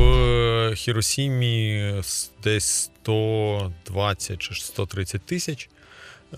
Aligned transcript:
В 0.00 0.74
Хіросімі 0.74 1.94
десь 2.42 2.90
120 3.02 4.38
чи 4.38 4.54
130 4.54 5.22
тисяч. 5.22 5.68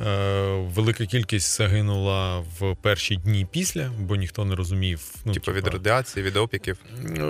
Е, 0.00 0.66
велика 0.74 1.06
кількість 1.06 1.56
загинула 1.56 2.38
в 2.38 2.76
перші 2.82 3.16
дні 3.16 3.46
після, 3.50 3.90
бо 3.98 4.16
ніхто 4.16 4.44
не 4.44 4.54
розумів. 4.54 5.14
Ну, 5.24 5.32
Типу 5.32 5.52
від 5.52 5.66
радіації, 5.66 6.24
від 6.24 6.36
опіків? 6.36 6.78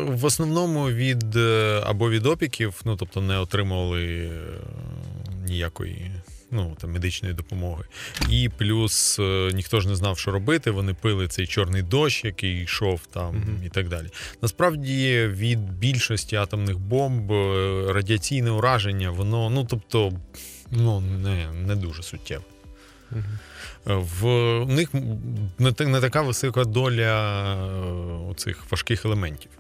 В 0.07 0.25
основному 0.25 0.91
від 0.91 1.37
е, 1.37 1.83
або 1.85 2.11
від 2.11 2.27
опіків, 2.27 2.81
ну 2.85 2.97
тобто 2.97 3.21
не 3.21 3.39
отримували 3.39 4.05
е, 4.05 4.31
ніякої 5.47 6.11
ну, 6.53 6.77
там, 6.81 6.93
медичної 6.93 7.35
допомоги. 7.35 7.85
І 8.31 8.51
плюс 8.59 9.21
ніхто 9.53 9.81
ж 9.81 9.89
не 9.89 9.97
знав, 9.97 10.19
що 10.19 10.31
робити. 10.31 10.71
Вони 10.71 10.95
пили 10.95 11.29
цей 11.29 11.47
чорний 11.47 11.83
дощ, 11.83 12.25
який 12.25 12.63
йшов 12.63 13.01
там, 13.13 13.35
mm-hmm. 13.35 13.67
і 13.67 13.69
так 13.69 13.89
далі. 13.89 14.07
Насправді, 14.43 15.27
від 15.27 15.73
більшості 15.73 16.37
атомних 16.37 16.79
бомб 16.79 17.31
радіаційне 17.89 18.51
ураження, 18.51 19.11
воно, 19.11 19.51
ну 19.51 19.67
тобто, 19.71 20.13
ну 20.71 21.01
не, 21.01 21.53
не 21.53 21.77
дуже 21.77 22.03
суттєве. 22.03 22.43
В 23.85 24.27
них 24.67 24.89
не 25.59 26.01
така 26.01 26.23
висока 26.23 26.65
доля 26.65 27.55
е, 28.31 28.35
цих 28.35 28.71
важких 28.71 29.05
елементів, 29.05 29.51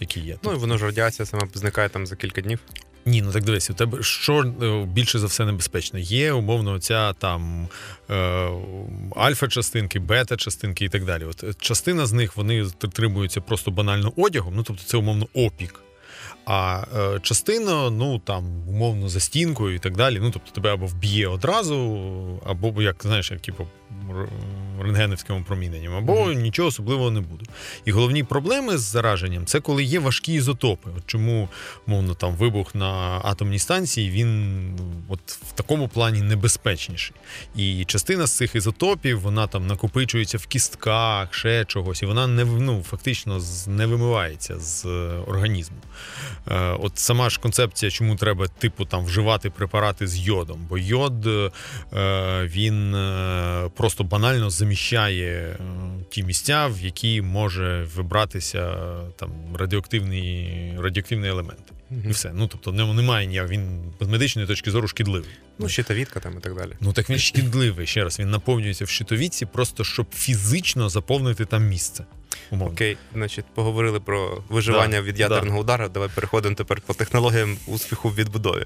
які 0.00 0.20
є. 0.20 0.36
Ну 0.42 0.52
і 0.52 0.56
воно 0.56 0.78
ж 0.78 0.84
радіація 0.84 1.26
сама 1.26 1.48
зникає 1.54 1.88
там 1.88 2.06
за 2.06 2.16
кілька 2.16 2.40
днів. 2.40 2.58
Ні, 3.06 3.22
ну 3.22 3.32
так 3.32 3.44
дивись, 3.44 3.70
у 3.70 3.74
тебе 3.74 4.02
що 4.02 4.54
е, 4.62 4.84
більше 4.84 5.18
за 5.18 5.26
все 5.26 5.44
небезпечно? 5.44 5.98
Є 5.98 6.32
умовно 6.32 6.72
оця 6.72 7.12
там 7.12 7.68
е, 8.10 8.14
альфа-частинки, 9.16 9.98
бета-частинки 9.98 10.84
і 10.84 10.88
так 10.88 11.04
далі. 11.04 11.24
От 11.24 11.62
Частина 11.62 12.06
з 12.06 12.12
них 12.12 12.36
вони 12.36 12.66
тримуються 12.92 13.40
просто 13.40 13.70
банально 13.70 14.12
одягом, 14.16 14.54
ну 14.56 14.62
тобто 14.62 14.82
це 14.84 14.96
умовно 14.96 15.26
опік. 15.34 15.80
А 16.46 16.84
е, 16.96 17.20
частина, 17.22 17.90
ну 17.90 18.18
там, 18.18 18.68
умовно, 18.68 19.08
за 19.08 19.20
стінкою 19.20 19.74
і 19.74 19.78
так 19.78 19.96
далі. 19.96 20.18
Ну, 20.22 20.30
тобто 20.30 20.50
тебе 20.50 20.72
або 20.72 20.86
вб'є 20.86 21.26
одразу, 21.26 21.76
або 22.46 22.82
як 22.82 22.96
знаєш, 23.02 23.30
як 23.30 23.40
типу 23.40 23.66
рентгенівським 24.80 25.36
опроміненням, 25.36 25.94
або 25.94 26.12
mm-hmm. 26.12 26.34
нічого 26.34 26.68
особливого 26.68 27.10
не 27.10 27.20
буде. 27.20 27.44
І 27.84 27.92
головні 27.92 28.24
проблеми 28.24 28.78
з 28.78 28.80
зараженням 28.80 29.46
це 29.46 29.60
коли 29.60 29.84
є 29.84 29.98
важкі 29.98 30.34
ізотопи. 30.34 30.90
От 30.96 31.02
Чому, 31.06 31.48
мовно, 31.86 32.14
там 32.14 32.34
вибух 32.34 32.74
на 32.74 33.20
атомній 33.24 33.58
станції 33.58 34.10
він 34.10 34.56
от 35.08 35.20
в 35.30 35.52
такому 35.52 35.88
плані 35.88 36.22
небезпечніший. 36.22 37.16
І 37.56 37.84
частина 37.84 38.26
з 38.26 38.36
цих 38.36 38.54
ізотопів 38.54 39.20
вона 39.20 39.46
там 39.46 39.66
накопичується 39.66 40.38
в 40.38 40.46
кістках, 40.46 41.34
ще 41.34 41.64
чогось, 41.64 42.02
і 42.02 42.06
вона 42.06 42.26
не 42.26 42.44
ну, 42.44 42.82
фактично 42.82 43.40
не 43.66 43.86
вимивається 43.86 44.60
з 44.60 44.84
е, 44.84 44.88
організму. 45.26 45.76
Е, 46.48 46.76
от 46.80 46.98
сама 46.98 47.30
ж 47.30 47.40
концепція, 47.40 47.90
чому 47.90 48.16
треба 48.16 48.48
типу 48.48 48.84
там 48.84 49.04
вживати 49.04 49.50
препарати 49.50 50.06
з 50.06 50.18
йодом, 50.18 50.66
бо 50.68 50.78
йод 50.78 51.26
е, 51.26 51.50
він 52.44 52.96
просто 53.76 54.04
банально 54.04 54.50
заміщає 54.50 55.32
е, 55.32 55.58
ті 56.10 56.22
місця, 56.22 56.66
в 56.66 56.80
які 56.80 57.22
може 57.22 57.86
вибратися 57.94 58.76
там 59.16 59.30
радіоактивний 59.54 60.74
радіоактивний 60.78 61.30
елемент. 61.30 61.72
Mm-hmm. 61.92 62.08
І 62.08 62.12
все. 62.12 62.32
Ну 62.34 62.46
тобто 62.46 62.72
немає 62.72 63.26
ніяк, 63.26 63.48
він 63.48 63.92
з 64.00 64.06
медичної 64.06 64.48
точки 64.48 64.70
зору 64.70 64.88
шкідливий. 64.88 65.30
Ну, 65.58 65.68
щитовідка 65.68 66.20
там 66.20 66.38
і 66.38 66.40
так 66.40 66.54
далі. 66.54 66.70
Ну 66.80 66.92
так 66.92 67.10
він 67.10 67.18
шкідливий 67.18 67.86
ще 67.86 68.04
раз. 68.04 68.18
Він 68.18 68.30
наповнюється 68.30 68.84
в 68.84 68.88
щитовідці, 68.88 69.46
просто 69.46 69.84
щоб 69.84 70.06
фізично 70.14 70.88
заповнити 70.88 71.44
там 71.44 71.68
місце. 71.68 72.04
Умовно. 72.50 72.74
Окей, 72.74 72.96
значить, 73.14 73.44
поговорили 73.54 74.00
про 74.00 74.42
виживання 74.48 75.00
да, 75.00 75.02
від 75.02 75.20
ядерного 75.20 75.56
да. 75.56 75.60
удару. 75.60 75.88
Давай 75.88 76.08
переходимо 76.14 76.54
тепер 76.54 76.80
по 76.80 76.94
технологіям 76.94 77.56
успіху 77.66 78.08
в 78.08 78.14
відбудові. 78.14 78.64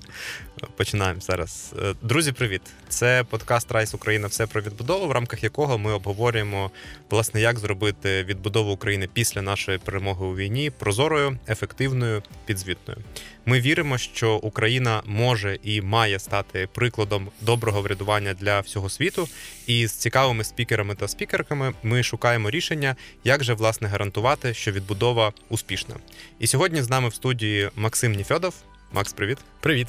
Починаємо 0.76 1.20
зараз. 1.20 1.74
Е, 1.82 1.94
друзі, 2.02 2.32
привіт! 2.32 2.62
Це 2.88 3.24
подкаст 3.30 3.72
Райс 3.72 3.94
Україна. 3.94 4.26
Все 4.26 4.46
про 4.46 4.62
відбудову, 4.62 5.06
в 5.06 5.12
рамках 5.12 5.42
якого 5.42 5.78
ми 5.78 5.92
обговорюємо, 5.92 6.70
власне, 7.10 7.40
як 7.40 7.58
зробити 7.58 8.24
відбудову 8.24 8.72
України 8.72 9.08
після 9.12 9.42
нашої 9.42 9.78
перемоги 9.78 10.26
у 10.26 10.36
війні 10.36 10.70
прозорою, 10.70 11.38
ефективною, 11.48 12.22
підзвітною. 12.46 12.98
Ми 13.46 13.60
віримо, 13.60 13.98
що 13.98 14.34
Україна 14.34 15.02
може 15.06 15.58
і 15.62 15.82
має 15.82 16.18
стати 16.18 16.68
прикладом 16.74 17.28
доброго 17.40 17.82
врядування 17.82 18.34
для 18.34 18.60
всього 18.60 18.88
світу. 18.88 19.28
І 19.66 19.86
з 19.86 19.92
цікавими 19.92 20.44
спікерами 20.44 20.94
та 20.94 21.08
спікерками 21.08 21.72
ми 21.82 22.02
шукаємо 22.02 22.50
рішення, 22.50 22.96
як 23.24 23.44
же 23.44 23.54
власне 23.54 23.69
гарантувати, 23.88 24.54
що 24.54 24.72
відбудова 24.72 25.32
успішна. 25.48 25.94
І 26.38 26.46
сьогодні 26.46 26.82
з 26.82 26.90
нами 26.90 27.08
в 27.08 27.14
студії 27.14 27.70
Максим 27.76 28.12
Ніфьодов. 28.12 28.54
Макс, 28.92 29.12
привіт. 29.12 29.38
Привіт. 29.60 29.88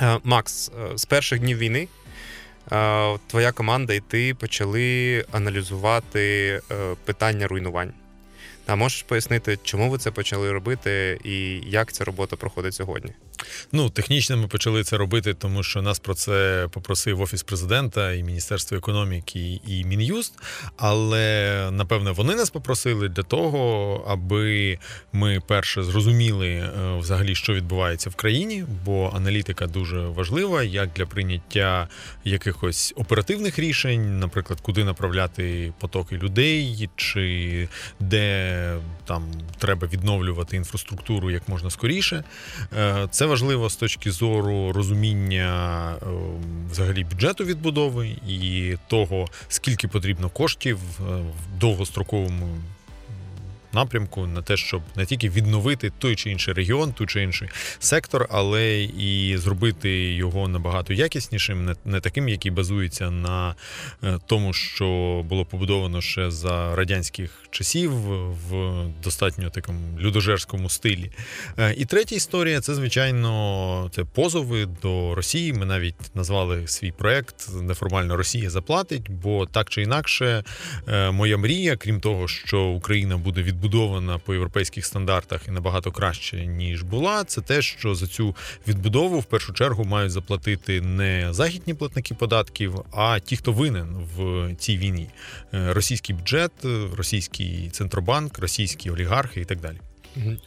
Е, 0.00 0.18
Макс, 0.24 0.70
е, 0.92 0.98
з 0.98 1.04
перших 1.04 1.40
днів 1.40 1.58
війни. 1.58 1.88
Е, 2.72 3.18
твоя 3.26 3.52
команда 3.52 3.94
і 3.94 4.00
ти 4.00 4.34
почали 4.34 5.24
аналізувати 5.32 6.60
питання 7.04 7.46
руйнувань. 7.46 7.92
А 8.66 8.76
можеш 8.76 9.02
пояснити, 9.02 9.58
чому 9.62 9.90
ви 9.90 9.98
це 9.98 10.10
почали 10.10 10.52
робити 10.52 11.20
і 11.24 11.60
як 11.70 11.92
ця 11.92 12.04
робота 12.04 12.36
проходить 12.36 12.74
сьогодні? 12.74 13.12
Ну, 13.72 13.90
технічно 13.90 14.36
ми 14.36 14.48
почали 14.48 14.84
це 14.84 14.96
робити, 14.96 15.34
тому 15.34 15.62
що 15.62 15.82
нас 15.82 15.98
про 15.98 16.14
це 16.14 16.68
попросив 16.72 17.20
офіс 17.20 17.42
президента 17.42 18.12
і 18.12 18.22
Міністерство 18.22 18.76
економіки 18.76 19.60
і 19.66 19.84
Мін'юст. 19.84 20.32
Але 20.76 21.68
напевне 21.72 22.10
вони 22.10 22.34
нас 22.34 22.50
попросили 22.50 23.08
для 23.08 23.22
того, 23.22 24.04
аби 24.08 24.78
ми 25.12 25.42
перше 25.46 25.82
зрозуміли 25.82 26.48
е, 26.48 26.70
взагалі, 26.98 27.34
що 27.34 27.54
відбувається 27.54 28.10
в 28.10 28.14
країні, 28.14 28.64
бо 28.84 29.12
аналітика 29.16 29.66
дуже 29.66 29.98
важлива, 29.98 30.62
як 30.62 30.90
для 30.96 31.06
прийняття 31.06 31.88
якихось 32.24 32.94
оперативних 32.96 33.58
рішень, 33.58 34.18
наприклад, 34.18 34.60
куди 34.60 34.84
направляти 34.84 35.72
потоки 35.78 36.16
людей, 36.16 36.90
чи 36.96 37.68
де 38.00 38.74
там 39.04 39.24
треба 39.58 39.88
відновлювати 39.88 40.56
інфраструктуру 40.56 41.30
як 41.30 41.48
можна 41.48 41.70
скоріше. 41.70 42.24
Е, 42.78 43.08
це 43.10 43.26
важливо 43.28 43.70
з 43.70 43.76
точки 43.76 44.10
зору 44.10 44.72
розуміння 44.72 45.94
е, 46.02 46.06
взагалі 46.70 47.04
бюджету 47.04 47.44
відбудови 47.44 48.08
і 48.28 48.76
того, 48.88 49.26
скільки 49.48 49.88
потрібно 49.88 50.28
коштів 50.28 50.78
е, 50.78 51.02
в 51.02 51.58
довгостроковому 51.60 52.58
напрямку 53.72 54.26
на 54.26 54.42
те, 54.42 54.56
щоб 54.56 54.82
не 54.96 55.06
тільки 55.06 55.28
відновити 55.28 55.92
той 55.98 56.16
чи 56.16 56.30
інший 56.30 56.54
регіон, 56.54 56.92
той 56.92 57.06
чи 57.06 57.22
інший 57.22 57.48
сектор, 57.78 58.26
але 58.30 58.82
і 58.82 59.36
зробити 59.36 59.90
його 60.14 60.48
набагато 60.48 60.92
якіснішим, 60.92 61.76
не, 61.84 62.00
таким, 62.00 62.28
який 62.28 62.50
базується 62.50 63.10
на 63.10 63.54
е, 64.04 64.18
тому, 64.26 64.52
що 64.52 64.86
було 65.28 65.44
побудовано 65.44 66.00
ще 66.00 66.30
за 66.30 66.76
радянських 66.76 67.30
часів 67.50 67.92
в 67.92 68.84
достатньо 69.04 69.50
такому 69.50 69.98
людожерському 69.98 70.68
стилі. 70.70 71.10
Е, 71.58 71.74
і 71.78 71.84
третя 71.84 72.14
історія 72.14 72.60
це 72.60 72.74
звичайно 72.74 73.90
це 73.94 74.04
позови 74.04 74.66
до 74.82 75.14
Росії. 75.14 75.52
Ми 75.52 75.66
навіть 75.66 75.94
назвали 76.14 76.66
свій 76.66 76.92
проект 76.92 77.48
неформально 77.62 78.16
Росія 78.16 78.50
заплатить, 78.50 79.10
бо 79.10 79.46
так 79.46 79.70
чи 79.70 79.82
інакше, 79.82 80.44
е, 80.88 81.10
моя 81.10 81.36
мрія, 81.36 81.76
крім 81.76 82.00
того, 82.00 82.28
що 82.28 82.62
Україна 82.62 83.16
буде 83.16 83.42
відбудована 83.42 83.57
відбудована 83.58 84.18
по 84.18 84.34
європейських 84.34 84.86
стандартах 84.86 85.48
і 85.48 85.50
набагато 85.50 85.92
краще 85.92 86.46
ніж 86.46 86.82
була. 86.82 87.24
Це 87.24 87.40
те, 87.40 87.62
що 87.62 87.94
за 87.94 88.06
цю 88.06 88.36
відбудову 88.68 89.20
в 89.20 89.24
першу 89.24 89.52
чергу 89.52 89.84
мають 89.84 90.12
заплатити 90.12 90.80
не 90.80 91.28
західні 91.30 91.74
платники 91.74 92.14
податків, 92.14 92.74
а 92.92 93.20
ті, 93.20 93.36
хто 93.36 93.52
винен 93.52 94.06
в 94.16 94.48
цій 94.58 94.78
війні: 94.78 95.08
е, 95.54 95.72
російський 95.72 96.14
бюджет, 96.14 96.52
російський 96.96 97.70
центробанк, 97.72 98.38
російські 98.38 98.90
олігархи 98.90 99.40
і 99.40 99.44
так 99.44 99.60
далі. 99.60 99.78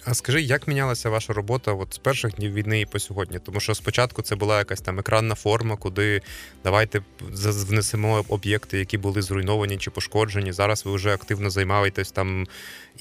А 0.06 0.14
скажи, 0.14 0.42
як 0.42 0.68
мінялася 0.68 1.10
ваша 1.10 1.34
робота 1.34 1.74
от 1.74 1.94
з 1.94 1.98
перших 1.98 2.36
днів 2.36 2.54
війни 2.54 2.82
і 2.82 2.86
по 2.86 3.00
сьогодні? 3.00 3.40
Тому 3.40 3.60
що 3.60 3.76
спочатку 3.76 4.22
це 4.22 4.36
була 4.36 4.58
якась 4.58 4.82
там 4.82 5.00
екранна 5.00 5.36
форма, 5.36 5.76
куди 5.76 6.22
давайте 6.64 7.02
внесемо 7.30 8.26
об'єкти, 8.28 8.80
які 8.80 8.98
були 8.98 9.22
зруйновані 9.22 9.78
чи 9.78 9.92
пошкоджені. 9.92 10.52
Зараз 10.52 10.86
ви 10.86 10.96
вже 10.96 11.14
активно 11.14 11.50
займаєтесь 11.50 12.12
там 12.12 12.48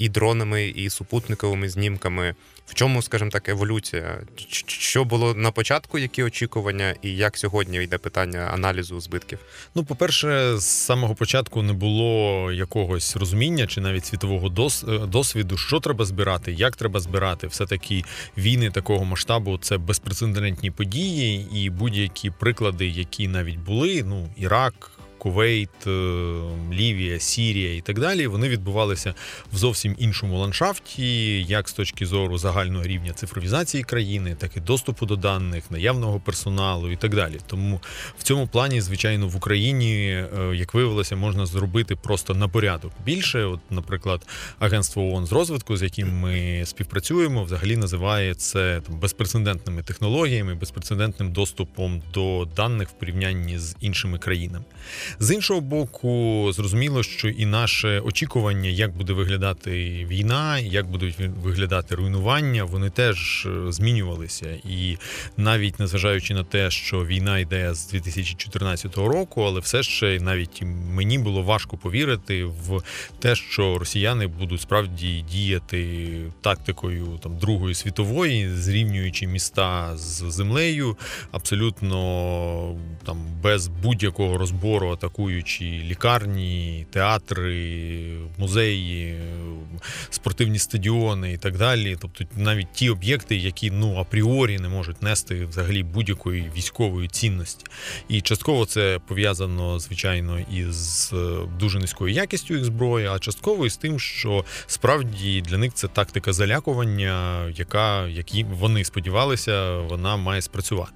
і 0.01 0.09
дронами, 0.09 0.69
і 0.69 0.91
супутниковими 0.91 1.69
знімками. 1.69 2.35
В 2.67 2.75
чому, 2.75 3.03
скажімо 3.03 3.31
так, 3.31 3.49
еволюція? 3.49 4.19
Що 4.67 5.05
було 5.05 5.35
на 5.35 5.51
початку, 5.51 5.99
які 5.99 6.23
очікування, 6.23 6.95
і 7.03 7.17
як 7.17 7.37
сьогодні 7.39 7.85
йде 7.85 7.99
питання 7.99 8.39
аналізу 8.39 9.01
збитків? 9.01 9.39
Ну, 9.75 9.85
по-перше, 9.85 10.59
з 10.59 10.65
самого 10.65 11.15
початку 11.15 11.63
не 11.63 11.73
було 11.73 12.53
якогось 12.53 13.17
розуміння 13.17 13.67
чи 13.67 13.81
навіть 13.81 14.07
світового 14.07 14.47
е, 14.47 14.99
досвіду, 15.07 15.57
що 15.57 15.81
треба 15.81 16.05
збирати, 16.05 16.53
як 16.53 16.77
треба 16.77 17.01
збирати. 17.01 17.47
Все 17.47 17.67
таки 17.67 18.05
війни 18.39 18.71
такого 18.71 19.05
масштабу 19.05 19.59
це 19.59 19.79
безпрецедентні 19.79 20.71
події, 20.71 21.47
і 21.53 21.71
будь-які 21.71 22.31
приклади, 22.31 22.87
які 22.87 23.29
навіть 23.29 23.59
були, 23.59 24.05
ну 24.07 24.29
Ірак 24.37 25.00
Кувейт, 25.21 25.87
Лівія, 26.73 27.21
Сірія 27.21 27.75
і 27.75 27.81
так 27.81 28.01
далі, 28.01 28.27
вони 28.27 28.49
відбувалися 28.49 29.15
в 29.53 29.57
зовсім 29.57 29.97
іншому 29.99 30.39
ландшафті, 30.39 31.43
як 31.43 31.69
з 31.69 31.73
точки 31.73 32.07
зору 32.07 32.39
загального 32.39 32.85
рівня 32.85 33.13
цифровізації 33.13 33.85
країни, 33.85 34.37
так 34.39 34.57
і 34.57 34.61
доступу 34.61 35.07
до 35.07 35.17
даних, 35.17 35.71
наявного 35.71 36.21
персоналу 36.21 36.91
і 36.91 36.97
так 36.97 37.15
далі. 37.15 37.39
Тому 37.47 37.81
в 38.19 38.23
цьому 38.23 38.47
плані, 38.47 38.81
звичайно, 38.81 39.29
в 39.29 39.37
Україні, 39.37 40.25
як 40.55 40.75
виявилося, 40.75 41.17
можна 41.17 41.47
зробити 41.47 41.97
просто 41.97 42.35
на 42.35 42.49
порядок 42.49 42.93
більше. 43.05 43.45
От, 43.45 43.61
наприклад, 43.71 44.27
агентство 44.59 45.03
ООН 45.03 45.27
з 45.27 45.33
розвитку, 45.33 45.77
з 45.77 45.83
яким 45.83 46.19
ми 46.19 46.63
співпрацюємо, 46.67 47.45
взагалі 47.45 47.77
називає 47.77 48.35
це 48.35 48.81
там 48.87 48.99
безпрецедентними 48.99 49.83
технологіями, 49.83 50.55
безпрецедентним 50.55 51.33
доступом 51.33 52.03
до 52.15 52.49
даних 52.57 52.89
в 52.89 52.93
порівнянні 52.93 53.59
з 53.59 53.77
іншими 53.81 54.19
країнами. 54.19 54.65
З 55.19 55.35
іншого 55.35 55.61
боку, 55.61 56.49
зрозуміло, 56.53 57.03
що 57.03 57.29
і 57.29 57.47
наше 57.47 58.01
очікування, 58.01 58.71
як 58.71 58.97
буде 58.97 59.13
виглядати 59.13 59.71
війна, 60.11 60.59
як 60.59 60.91
будуть 60.91 61.15
виглядати 61.43 61.95
руйнування, 61.95 62.65
вони 62.65 62.91
теж 62.91 63.47
е, 63.47 63.73
змінювалися. 63.73 64.57
І 64.65 64.97
навіть 65.37 65.81
незважаючи 65.81 66.35
на 66.35 66.45
те, 66.45 66.71
що 66.71 67.05
війна 67.07 67.39
йде 67.39 67.75
з 67.75 67.89
2014 67.89 68.97
року, 68.97 69.43
але 69.43 69.61
все 69.61 69.83
ще 69.83 70.21
навіть 70.21 70.63
мені 70.95 71.19
було 71.19 71.43
важко 71.43 71.77
повірити 71.77 72.45
в 72.45 72.83
те, 73.19 73.35
що 73.35 73.79
росіяни 73.79 74.27
будуть 74.27 74.61
справді 74.61 75.25
діяти 75.33 76.09
тактикою 76.41 77.19
там 77.23 77.39
Другої 77.39 77.75
світової, 77.75 78.49
зрівнюючи 78.49 79.27
міста 79.27 79.97
з 79.97 80.31
землею, 80.31 80.97
абсолютно 81.33 82.77
там 83.05 83.17
без 83.43 83.69
будь-якого 83.69 84.39
розбору, 84.39 84.91
атакуючи 85.01 85.65
лікарні, 85.65 86.87
театри, 86.91 88.17
музеї, 88.39 89.19
спортивні 90.11 90.59
стадіони 90.59 91.33
і 91.33 91.37
так 91.37 91.57
далі. 91.57 91.97
Тобто 92.01 92.25
навіть 92.37 92.73
ті 92.73 92.91
об'єкти, 92.91 93.37
які 93.37 93.71
ну 93.71 93.97
апріорі 93.97 94.59
не 94.59 94.69
можуть 94.69 95.03
нести 95.03 95.47
взагалі 95.47 95.83
будь-якої 95.83 96.51
військової 96.57 97.09
цінності. 97.09 97.65
І 98.09 98.21
частково 98.21 98.67
це 98.67 98.99
пов'язано 99.09 99.79
звичайно 99.79 100.41
із 100.41 101.11
е, 101.13 101.17
дуже 101.59 101.79
низькою 101.79 102.15
якістю 102.15 102.55
їх 102.55 102.65
зброї, 102.65 103.07
а 103.07 103.19
частково 103.19 103.67
із 103.67 103.77
тим, 103.77 103.99
що 103.99 104.45
справді 104.67 105.41
для 105.41 105.59
них 105.59 105.75
це 105.75 105.89
тактика 105.89 106.33
залякування, 106.33 107.47
яка 107.57 108.07
які 108.07 108.45
вони 108.45 108.85
сподівалися, 108.85 109.77
вона 109.77 110.17
має 110.17 110.43
спрацювати. 110.43 110.93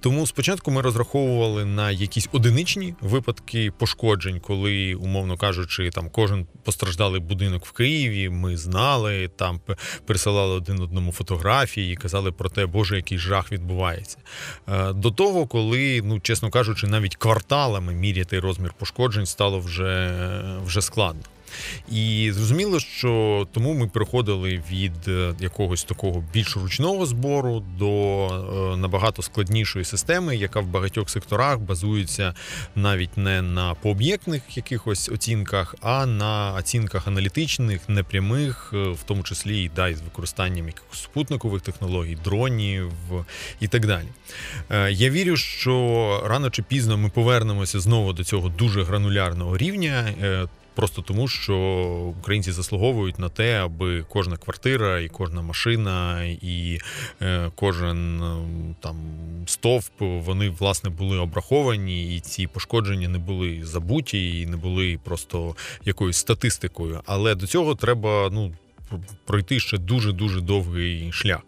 Тому 0.00 0.26
спочатку 0.26 0.70
ми 0.70 0.80
розраховували 0.80 1.64
на 1.64 1.90
якісь 1.90 2.28
одиничні 2.32 2.94
випадки 3.00 3.39
пошкоджень, 3.78 4.40
коли, 4.40 4.94
умовно 4.94 5.36
кажучи, 5.36 5.90
там 5.90 6.10
кожен 6.10 6.46
постраждалий 6.64 7.20
будинок 7.20 7.66
в 7.66 7.72
Києві. 7.72 8.28
Ми 8.28 8.56
знали, 8.56 9.30
там 9.36 9.60
пересилали 10.06 10.54
один 10.54 10.80
одному 10.80 11.12
фотографії 11.12 11.92
і 11.92 11.96
казали 11.96 12.32
про 12.32 12.50
те, 12.50 12.66
Боже, 12.66 12.96
який 12.96 13.18
жах 13.18 13.52
відбувається. 13.52 14.18
Е, 14.68 14.92
до 14.92 15.10
того, 15.10 15.46
коли, 15.46 16.02
ну 16.04 16.20
чесно 16.20 16.50
кажучи, 16.50 16.86
навіть 16.86 17.16
кварталами 17.16 17.94
міряти 17.94 18.40
розмір 18.40 18.72
пошкоджень 18.78 19.26
стало 19.26 19.58
вже, 19.58 20.14
вже 20.64 20.82
складно. 20.82 21.22
І 21.92 22.32
зрозуміло, 22.34 22.80
що 22.80 23.46
тому 23.52 23.74
ми 23.74 23.86
переходили 23.86 24.62
від 24.70 25.08
е, 25.08 25.34
якогось 25.40 25.84
такого 25.84 26.24
більш 26.32 26.56
ручного 26.56 27.06
збору 27.06 27.62
до 27.78 28.26
е, 28.26 28.76
набагато 28.76 29.22
складнішої 29.22 29.84
системи, 29.84 30.36
яка 30.36 30.60
в 30.60 30.66
багатьох 30.66 31.10
секторах 31.10 31.58
базується 31.58 32.34
навіть 32.74 33.16
не 33.16 33.42
на 33.42 33.74
пооб'єктних 33.74 34.56
якихось 34.56 35.08
оцінках, 35.08 35.74
а 35.80 36.06
на 36.06 36.54
оцінках 36.58 37.08
аналітичних, 37.08 37.88
непрямих, 37.88 38.70
е, 38.74 38.76
в 38.76 39.02
тому 39.06 39.22
числі 39.22 39.64
і 39.64 39.70
да, 39.76 39.88
із 39.88 40.00
використанням 40.00 40.66
якихось 40.66 41.02
спутникових 41.02 41.62
технологій, 41.62 42.18
дронів 42.24 42.92
і 43.60 43.68
так 43.68 43.86
далі. 43.86 44.06
Я 44.90 45.10
вірю, 45.10 45.36
що 45.36 46.22
рано 46.26 46.50
чи 46.50 46.62
пізно 46.62 46.96
ми 46.96 47.08
повернемося 47.08 47.80
знову 47.80 48.12
до 48.12 48.24
цього 48.24 48.48
дуже 48.48 48.82
гранулярного 48.82 49.56
рівня. 49.56 50.14
Просто 50.80 51.02
тому, 51.02 51.28
що 51.28 51.56
українці 52.20 52.52
заслуговують 52.52 53.18
на 53.18 53.28
те, 53.28 53.64
аби 53.64 54.04
кожна 54.08 54.36
квартира, 54.36 55.00
і 55.00 55.08
кожна 55.08 55.42
машина, 55.42 56.24
і 56.24 56.78
е, 57.22 57.50
кожен 57.54 58.22
е, 58.22 58.36
там 58.80 58.96
стовп 59.46 59.92
вони 59.98 60.50
власне 60.50 60.90
були 60.90 61.18
обраховані, 61.18 62.16
і 62.16 62.20
ці 62.20 62.46
пошкодження 62.46 63.08
не 63.08 63.18
були 63.18 63.60
забуті, 63.64 64.40
і 64.40 64.46
не 64.46 64.56
були 64.56 64.98
просто 65.04 65.56
якоюсь 65.84 66.16
статистикою. 66.16 67.00
Але 67.06 67.34
до 67.34 67.46
цього 67.46 67.74
треба 67.74 68.28
ну 68.32 68.52
пройти 69.24 69.60
ще 69.60 69.78
дуже 69.78 70.12
дуже 70.12 70.40
довгий 70.40 71.12
шлях. 71.12 71.40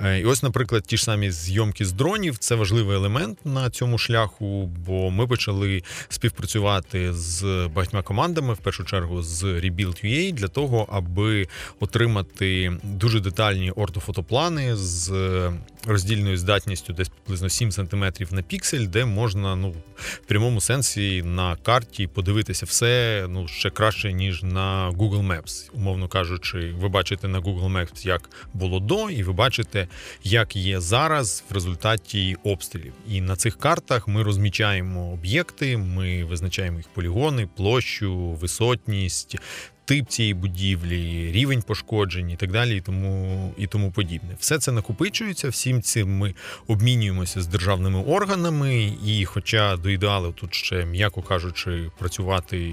Е, 0.00 0.18
і 0.20 0.24
ось, 0.24 0.42
наприклад, 0.42 0.82
ті 0.86 0.96
ж 0.96 1.04
самі 1.04 1.30
зйомки 1.30 1.84
з 1.84 1.92
дронів 1.92 2.38
це 2.38 2.54
важливий 2.54 2.96
елемент 2.96 3.38
на 3.44 3.70
цьому 3.70 3.98
шляху, 3.98 4.66
бо 4.86 5.10
ми 5.10 5.26
почали 5.26 5.82
співпрацювати 6.08 7.12
з 7.12 7.68
багатьма 7.74 8.02
командами, 8.02 8.54
в 8.54 8.58
першу 8.58 8.84
чергу 8.84 9.22
з 9.22 9.44
Rebuild.ua, 9.44 10.32
для 10.32 10.48
того, 10.48 10.88
аби 10.92 11.48
отримати 11.80 12.72
дуже 12.82 13.20
детальні 13.20 13.70
ортофотоплани 13.70 14.76
з 14.76 15.12
роздільною 15.86 16.36
здатністю 16.36 16.92
десь 16.92 17.08
приблизно 17.08 17.48
7 17.48 17.72
см 17.72 18.04
на 18.30 18.42
піксель, 18.42 18.86
де 18.86 19.04
можна 19.04 19.56
ну, 19.56 19.74
в 19.96 20.26
прямому 20.26 20.60
сенсі 20.60 21.22
на 21.22 21.56
карті 21.56 22.06
подивитися 22.06 22.66
все 22.66 23.26
ну, 23.28 23.48
ще 23.48 23.70
краще, 23.70 24.12
ніж 24.12 24.42
на 24.42 24.90
Google 24.90 25.26
Maps. 25.26 25.70
Умовно 25.74 26.08
кажучи, 26.08 26.74
ви 26.78 26.88
бачите 26.88 27.28
на 27.28 27.40
Google 27.40 27.72
Maps, 27.72 28.06
як 28.06 28.30
було 28.54 28.80
до, 28.80 29.10
і 29.10 29.22
ви 29.22 29.32
бачите, 29.32 29.88
як 30.24 30.56
є 30.56 30.80
зараз 30.80 31.44
в 31.50 31.54
результаті 31.54 32.36
обстрілів. 32.44 32.92
І 33.08 33.20
на 33.20 33.36
цих 33.36 33.58
картах 33.58 34.08
ми 34.08 34.22
розмічаємо 34.22 35.12
об'єкти, 35.12 35.76
ми 35.76 36.24
визначаємо 36.24 36.76
їх 36.76 36.88
полігони, 36.88 37.48
площу, 37.56 38.16
висотність 38.40 39.36
тип 39.90 40.08
цієї 40.08 40.34
будівлі, 40.34 41.32
рівень 41.32 41.62
пошкоджень 41.62 42.30
і 42.30 42.36
так 42.36 42.52
далі, 42.52 42.76
і 42.76 42.80
тому 42.80 43.54
і 43.58 43.66
тому 43.66 43.90
подібне. 43.90 44.36
Все 44.38 44.58
це 44.58 44.72
накопичується. 44.72 45.48
Всім 45.48 45.82
цим 45.82 46.18
ми 46.18 46.34
обмінюємося 46.66 47.40
з 47.40 47.46
державними 47.46 48.02
органами, 48.02 48.92
і, 49.06 49.24
хоча 49.24 49.76
до 49.76 49.90
ідеалу 49.90 50.32
тут 50.32 50.54
ще, 50.54 50.84
м'яко 50.84 51.22
кажучи, 51.22 51.90
працювати 51.98 52.72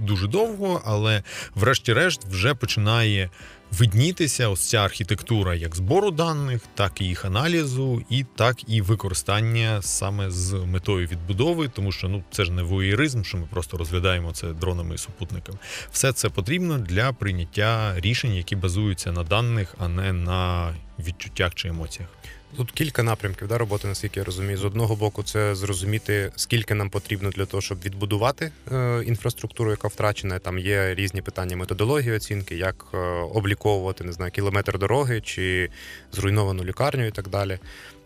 дуже 0.00 0.26
довго, 0.26 0.82
але 0.84 1.22
врешті-решт 1.54 2.24
вже 2.24 2.54
починає 2.54 3.30
виднітися 3.72 4.48
ось 4.48 4.68
ця 4.68 4.78
архітектура 4.78 5.54
як 5.54 5.76
збору 5.76 6.10
даних, 6.10 6.62
так 6.74 7.00
і 7.00 7.04
їх 7.04 7.24
аналізу, 7.24 8.02
і 8.10 8.24
так 8.36 8.68
і 8.68 8.82
використання 8.82 9.82
саме 9.82 10.30
з 10.30 10.52
метою 10.52 11.06
відбудови, 11.06 11.68
тому 11.68 11.92
що 11.92 12.08
ну 12.08 12.24
це 12.30 12.44
ж 12.44 12.52
не 12.52 12.62
воєризм, 12.62 13.22
що 13.22 13.38
ми 13.38 13.46
просто 13.50 13.76
розглядаємо 13.76 14.32
це 14.32 14.52
дронами 14.52 14.94
і 14.94 14.98
супутниками. 14.98 15.58
Все 15.92 16.12
це 16.12 16.28
потрібно 16.28 16.78
для 16.78 17.12
прийняття 17.12 17.94
рішень, 18.00 18.34
які 18.34 18.56
базуються 18.56 19.12
на 19.12 19.22
даних, 19.24 19.74
а 19.78 19.88
не 19.88 20.12
на 20.12 20.74
відчуттях 20.98 21.54
чи 21.54 21.68
емоціях. 21.68 22.08
Тут 22.56 22.72
кілька 22.72 23.02
напрямків 23.02 23.48
да, 23.48 23.58
роботи, 23.58 23.88
наскільки 23.88 24.20
я 24.20 24.24
розумію. 24.24 24.58
З 24.58 24.64
одного 24.64 24.96
боку, 24.96 25.22
це 25.22 25.54
зрозуміти, 25.54 26.32
скільки 26.36 26.74
нам 26.74 26.90
потрібно 26.90 27.30
для 27.30 27.46
того, 27.46 27.60
щоб 27.60 27.82
відбудувати 27.84 28.52
е, 28.72 29.02
інфраструктуру, 29.06 29.70
яка 29.70 29.88
втрачена. 29.88 30.38
Там 30.38 30.58
є 30.58 30.94
різні 30.94 31.22
питання 31.22 31.56
методології 31.56 32.12
оцінки, 32.16 32.56
як 32.56 32.86
е, 32.94 32.98
обліковувати 33.34 34.04
не 34.04 34.12
знаю, 34.12 34.32
кілометр 34.32 34.78
дороги 34.78 35.20
чи 35.20 35.70
зруйновану 36.12 36.64
лікарню 36.64 37.06
і 37.06 37.10
так 37.10 37.28
далі. 37.28 37.58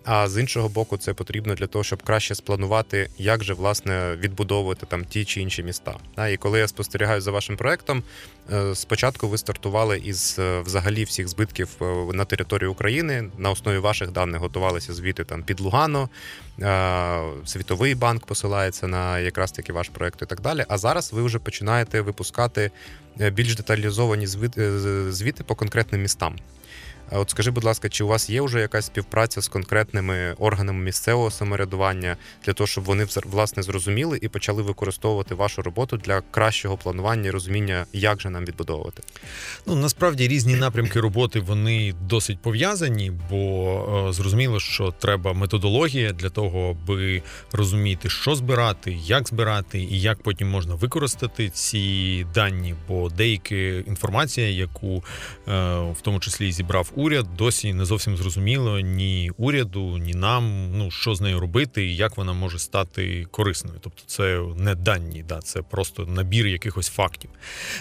А 0.07 0.29
з 0.29 0.41
іншого 0.41 0.69
боку, 0.69 0.97
це 0.97 1.15
потрібно 1.15 1.55
для 1.55 1.67
того, 1.67 1.85
щоб 1.85 2.03
краще 2.03 2.35
спланувати, 2.35 3.11
як 3.19 3.45
же 3.45 3.55
власне 3.55 4.17
відбудовувати 4.17 4.87
там 4.87 5.05
ті 5.05 5.25
чи 5.25 5.41
інші 5.41 5.63
міста. 5.63 5.95
І 6.33 6.37
коли 6.37 6.59
я 6.59 6.69
спостерігаю 6.69 7.21
за 7.21 7.31
вашим 7.31 7.57
проектом, 7.57 8.03
е, 8.53 8.75
спочатку 8.75 9.29
ви 9.29 9.39
стартували 9.39 9.99
із 10.05 10.37
е, 10.39 10.61
взагалі 10.61 11.05
всіх 11.05 11.29
збитків 11.29 11.69
е, 11.81 11.85
на 12.13 12.25
території 12.25 12.69
України. 12.69 13.25
На 13.39 13.51
основі 13.51 13.79
ваших 13.79 14.11
даних 14.11 14.41
готувалися 14.41 14.95
звіти 14.95 15.25
там 15.25 15.43
під 15.43 15.61
Лугано, 15.61 16.09
Світовий 17.45 17.95
банк 17.95 18.27
посилається 18.27 18.87
на 18.87 19.19
якраз 19.19 19.53
таки 19.53 19.73
ваш 19.73 19.89
проект 19.89 20.23
і 20.23 20.27
так 20.27 20.41
далі. 20.41 20.65
А 20.69 20.79
зараз 20.79 21.13
ви 21.13 21.23
вже 21.23 21.39
починаєте 21.39 22.01
випускати 22.01 22.71
більш 23.17 23.57
деталізовані 23.57 24.27
звіти 25.11 25.45
по 25.45 25.55
конкретним 25.55 26.03
містам. 26.03 26.37
От 27.11 27.31
скажи, 27.31 27.51
будь 27.51 27.65
ласка, 27.65 27.89
чи 27.89 28.05
у 28.05 28.07
вас 28.07 28.31
є 28.31 28.43
вже 28.43 28.61
якась 28.61 28.87
співпраця 28.87 29.43
з 29.43 29.49
конкретними 29.49 30.35
органами 30.39 30.85
місцевого 30.85 31.31
самоврядування 31.31 32.17
для 32.45 32.53
того, 32.53 32.67
щоб 32.67 32.85
вони 32.85 33.07
власне 33.25 33.63
зрозуміли 33.63 34.19
і 34.23 34.29
почали 34.29 34.63
використовувати 34.63 35.35
вашу 35.35 35.63
роботу 35.63 35.97
для 35.97 36.21
кращого 36.21 36.77
планування 36.77 37.29
і 37.29 37.31
розуміння, 37.31 37.87
як 37.93 38.21
же 38.21 38.31
нам 38.31 38.45
відбудовувати? 38.45 39.03
Ну 39.67 39.75
насправді 39.75 40.29
різні 40.29 40.55
напрямки 40.55 41.01
роботи 41.01 41.41
вони 41.41 41.95
досить 42.03 42.39
пов'язані, 42.39 43.13
бо 43.31 44.07
е, 44.09 44.13
зрозуміло, 44.13 44.61
що 44.61 44.95
треба 44.99 45.33
методологія 45.33 46.13
для 46.13 46.31
того, 46.31 46.71
аби 46.71 47.23
розуміти, 47.53 48.09
що 48.11 48.35
збирати, 48.35 48.93
як 49.05 49.29
збирати 49.29 49.79
і 49.79 50.01
як 50.01 50.23
потім 50.23 50.51
можна 50.51 50.75
використати 50.75 51.51
ці 51.51 52.27
дані. 52.35 52.75
Бо 52.89 53.09
деякі 53.09 53.85
інформація, 53.87 54.49
яку 54.49 54.97
е, 54.97 55.03
в 55.79 56.01
тому 56.03 56.21
числі 56.21 56.53
зібрав 56.53 56.91
уряд, 56.97 57.27
досі 57.37 57.75
не 57.75 57.85
зовсім 57.85 58.17
зрозуміло 58.17 58.81
ні 58.81 59.31
уряду, 59.37 59.99
ні 59.99 60.15
нам. 60.15 60.71
Ну 60.79 60.91
що 60.91 61.15
з 61.15 61.21
нею 61.21 61.41
робити, 61.41 61.87
і 61.87 61.97
як 61.97 62.17
вона 62.17 62.33
може 62.33 62.59
стати 62.59 63.27
корисною. 63.31 63.79
Тобто, 63.83 64.03
це 64.07 64.43
не 64.57 64.75
дані, 64.75 65.25
да, 65.29 65.39
це 65.39 65.63
просто 65.63 66.07
набір 66.07 66.47
якихось 66.47 66.89
фактів. 66.89 67.31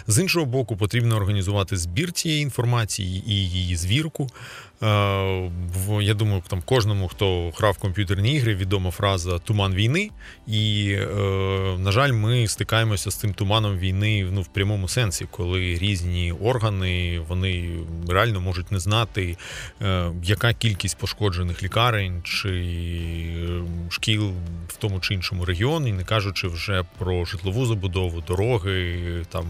З 0.07 0.19
іншого 0.19 0.45
боку, 0.45 0.77
потрібно 0.77 1.15
організувати 1.15 1.77
збір 1.77 2.11
цієї 2.11 2.41
інформації 2.41 3.23
і 3.27 3.49
її 3.49 3.75
звірку. 3.75 4.29
Е, 4.83 5.51
я 6.01 6.13
думаю, 6.13 6.43
там 6.47 6.61
кожному, 6.65 7.07
хто 7.07 7.51
грав 7.57 7.77
комп'ютерні 7.77 8.33
ігри, 8.33 8.55
відома 8.55 8.91
фраза 8.91 9.39
Туман 9.39 9.73
війни. 9.73 10.09
І, 10.47 10.91
е, 10.91 11.07
на 11.79 11.91
жаль, 11.91 12.11
ми 12.11 12.47
стикаємося 12.47 13.11
з 13.11 13.15
цим 13.15 13.33
туманом 13.33 13.77
війни 13.77 14.27
ну, 14.31 14.41
в 14.41 14.47
прямому 14.47 14.87
сенсі, 14.87 15.27
коли 15.31 15.59
різні 15.59 16.31
органи 16.31 17.19
вони 17.27 17.69
реально 18.09 18.41
можуть 18.41 18.71
не 18.71 18.79
знати, 18.79 19.37
е, 19.81 20.11
яка 20.23 20.53
кількість 20.53 20.97
пошкоджених 20.97 21.63
лікарень 21.63 22.21
чи 22.23 22.49
шкіл 23.89 24.31
в 24.67 24.75
тому 24.77 24.99
чи 24.99 25.13
іншому 25.13 25.45
регіоні, 25.45 25.93
не 25.93 26.03
кажучи 26.03 26.47
вже 26.47 26.83
про 26.99 27.25
житлову 27.25 27.65
забудову, 27.65 28.23
дороги, 28.27 29.01
там 29.29 29.45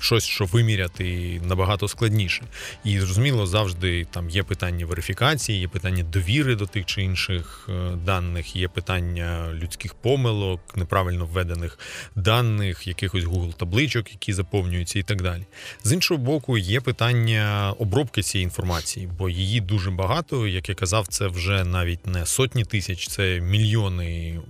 щось, 0.00 0.24
що 0.24 0.44
виміряти 0.44 1.40
набагато 1.44 1.88
складніше. 1.88 2.42
І 2.84 3.00
зрозуміло, 3.00 3.46
завжди 3.46 4.04
там 4.04 4.30
є 4.30 4.42
питання 4.42 4.67
питання 4.68 4.86
верифікації, 4.86 5.60
є 5.60 5.68
питання 5.68 6.02
довіри 6.02 6.54
до 6.54 6.66
тих 6.66 6.86
чи 6.86 7.02
інших 7.02 7.68
е, 7.68 7.96
даних, 8.04 8.56
є 8.56 8.68
питання 8.68 9.52
людських 9.52 9.94
помилок, 9.94 10.60
неправильно 10.76 11.26
введених 11.26 11.78
даних, 12.16 12.86
якихось 12.86 13.24
Google 13.24 13.54
табличок, 13.54 14.10
які 14.10 14.32
заповнюються, 14.32 14.98
і 14.98 15.02
так 15.02 15.22
далі. 15.22 15.42
З 15.84 15.92
іншого 15.92 16.18
боку, 16.18 16.58
є 16.58 16.80
питання 16.80 17.74
обробки 17.78 18.22
цієї 18.22 18.44
інформації, 18.44 19.08
бо 19.18 19.28
її 19.28 19.60
дуже 19.60 19.90
багато. 19.90 20.46
Як 20.46 20.68
я 20.68 20.74
казав, 20.74 21.06
це 21.06 21.26
вже 21.26 21.64
навіть 21.64 22.06
не 22.06 22.26
сотні 22.26 22.64
тисяч, 22.64 23.08
це 23.08 23.40
мільйони 23.40 24.40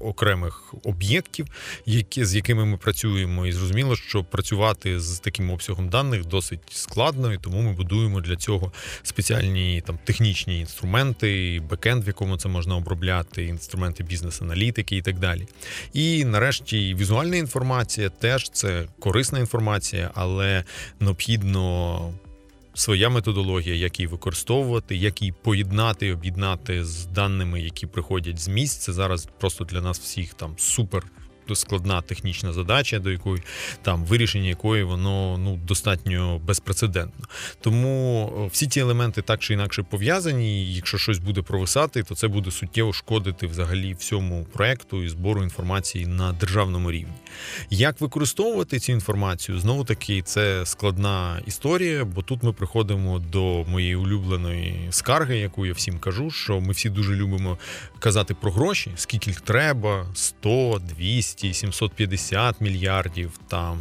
окремих 0.00 0.74
об'єктів, 0.84 1.46
які 1.86 2.24
з 2.24 2.34
якими 2.34 2.64
ми 2.64 2.76
працюємо, 2.76 3.46
і 3.46 3.52
зрозуміло, 3.52 3.96
що 3.96 4.24
працювати 4.24 5.00
з 5.00 5.18
таким 5.18 5.50
обсягом 5.50 5.88
даних 5.88 6.26
досить 6.26 6.60
складно, 6.70 7.32
і 7.32 7.38
тому 7.38 7.62
ми 7.62 7.72
будуємо 7.72 8.20
для 8.20 8.36
цього 8.36 8.72
спеціальні 9.02 9.82
там 9.86 9.98
технічні 10.04 10.60
інструменти, 10.60 11.62
бекенд, 11.70 12.04
в 12.04 12.06
якому 12.06 12.36
це 12.36 12.48
можна 12.48 12.76
обробляти, 12.76 13.44
інструменти 13.44 14.02
бізнес-аналітики 14.04 14.96
і 14.96 15.02
так 15.02 15.18
далі. 15.18 15.46
І 15.92 16.24
нарешті 16.24 16.94
візуальна 16.94 17.36
інформація 17.36 18.08
теж 18.08 18.50
це 18.50 18.86
корисна 18.98 19.38
інформація, 19.38 20.10
але 20.14 20.64
необхідно 21.00 22.12
своя 22.76 23.08
методологія, 23.08 23.74
як 23.74 24.00
її 24.00 24.06
використовувати, 24.06 24.96
як 24.96 25.22
її 25.22 25.34
поєднати, 25.42 26.12
об'єднати 26.12 26.84
з 26.84 27.06
даними, 27.06 27.60
які 27.60 27.86
приходять 27.86 28.38
з 28.38 28.48
місць. 28.48 28.76
Це 28.76 28.92
зараз 28.92 29.28
просто 29.40 29.64
для 29.64 29.80
нас 29.80 29.98
всіх 29.98 30.34
там 30.34 30.54
супер 30.58 31.02
складна 31.54 32.02
технічна 32.02 32.52
задача, 32.52 32.98
до 32.98 33.10
якої 33.10 33.42
там 33.82 34.04
вирішення 34.04 34.48
якої 34.48 34.84
воно 34.84 35.38
ну 35.38 35.56
достатньо 35.56 36.38
безпрецедентно. 36.38 37.26
Тому 37.60 38.50
всі 38.52 38.66
ці 38.66 38.80
елементи 38.80 39.22
так 39.22 39.40
чи 39.40 39.54
інакше 39.54 39.82
пов'язані. 39.82 40.64
і 40.64 40.74
Якщо 40.74 40.98
щось 40.98 41.18
буде 41.18 41.42
провисати, 41.42 42.02
то 42.02 42.14
це 42.14 42.28
буде 42.28 42.50
суттєво 42.50 42.92
шкодити 42.92 43.46
взагалі 43.46 43.94
всьому 43.94 44.46
проекту 44.52 45.02
і 45.02 45.08
збору 45.08 45.42
інформації 45.42 46.06
на 46.06 46.32
державному 46.32 46.90
рівні. 46.90 47.12
Як 47.70 48.00
використовувати 48.00 48.78
цю 48.78 48.92
інформацію? 48.92 49.58
Знову 49.58 49.84
таки, 49.84 50.22
це 50.22 50.66
складна 50.66 51.42
історія, 51.46 52.04
бо 52.04 52.22
тут 52.22 52.42
ми 52.42 52.52
приходимо 52.52 53.18
до 53.18 53.64
моєї 53.64 53.96
улюбленої 53.96 54.86
скарги, 54.90 55.38
яку 55.38 55.66
я 55.66 55.72
всім 55.72 55.98
кажу, 55.98 56.30
що 56.30 56.60
ми 56.60 56.72
всі 56.72 56.90
дуже 56.90 57.14
любимо 57.14 57.58
казати 57.98 58.34
про 58.34 58.50
гроші, 58.50 58.90
скільки 58.96 59.32
треба, 59.44 60.06
100, 60.14 60.80
200, 60.96 61.35
200, 61.36 61.54
750 61.54 62.60
мільярдів, 62.60 63.40
там 63.48 63.78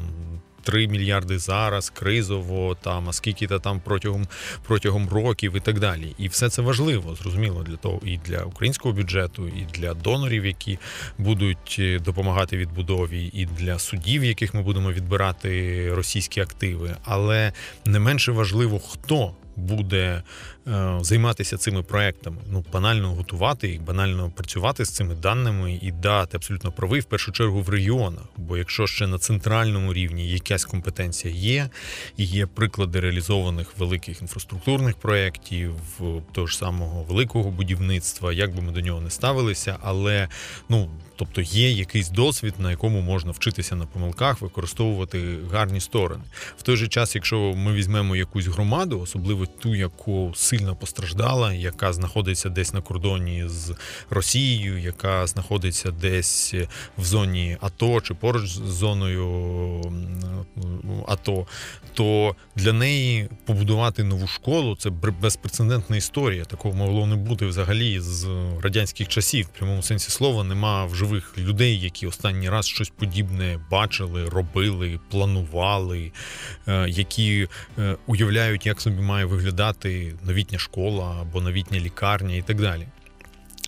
3 0.64 0.88
мільярди 0.88 1.40
зараз, 1.40 1.90
кризово, 1.90 2.78
там 2.82 3.10
а 3.10 3.14
скільки 3.14 3.48
то 3.48 3.60
там 3.60 3.82
протягом 3.86 4.28
протягом 4.64 5.10
років 5.10 5.56
і 5.56 5.60
так 5.60 5.80
далі. 5.80 6.16
І 6.18 6.28
все 6.28 6.50
це 6.50 6.62
важливо, 6.62 7.16
зрозуміло, 7.16 7.64
для 7.64 7.76
того 7.76 8.02
і 8.06 8.18
для 8.18 8.44
українського 8.44 8.94
бюджету, 8.94 9.48
і 9.48 9.68
для 9.74 9.94
донорів, 9.94 10.46
які 10.46 10.80
будуть 11.18 11.76
е, 11.80 12.00
допомагати 12.00 12.58
відбудові, 12.58 13.32
і 13.34 13.46
для 13.46 13.80
судів, 13.80 14.24
яких 14.24 14.54
ми 14.54 14.62
будемо 14.62 14.92
відбирати 14.92 15.94
російські 15.94 16.42
активи. 16.42 16.96
Але 17.04 17.54
не 17.86 18.00
менше 18.00 18.32
важливо, 18.32 18.80
хто 18.80 19.36
буде 19.56 20.24
займатися 21.02 21.58
цими 21.58 21.84
проектами, 21.84 22.38
ну 22.52 22.66
банально 22.74 23.14
готувати 23.14 23.68
їх, 23.68 23.82
банально 23.82 24.32
працювати 24.36 24.86
з 24.86 24.90
цими 24.90 25.16
даними 25.16 25.80
і 25.82 25.92
дати 25.92 26.38
абсолютно 26.38 26.72
правий 26.72 27.02
в 27.02 27.06
першу 27.06 27.32
чергу 27.32 27.62
в 27.62 27.70
регіонах. 27.70 28.24
Бо 28.38 28.58
якщо 28.58 28.88
ще 28.88 29.08
на 29.08 29.18
центральному 29.18 29.94
рівні 29.94 30.30
якась 30.30 30.66
компетенція 30.66 31.34
є, 31.34 31.70
і 32.18 32.24
є 32.24 32.46
приклади 32.46 33.00
реалізованих 33.00 33.78
великих 33.78 34.22
інфраструктурних 34.22 34.96
проєктів, 34.96 35.74
того 36.32 36.48
ж 36.48 36.58
самого 36.58 37.04
великого 37.04 37.52
будівництва, 37.52 38.34
як 38.34 38.56
би 38.56 38.62
ми 38.62 38.72
до 38.72 38.82
нього 38.82 39.02
не 39.02 39.10
ставилися, 39.10 39.78
але 39.82 40.28
ну 40.70 40.90
Тобто 41.16 41.42
є 41.42 41.72
якийсь 41.72 42.10
досвід, 42.10 42.54
на 42.60 42.72
якому 42.72 43.02
можна 43.02 43.32
вчитися 43.32 43.76
на 43.76 43.86
помилках, 43.86 44.42
використовувати 44.42 45.38
гарні 45.52 45.80
сторони. 45.80 46.24
В 46.58 46.62
той 46.62 46.78
же 46.78 46.88
час, 46.88 47.16
якщо 47.16 47.40
ми 47.40 47.74
візьмемо 47.74 48.16
якусь 48.16 48.48
громаду, 48.48 49.00
особливо 49.00 49.46
ту, 49.46 49.76
яку 49.76 50.34
сильно 50.36 50.55
постраждала, 50.76 51.54
яка 51.54 51.94
знаходиться 51.94 52.50
десь 52.50 52.74
на 52.74 52.82
кордоні 52.82 53.44
з 53.48 53.76
Росією, 54.10 54.78
яка 54.80 55.28
знаходиться 55.28 55.92
десь 55.92 56.54
в 56.98 57.06
зоні 57.06 57.58
АТО 57.62 58.02
чи 58.02 58.14
поруч 58.14 58.50
з 58.50 58.72
зоною 58.72 59.82
АТО, 61.08 61.48
то 61.94 62.36
для 62.56 62.74
неї 62.74 63.30
побудувати 63.46 64.04
нову 64.04 64.28
школу 64.28 64.76
це 64.76 64.90
безпрецедентна 65.22 65.96
історія. 65.96 66.46
Такого 66.46 66.76
могло 66.76 67.08
не 67.08 67.16
бути 67.16 67.46
взагалі 67.46 68.00
з 68.00 68.28
радянських 68.62 69.08
часів. 69.08 69.46
В 69.46 69.58
прямому 69.58 69.84
сенсі 69.84 70.12
слова 70.12 70.44
нема 70.44 70.86
вже 70.86 71.06
живих 71.06 71.38
людей, 71.38 71.80
які 71.80 72.08
останній 72.08 72.50
раз 72.50 72.68
щось 72.68 72.90
подібне 72.90 73.60
бачили, 73.72 74.26
робили, 74.26 75.00
планували, 75.10 76.12
е, 76.68 76.90
які 76.90 77.48
е, 77.78 77.98
уявляють, 78.08 78.66
як 78.66 78.82
собі 78.82 79.02
має 79.02 79.26
виглядати 79.26 80.14
новітня 80.46 80.60
школа 80.60 81.18
або 81.22 81.42
новітня 81.42 81.80
лікарня 81.80 82.36
і 82.36 82.42
так 82.42 82.62
далі. 82.62 82.88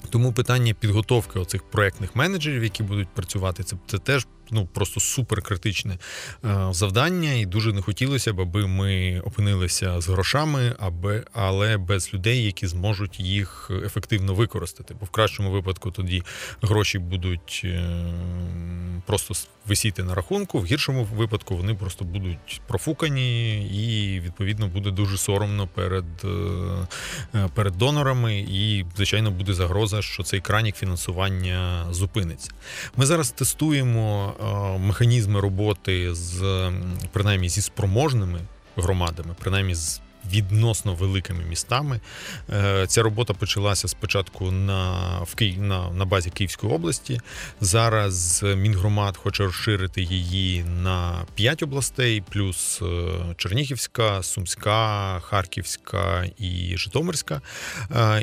Тому 0.10 0.34
питання 0.34 0.74
підготовки 0.74 1.40
оцих 1.40 1.64
проектних 1.64 2.16
менеджерів, 2.16 2.64
які 2.64 2.84
будуть 2.84 3.08
працювати, 3.08 3.64
це 3.64 3.76
це 3.88 3.98
теж 3.98 4.28
ну 4.52 4.66
просто 4.66 5.00
суперкритичне 5.00 5.98
е, 6.46 6.68
завдання, 6.72 7.34
і 7.34 7.46
дуже 7.46 7.74
не 7.74 7.82
хотілося 7.82 8.34
б, 8.34 8.42
аби 8.42 8.68
ми 8.68 9.22
опинилися 9.26 10.02
з 10.02 10.08
грошами, 10.08 10.76
аби 10.80 11.24
але 11.34 11.78
без 11.78 12.14
людей, 12.14 12.44
які 12.44 12.68
зможуть 12.68 13.20
їх 13.20 13.72
ефективно 13.86 14.34
використати. 14.34 14.96
Бо 15.00 15.06
в 15.06 15.10
кращому 15.10 15.52
випадку 15.52 15.92
тоді 15.92 16.24
гроші 16.62 17.00
будуть 17.00 17.62
е, 17.64 18.14
просто 19.06 19.34
висіти 19.66 20.04
на 20.04 20.16
рахунку, 20.16 20.60
в 20.60 20.66
гіршому 20.66 21.04
випадку 21.04 21.58
вони 21.58 21.74
просто 21.74 22.06
будуть 22.06 22.62
профукані, 22.68 23.58
і 23.68 24.20
відповідно 24.20 24.68
буде 24.68 24.92
дуже 24.92 25.18
соромно 25.18 25.68
перед, 25.68 26.06
е, 27.36 27.50
перед 27.54 27.78
донорами, 27.78 28.40
і 28.40 28.86
звичайно 28.96 29.32
буде 29.32 29.54
загроза, 29.54 30.02
що 30.02 30.24
цей 30.24 30.42
кранік 30.42 30.76
фінансування 30.76 31.88
зупиниться. 31.92 32.52
Ми 32.96 33.06
зараз 33.06 33.32
тестуємо. 33.32 34.34
Е, 34.40 34.78
механізми 34.78 35.40
роботи 35.40 36.14
з 36.14 36.72
принаймні 37.12 37.50
зі 37.50 37.62
спроможними 37.62 38.40
громадами, 38.76 39.36
принаймні 39.40 39.76
з 39.76 40.02
відносно 40.32 40.94
великими 40.94 41.44
містами. 41.50 42.00
Е, 42.50 42.88
ця 42.88 43.04
робота 43.04 43.34
почалася 43.34 43.88
спочатку 43.88 44.52
на 44.52 44.98
в 45.24 45.36
Київ 45.36 45.62
на, 45.62 45.90
на 45.90 46.06
базі 46.06 46.30
Київської 46.30 46.74
області. 46.74 47.22
Зараз 47.62 48.44
Мінгромад 48.58 49.18
хоче 49.18 49.44
розширити 49.44 50.02
її 50.02 50.64
на 50.64 51.26
5 51.36 51.64
областей, 51.64 52.24
плюс 52.30 52.82
е, 52.82 52.86
Чернігівська, 53.38 54.24
Сумська, 54.24 55.20
Харківська 55.20 56.26
і 56.38 56.78
Житомирська. 56.78 57.42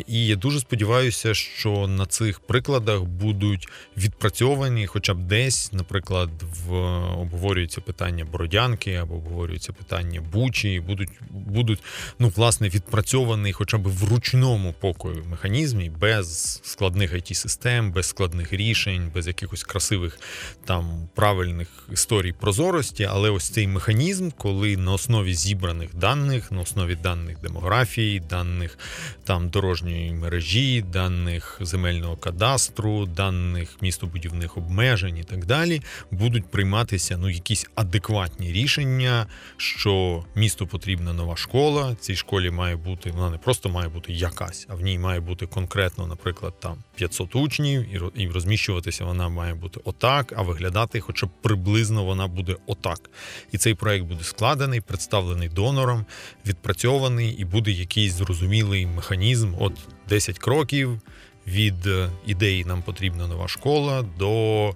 І 0.06 0.26
я 0.26 0.36
дуже 0.36 0.60
сподіваюся, 0.60 1.34
що 1.34 1.86
на 1.86 2.06
цих 2.06 2.40
прикладах 2.40 3.02
будуть 3.02 3.68
відпрацьовані, 3.96 4.86
хоча 4.86 5.14
б 5.14 5.18
десь, 5.18 5.72
наприклад, 5.72 6.30
в 6.66 6.74
обговорюється 7.20 7.80
питання 7.80 8.24
Бородянки 8.24 8.94
або 8.94 9.14
обговорюється 9.14 9.72
питання 9.72 10.20
Бучі, 10.20 10.80
будуть 10.80 11.10
будуть 11.30 11.82
ну 12.18 12.32
власне 12.36 12.68
відпрацьовані, 12.68 13.52
хоча 13.52 13.78
б 13.78 13.88
в 13.88 14.04
ручному 14.04 14.74
покою 14.80 15.24
механізмі, 15.30 15.90
без 16.00 16.60
складних 16.64 17.14
it 17.14 17.34
систем 17.34 17.92
без 17.92 18.06
складних 18.06 18.52
рішень, 18.52 19.10
без 19.14 19.26
якихось 19.26 19.62
красивих 19.62 20.18
там 20.64 21.08
правильних 21.14 21.68
історій 21.92 22.32
прозорості. 22.32 23.04
Але 23.04 23.30
ось 23.30 23.50
цей 23.50 23.68
механізм, 23.68 24.30
коли 24.38 24.76
на 24.76 24.92
основі 24.92 25.34
зібраних 25.34 25.94
даних, 25.94 26.52
на 26.52 26.60
основі 26.60 26.94
даних 26.94 27.40
демографії, 27.40 28.20
даних 28.20 28.78
там 29.24 29.48
дорожньої 29.48 30.12
мережі, 30.12 30.82
даних 30.82 31.58
земельного 31.60 32.16
кадастру, 32.16 33.06
даних 33.06 33.76
містобудівних 33.80 34.56
обмежень 34.56 35.18
і 35.18 35.24
так 35.24 35.46
далі, 35.46 35.82
будуть 36.10 36.46
прийматися 36.46 37.16
ну 37.16 37.28
якісь 37.28 37.66
адекватні 37.74 38.52
рішення, 38.52 39.26
що 39.56 40.24
місту 40.34 40.66
потрібна 40.66 41.12
нова 41.12 41.36
школа. 41.36 41.83
Цій 42.00 42.16
школі 42.16 42.50
має 42.50 42.76
бути, 42.76 43.10
вона 43.10 43.30
не 43.30 43.38
просто 43.38 43.68
має 43.68 43.88
бути 43.88 44.12
якась, 44.12 44.66
а 44.68 44.74
в 44.74 44.80
ній 44.80 44.98
має 44.98 45.20
бути 45.20 45.46
конкретно, 45.46 46.06
наприклад, 46.06 46.52
там 46.60 46.76
500 46.94 47.36
учнів, 47.36 47.86
і 48.14 48.28
розміщуватися 48.28 49.04
вона 49.04 49.28
має 49.28 49.54
бути 49.54 49.80
отак, 49.84 50.32
а 50.36 50.42
виглядати, 50.42 51.00
хоча 51.00 51.26
б 51.26 51.30
приблизно 51.42 52.04
вона 52.04 52.26
буде 52.26 52.56
отак. 52.66 53.10
І 53.52 53.58
цей 53.58 53.74
проект 53.74 54.04
буде 54.04 54.24
складений, 54.24 54.80
представлений 54.80 55.48
донором, 55.48 56.04
відпрацьований, 56.46 57.30
і 57.30 57.44
буде 57.44 57.70
якийсь 57.70 58.12
зрозумілий 58.12 58.86
механізм. 58.86 59.54
От 59.58 59.72
10 60.08 60.38
кроків 60.38 61.00
від 61.46 61.86
е, 61.86 62.10
ідеї 62.26 62.64
нам 62.64 62.82
потрібна 62.82 63.26
нова 63.26 63.48
школа 63.48 64.04
до 64.18 64.74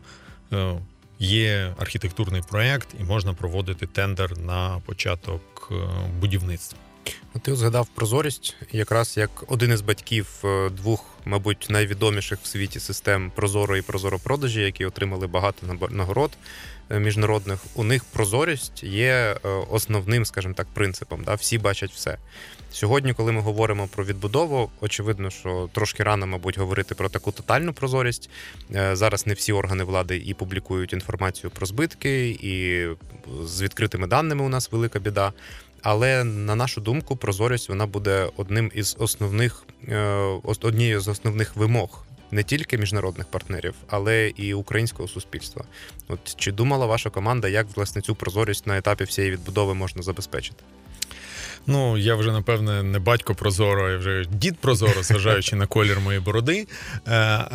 е, 0.53 0.81
є 1.19 1.75
архітектурний 1.79 2.43
проект, 2.49 2.89
і 3.01 3.05
можна 3.05 3.35
проводити 3.35 3.87
тендер 3.87 4.39
на 4.39 4.81
початок 4.87 5.69
е, 5.73 5.75
будівництва. 6.21 6.79
Ти 7.43 7.57
згадав 7.57 7.89
прозорість, 7.95 8.57
якраз 8.73 9.17
як 9.17 9.31
один 9.49 9.73
із 9.73 9.81
батьків 9.81 10.45
двох, 10.71 11.05
мабуть, 11.25 11.67
найвідоміших 11.71 12.39
в 12.43 12.47
світі 12.47 12.81
систем 12.81 13.33
Прозоро 13.35 13.77
і 13.77 13.83
Прозоро-продажі, 13.83 14.61
які 14.61 14.85
отримали 14.85 15.27
багато 15.27 15.77
нагород 15.91 16.31
міжнародних. 16.91 17.61
У 17.75 17.85
них 17.85 18.05
прозорість 18.05 18.83
є 18.83 19.37
основним, 19.71 20.25
скажімо 20.25 20.55
так, 20.55 20.67
принципом. 20.75 21.25
Да? 21.25 21.35
Всі 21.35 21.59
бачать 21.59 21.93
все. 21.93 22.19
Сьогодні, 22.73 23.15
коли 23.15 23.33
ми 23.33 23.41
говоримо 23.41 23.87
про 23.87 24.05
відбудову, 24.05 24.71
очевидно, 24.81 25.31
що 25.31 25.69
трошки 25.73 26.03
рано, 26.03 26.27
мабуть, 26.27 26.59
говорити 26.59 26.95
про 26.95 27.09
таку 27.09 27.33
тотальну 27.33 27.73
прозорість. 27.73 28.31
Е, 28.75 28.97
зараз 28.97 29.27
не 29.27 29.35
всі 29.35 29.53
органи 29.53 29.85
влади 29.85 30.17
і 30.17 30.35
публікують 30.35 30.93
інформацію 30.93 31.51
про 31.51 31.67
збитки, 31.67 32.29
і 32.29 32.87
з 33.45 33.63
відкритими 33.63 34.07
даними 34.07 34.45
у 34.45 34.49
нас 34.49 34.73
велика 34.73 34.99
біда. 34.99 35.33
Але 35.83 36.25
на 36.25 36.55
нашу 36.55 36.81
думку, 36.81 37.17
прозорість 37.17 37.69
вона 37.69 37.87
буде 37.87 38.31
одним 38.37 38.71
із 38.75 38.97
основних 38.99 39.65
е, 39.89 39.97
однією 40.63 41.01
з 41.01 41.09
основних 41.09 41.57
вимог. 41.57 42.05
Не 42.31 42.43
тільки 42.43 42.79
міжнародних 42.79 43.27
партнерів, 43.27 43.75
але 43.89 44.29
і 44.29 44.55
українського 44.55 45.09
суспільства. 45.09 45.65
От 46.09 46.37
чи 46.37 46.53
думала 46.53 46.87
ваша 46.87 47.11
команда, 47.11 47.49
як 47.49 47.67
власне 47.77 48.03
цю 48.03 48.15
прозорість 48.15 48.67
на 48.67 48.79
етапі 48.79 49.05
всієї 49.05 49.33
відбудови 49.33 49.75
можна 49.75 50.03
забезпечити? 50.03 50.65
Ну, 51.71 51.99
я 51.99 52.15
вже 52.15 52.33
напевне 52.33 52.83
не 52.83 52.99
батько 52.99 53.35
Прозоро, 53.35 53.91
я 53.91 53.97
вже 53.99 54.25
дід 54.33 54.59
Прозоро, 54.59 55.03
зважаючи 55.03 55.57
на 55.57 55.67
колір 55.67 56.01
моєї 56.01 56.25
бороди. 56.25 56.67
Е, 57.07 57.15
е, 57.15 57.47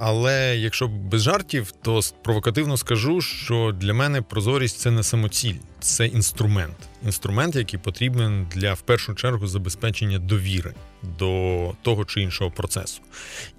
але 0.00 0.56
якщо 0.56 0.88
без 0.88 1.22
жартів, 1.22 1.72
то 1.82 2.00
провокативно 2.22 2.76
скажу, 2.76 3.20
що 3.20 3.74
для 3.80 3.94
мене 3.94 4.22
прозорість 4.22 4.78
це 4.78 4.90
не 4.90 5.02
самоціль, 5.02 5.54
це 5.80 6.06
інструмент. 6.06 6.76
Інструмент, 7.04 7.56
який 7.56 7.80
потрібен 7.80 8.46
для 8.54 8.74
в 8.74 8.80
першу 8.80 9.14
чергу 9.14 9.46
забезпечення 9.46 10.18
довіри 10.18 10.74
до 11.18 11.72
того 11.82 12.04
чи 12.04 12.20
іншого 12.20 12.50
процесу. 12.50 13.00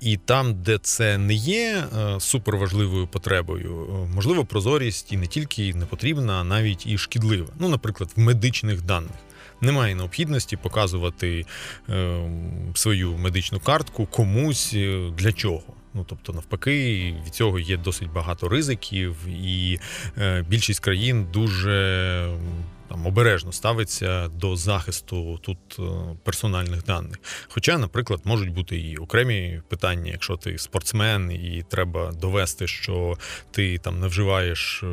І 0.02 0.18
там, 0.18 0.54
де 0.54 0.78
це 0.78 1.18
не 1.18 1.34
є 1.34 1.84
е, 1.98 2.20
суперважливою 2.20 3.08
потребою, 3.08 3.88
можливо, 4.16 4.46
прозорість 4.46 5.12
і 5.12 5.18
не 5.18 5.28
тільки 5.28 5.74
не 5.74 5.86
потрібна, 5.86 6.34
а 6.34 6.44
навіть 6.44 6.88
і 6.88 6.98
шкідлива. 6.98 7.48
Ну, 7.60 7.70
наприклад, 7.70 8.10
в 8.16 8.20
медичних 8.20 8.82
даних 8.82 9.12
немає 9.64 9.96
необхідності 9.96 10.58
показувати 10.58 11.46
е, 11.90 12.22
свою 12.74 13.18
медичну 13.18 13.60
картку 13.60 14.06
комусь 14.06 14.74
е, 14.74 15.12
для 15.18 15.32
чого. 15.32 15.64
Ну 15.94 16.06
тобто, 16.10 16.34
навпаки, 16.34 17.16
від 17.26 17.36
цього 17.36 17.60
є 17.60 17.78
досить 17.78 18.12
багато 18.12 18.50
ризиків, 18.50 19.16
і 19.28 19.80
е, 20.18 20.46
більшість 20.50 20.80
країн 20.80 21.28
дуже 21.34 22.28
там 22.94 23.08
обережно 23.08 23.52
ставиться 23.52 24.28
до 24.28 24.56
захисту 24.56 25.40
тут 25.42 25.58
е, 25.80 25.84
персональних 26.24 26.84
даних. 26.84 27.20
Хоча, 27.48 27.78
наприклад, 27.78 28.22
можуть 28.24 28.54
бути 28.54 28.78
і 28.78 28.98
окремі 28.98 29.62
питання, 29.68 30.12
якщо 30.12 30.38
ти 30.38 30.58
спортсмен 30.58 31.32
і 31.32 31.66
треба 31.70 32.12
довести, 32.12 32.68
що 32.68 33.18
ти 33.52 33.78
там 33.78 34.00
не 34.00 34.08
вживаєш 34.08 34.84
е, 34.84 34.88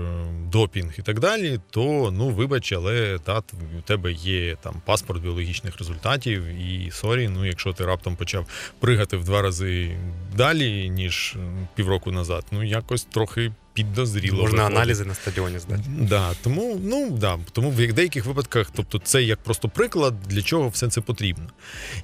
допінг 0.52 0.94
і 0.98 1.02
так 1.02 1.20
далі, 1.20 1.60
то 1.70 2.10
ну 2.16 2.28
вибач, 2.28 2.72
але 2.72 3.18
та 3.18 3.42
у 3.78 3.82
тебе 3.84 4.12
є 4.12 4.56
там 4.62 4.82
паспорт 4.86 5.22
біологічних 5.22 5.78
результатів, 5.78 6.44
і 6.44 6.90
sorry, 6.90 7.28
ну 7.28 7.46
якщо 7.46 7.72
ти 7.72 7.84
раптом 7.84 8.16
почав 8.16 8.46
стрибати 8.78 9.16
в 9.16 9.24
два 9.24 9.42
рази 9.42 9.96
далі 10.36 10.90
ніж 10.90 11.36
півроку 11.74 12.12
назад, 12.12 12.44
ну 12.50 12.62
якось 12.62 13.04
трохи 13.04 13.52
підозріло. 13.84 14.42
Можна 14.42 14.58
виходить. 14.58 14.76
аналізи 14.78 15.04
на 15.04 15.14
стадіоні 15.14 15.58
здати. 15.58 15.82
Да, 15.86 16.30
Тому 16.42 16.80
ну, 16.84 17.10
да, 17.10 17.38
тому 17.52 17.70
в 17.70 17.92
деяких 17.92 18.26
випадках, 18.26 18.70
тобто 18.74 18.98
це 18.98 19.22
як 19.22 19.38
просто 19.38 19.68
приклад, 19.68 20.14
для 20.26 20.42
чого 20.42 20.68
все 20.68 20.88
це 20.88 21.00
потрібно. 21.00 21.44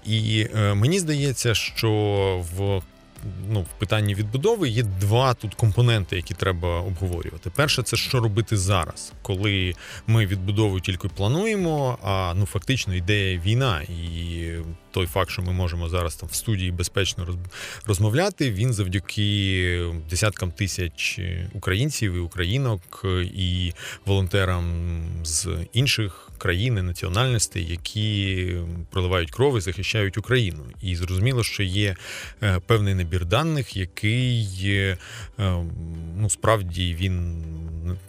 І 0.06 0.46
е, 0.56 0.74
мені 0.74 0.98
здається, 0.98 1.54
що 1.54 1.90
в 2.56 2.82
ну, 3.50 3.60
в 3.60 3.78
питанні 3.78 4.14
відбудови 4.14 4.68
є 4.68 4.82
два 4.82 5.34
тут 5.34 5.54
компоненти, 5.54 6.16
які 6.16 6.34
треба 6.34 6.80
обговорювати. 6.80 7.50
Перше, 7.50 7.82
це 7.82 7.96
що 7.96 8.20
робити 8.20 8.56
зараз, 8.56 9.12
коли 9.22 9.74
ми 10.06 10.26
відбудову 10.26 10.80
тільки 10.80 11.08
плануємо, 11.08 11.98
а 12.02 12.34
ну 12.36 12.46
фактично 12.46 12.94
йде 12.94 13.38
війна, 13.38 13.80
і 13.80 14.46
той 14.90 15.06
факт, 15.06 15.30
що 15.30 15.42
ми 15.42 15.52
можемо 15.52 15.88
зараз 15.88 16.14
там 16.14 16.28
в 16.28 16.34
студії 16.34 16.70
безпечно 16.70 17.26
розмовляти, 17.86 18.50
він 18.50 18.72
завдяки 18.72 19.90
десяткам 20.10 20.50
тисяч 20.50 21.20
українців 21.52 22.14
і 22.14 22.18
українок 22.18 23.04
і 23.34 23.72
волонтерам 24.06 24.64
з 25.24 25.48
інших 25.72 26.26
країн 26.38 26.74
національностей, 26.74 27.66
які 27.70 28.52
проливають 28.90 29.30
кров 29.30 29.58
і 29.58 29.60
захищають 29.60 30.18
Україну. 30.18 30.62
І 30.82 30.96
зрозуміло, 30.96 31.42
що 31.42 31.62
є 31.62 31.96
е, 32.42 32.60
певний 32.66 32.94
набір 33.06 33.26
даних, 33.26 33.76
який 33.76 34.48
е, 34.68 34.96
ну 36.16 36.30
справді 36.30 36.94
він 36.94 37.42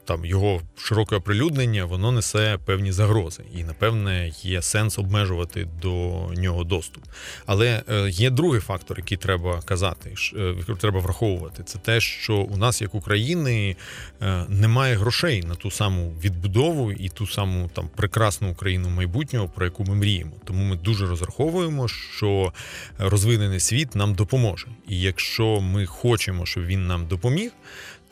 там 0.05 0.25
його 0.25 0.61
широке 0.77 1.15
оприлюднення, 1.15 1.85
воно 1.85 2.11
несе 2.11 2.57
певні 2.65 2.91
загрози, 2.91 3.43
і 3.55 3.63
напевне 3.63 4.31
є 4.41 4.61
сенс 4.61 4.99
обмежувати 4.99 5.67
до 5.81 6.27
нього 6.37 6.63
доступ. 6.63 7.03
Але 7.45 7.83
е, 7.89 8.09
є 8.09 8.29
другий 8.29 8.61
фактор, 8.61 8.97
який 8.97 9.17
треба 9.17 9.61
казати, 9.61 10.13
який 10.57 10.75
треба 10.75 10.99
враховувати. 10.99 11.63
Це 11.63 11.79
те, 11.79 11.99
що 11.99 12.35
у 12.35 12.57
нас, 12.57 12.81
як 12.81 12.95
України, 12.95 13.75
немає 14.49 14.95
грошей 14.95 15.43
на 15.43 15.55
ту 15.55 15.71
саму 15.71 16.13
відбудову 16.23 16.91
і 16.91 17.09
ту 17.09 17.27
саму 17.27 17.69
там 17.73 17.89
прекрасну 17.95 18.51
Україну 18.51 18.89
майбутнього, 18.89 19.49
про 19.49 19.65
яку 19.65 19.83
ми 19.83 19.95
мріємо. 19.95 20.31
Тому 20.45 20.63
ми 20.63 20.75
дуже 20.75 21.07
розраховуємо, 21.07 21.87
що 21.87 22.53
розвинений 22.97 23.59
світ 23.59 23.95
нам 23.95 24.13
допоможе. 24.13 24.67
І 24.87 25.01
якщо 25.01 25.61
ми 25.61 25.85
хочемо, 25.85 26.45
щоб 26.45 26.65
він 26.65 26.87
нам 26.87 27.07
допоміг. 27.07 27.51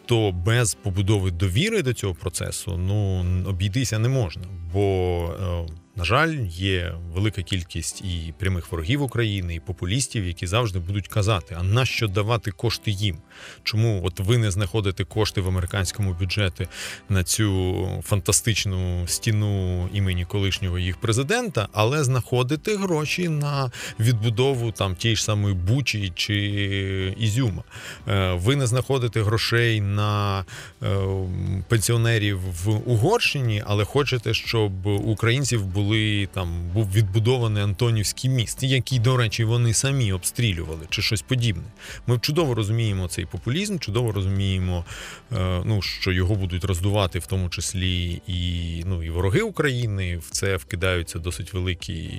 То 0.06 0.32
без 0.32 0.74
побудови 0.74 1.32
довіри 1.32 1.82
до 1.82 1.94
цього 1.94 2.14
процесу 2.14 2.78
ну 2.78 3.26
обійтися 3.48 4.00
не 4.00 4.10
можна, 4.10 4.44
бо 4.74 5.30
е, 5.42 5.85
на 5.96 6.04
жаль, 6.04 6.36
є 6.50 6.94
велика 7.14 7.42
кількість 7.42 8.02
і 8.02 8.34
прямих 8.40 8.72
ворогів 8.72 9.02
України, 9.02 9.56
і 9.56 9.60
популістів, 9.60 10.28
які 10.28 10.48
завжди 10.48 10.80
будуть 10.80 11.08
казати: 11.08 11.56
а 11.60 11.64
нащо 11.64 12.08
давати 12.08 12.52
кошти 12.52 12.92
їм? 12.92 13.18
Чому 13.64 14.02
от 14.06 14.20
ви 14.20 14.38
не 14.38 14.52
знаходите 14.52 15.04
кошти 15.04 15.42
в 15.42 15.48
американському 15.48 16.14
бюджеті 16.14 16.68
на 17.10 17.24
цю 17.24 18.04
фантастичну 18.04 19.08
стіну 19.08 19.90
імені 19.94 20.26
колишнього 20.26 20.80
їх 20.80 20.98
президента, 20.98 21.68
але 21.74 22.04
знаходите 22.04 22.76
гроші 22.76 23.30
на 23.30 23.72
відбудову 24.00 24.72
там 24.72 24.96
тієї 24.96 25.16
ж 25.16 25.24
самої 25.24 25.56
Бучі 25.56 26.12
чи 26.16 26.36
Ізюма? 27.18 27.64
Е, 28.08 28.34
ви 28.34 28.56
не 28.56 28.68
знаходите 28.68 29.24
грошей 29.24 29.82
на 29.82 30.46
е, 30.84 30.98
пенсіонерів 31.68 32.40
в 32.40 32.90
Угорщині, 32.90 33.64
але 33.68 33.86
хочете, 33.86 34.34
щоб 34.34 34.86
українців 34.86 35.66
були 35.86 36.28
там 36.34 36.70
був 36.74 36.92
відбудований 36.92 37.64
Антонівський 37.64 38.30
міст, 38.30 38.64
який, 38.64 39.00
до 39.00 39.18
речі, 39.18 39.44
вони 39.44 39.74
самі 39.74 40.14
обстрілювали 40.14 40.86
чи 40.90 41.02
щось 41.02 41.22
подібне. 41.22 41.64
Ми 42.08 42.20
чудово 42.20 42.54
розуміємо 42.54 43.08
цей 43.08 43.26
популізм, 43.26 43.78
чудово 43.78 44.12
розуміємо, 44.12 44.86
е, 45.32 45.62
ну 45.66 45.82
що 45.82 46.12
його 46.12 46.36
будуть 46.36 46.66
роздувати, 46.66 47.20
в 47.20 47.26
тому 47.26 47.50
числі 47.50 48.22
і 48.28 48.84
ну 48.86 49.04
і 49.04 49.10
вороги 49.10 49.42
України. 49.42 50.18
В 50.18 50.30
це 50.32 50.56
вкидаються 50.58 51.20
досить 51.20 51.54
великі, 51.54 52.10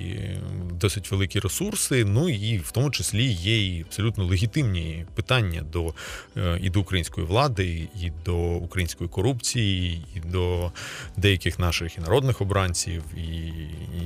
досить 0.71 1.11
великі 1.11 1.39
ресурси. 1.39 2.05
Ну 2.05 2.29
і 2.29 2.57
в 2.57 2.71
тому 2.71 2.91
числі 2.91 3.25
є 3.25 3.67
і 3.67 3.81
абсолютно 3.81 4.25
легітимні 4.25 5.05
питання 5.15 5.61
до 5.61 5.93
е, 6.37 6.59
і 6.61 6.69
до 6.69 6.79
української 6.79 7.27
влади, 7.27 7.87
і 8.01 8.11
до 8.25 8.37
української 8.37 9.09
корупції, 9.09 10.01
і 10.15 10.19
до 10.19 10.71
деяких 11.17 11.59
наших 11.59 11.97
і 11.97 12.01
народних 12.01 12.41
обранців, 12.41 13.03
і, 13.17 13.51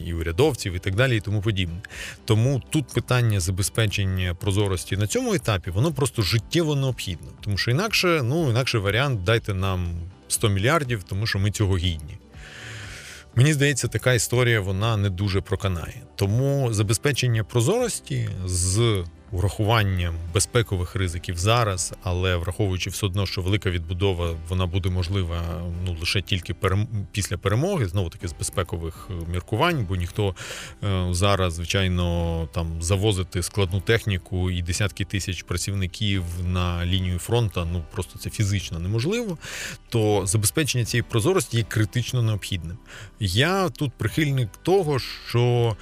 і 0.05 0.13
урядовців, 0.13 0.73
і 0.73 0.79
так 0.79 0.95
далі, 0.95 1.17
і 1.17 1.19
тому 1.19 1.41
подібне. 1.41 1.81
Тому 2.25 2.61
тут 2.69 2.87
питання 2.87 3.39
забезпечення 3.39 4.35
прозорості 4.35 4.97
на 4.97 5.07
цьому 5.07 5.33
етапі 5.33 5.71
воно 5.71 5.91
просто 5.91 6.21
життєво 6.21 6.75
необхідно, 6.75 7.27
тому 7.41 7.57
що 7.57 7.71
інакше, 7.71 8.21
ну 8.23 8.49
інакше 8.49 8.77
варіант 8.77 9.23
дайте 9.23 9.53
нам 9.53 9.93
100 10.27 10.49
мільярдів, 10.49 11.03
тому 11.03 11.27
що 11.27 11.39
ми 11.39 11.51
цього 11.51 11.77
гідні. 11.77 12.17
Мені 13.35 13.53
здається, 13.53 13.87
така 13.87 14.13
історія 14.13 14.61
вона 14.61 14.97
не 14.97 15.09
дуже 15.09 15.41
проканає. 15.41 16.01
Тому 16.15 16.73
забезпечення 16.73 17.43
прозорості 17.43 18.29
з 18.45 19.03
урахуванням 19.31 20.15
безпекових 20.33 20.95
ризиків 20.95 21.37
зараз, 21.37 21.93
але 22.03 22.35
враховуючи 22.35 22.89
все 22.89 23.05
одно, 23.05 23.25
що 23.25 23.41
велика 23.41 23.69
відбудова 23.69 24.35
вона 24.49 24.65
буде 24.65 24.89
можлива 24.89 25.41
ну 25.85 25.97
лише 25.99 26.21
тільки 26.21 26.53
перем... 26.53 26.87
після 27.11 27.37
перемоги, 27.37 27.87
знову 27.87 28.09
таки 28.09 28.27
з 28.27 28.33
безпекових 28.33 29.07
е, 29.09 29.13
міркувань, 29.31 29.85
бо 29.89 29.95
ніхто 29.95 30.35
е, 30.83 31.07
зараз, 31.11 31.53
звичайно, 31.53 32.47
там 32.53 32.81
завозити 32.81 33.43
складну 33.43 33.81
техніку 33.81 34.51
і 34.51 34.61
десятки 34.61 35.05
тисяч 35.05 35.43
працівників 35.43 36.23
на 36.47 36.85
лінію 36.85 37.19
фронту, 37.19 37.67
ну 37.71 37.83
просто 37.91 38.19
це 38.19 38.29
фізично 38.29 38.79
неможливо. 38.79 39.37
То 39.89 40.25
забезпечення 40.25 40.85
цієї 40.85 41.03
прозорості 41.09 41.57
є 41.57 41.63
критично 41.63 42.21
необхідним. 42.21 42.77
Я 43.19 43.69
тут 43.69 43.91
прихильник 43.97 44.49
того, 44.63 44.99
що 44.99 45.75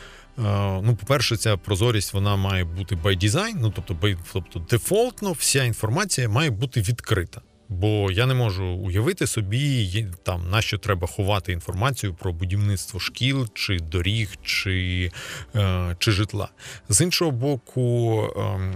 ну, 0.83 0.97
по-перше, 0.99 1.37
ця 1.37 1.57
прозорість 1.57 2.13
вона 2.13 2.35
має 2.35 2.63
бути 2.63 2.95
by 2.95 3.23
design, 3.23 3.53
ну 3.61 3.73
тобто, 3.75 3.93
by, 3.93 4.17
тобто 4.33 4.59
дефолтно 4.59 5.31
вся 5.31 5.63
інформація 5.63 6.29
має 6.29 6.49
бути 6.49 6.81
відкрита. 6.81 7.41
Бо 7.69 8.11
я 8.11 8.25
не 8.25 8.33
можу 8.33 8.65
уявити 8.65 9.27
собі, 9.27 10.07
там 10.23 10.49
на 10.49 10.61
що 10.61 10.77
треба 10.77 11.07
ховати 11.07 11.51
інформацію 11.51 12.13
про 12.13 12.33
будівництво 12.33 12.99
шкіл, 12.99 13.47
чи 13.53 13.79
доріг, 13.79 14.29
чи 14.43 15.11
е, 15.55 15.95
чи 15.99 16.11
житла. 16.11 16.49
З 16.89 17.01
іншого 17.01 17.31
боку, 17.31 18.23
е, 18.37 18.73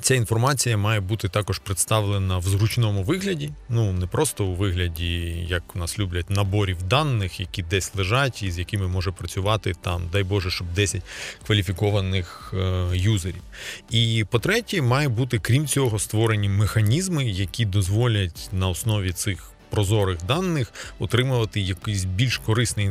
Ця 0.00 0.14
інформація 0.14 0.76
має 0.76 1.00
бути 1.00 1.28
також 1.28 1.58
представлена 1.58 2.38
в 2.38 2.42
зручному 2.42 3.02
вигляді, 3.02 3.50
ну 3.68 3.92
не 3.92 4.06
просто 4.06 4.44
у 4.44 4.54
вигляді, 4.54 5.20
як 5.48 5.76
у 5.76 5.78
нас 5.78 5.98
люблять, 5.98 6.30
наборів 6.30 6.82
даних, 6.82 7.40
які 7.40 7.62
десь 7.62 7.94
лежать, 7.94 8.42
і 8.42 8.50
з 8.50 8.58
якими 8.58 8.88
може 8.88 9.10
працювати 9.10 9.74
там, 9.80 10.02
дай 10.12 10.22
Боже, 10.22 10.50
щоб 10.50 10.72
10 10.72 11.02
кваліфікованих 11.46 12.54
е, 12.56 12.88
юзерів. 12.92 13.42
І 13.90 14.24
по-третє, 14.30 14.82
має 14.82 15.08
бути 15.08 15.38
крім 15.38 15.66
цього 15.66 15.98
створені 15.98 16.48
механізми, 16.48 17.24
які 17.24 17.64
дозволять 17.64 18.48
на 18.52 18.68
основі 18.68 19.12
цих 19.12 19.51
прозорих 19.72 20.18
даних 20.28 20.72
отримувати 20.98 21.60
якийсь 21.60 22.04
більш 22.04 22.38
корисний 22.38 22.90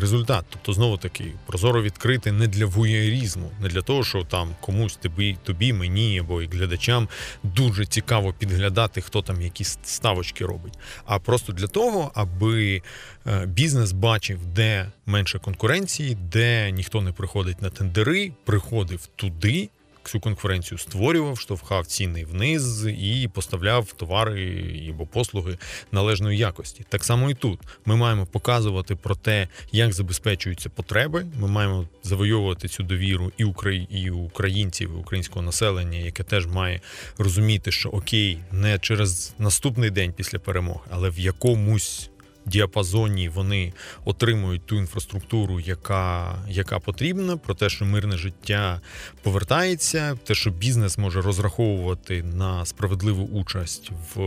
результат. 0.00 0.44
Тобто, 0.50 0.72
знову 0.72 0.96
таки, 0.96 1.24
прозоро 1.46 1.82
відкрити 1.82 2.32
не 2.32 2.46
для 2.46 2.66
воєрізму, 2.66 3.50
не 3.60 3.68
для 3.68 3.82
того, 3.82 4.04
що 4.04 4.24
там 4.24 4.56
комусь 4.60 4.96
тобі, 4.96 5.36
тобі, 5.44 5.72
мені 5.72 6.18
або 6.18 6.42
і 6.42 6.46
глядачам 6.46 7.08
дуже 7.42 7.86
цікаво 7.86 8.34
підглядати, 8.38 9.00
хто 9.00 9.22
там 9.22 9.42
якісь 9.42 9.78
ставочки 9.84 10.46
робить, 10.46 10.78
а 11.06 11.18
просто 11.18 11.52
для 11.52 11.66
того, 11.66 12.10
аби 12.14 12.82
е, 13.26 13.46
бізнес 13.46 13.92
бачив, 13.92 14.46
де 14.46 14.90
менше 15.06 15.38
конкуренції, 15.38 16.14
де 16.14 16.70
ніхто 16.70 17.02
не 17.02 17.12
приходить 17.12 17.62
на 17.62 17.70
тендери, 17.70 18.32
приходив 18.44 19.06
туди 19.16 19.68
цю 20.08 20.20
конкуренцію 20.20 20.78
створював, 20.78 21.38
штовхав 21.38 21.86
ціни 21.86 22.24
вниз 22.24 22.86
і 22.86 23.30
поставляв 23.32 23.92
товари 23.92 24.86
або 24.90 25.06
послуги 25.06 25.58
належної 25.92 26.38
якості. 26.38 26.84
Так 26.88 27.04
само 27.04 27.30
і 27.30 27.34
тут 27.34 27.60
ми 27.84 27.96
маємо 27.96 28.26
показувати 28.26 28.96
про 28.96 29.14
те, 29.14 29.48
як 29.72 29.92
забезпечуються 29.92 30.68
потреби. 30.68 31.26
Ми 31.40 31.48
маємо 31.48 31.88
завойовувати 32.02 32.68
цю 32.68 32.82
довіру 32.82 33.32
і 33.38 33.44
і 33.90 34.10
українців, 34.10 34.90
і 34.96 35.00
українського 35.00 35.42
населення, 35.42 35.98
яке 35.98 36.22
теж 36.22 36.46
має 36.46 36.80
розуміти, 37.18 37.72
що 37.72 37.88
окей, 37.88 38.38
не 38.52 38.78
через 38.78 39.34
наступний 39.38 39.90
день 39.90 40.12
після 40.12 40.38
перемоги, 40.38 40.80
але 40.90 41.10
в 41.10 41.18
якомусь 41.18 42.10
діапазоні 42.46 43.28
вони 43.28 43.72
отримують 44.04 44.66
ту 44.66 44.76
інфраструктуру, 44.76 45.60
яка 45.60 46.34
яка 46.48 46.78
потрібна, 46.78 47.36
про 47.36 47.54
те, 47.54 47.68
що 47.68 47.84
мирне 47.84 48.16
життя 48.16 48.80
повертається, 49.22 50.18
те, 50.24 50.34
що 50.34 50.50
бізнес 50.50 50.98
може 50.98 51.20
розраховувати 51.20 52.22
на 52.22 52.66
справедливу 52.66 53.24
участь 53.24 53.90
в 54.14 54.18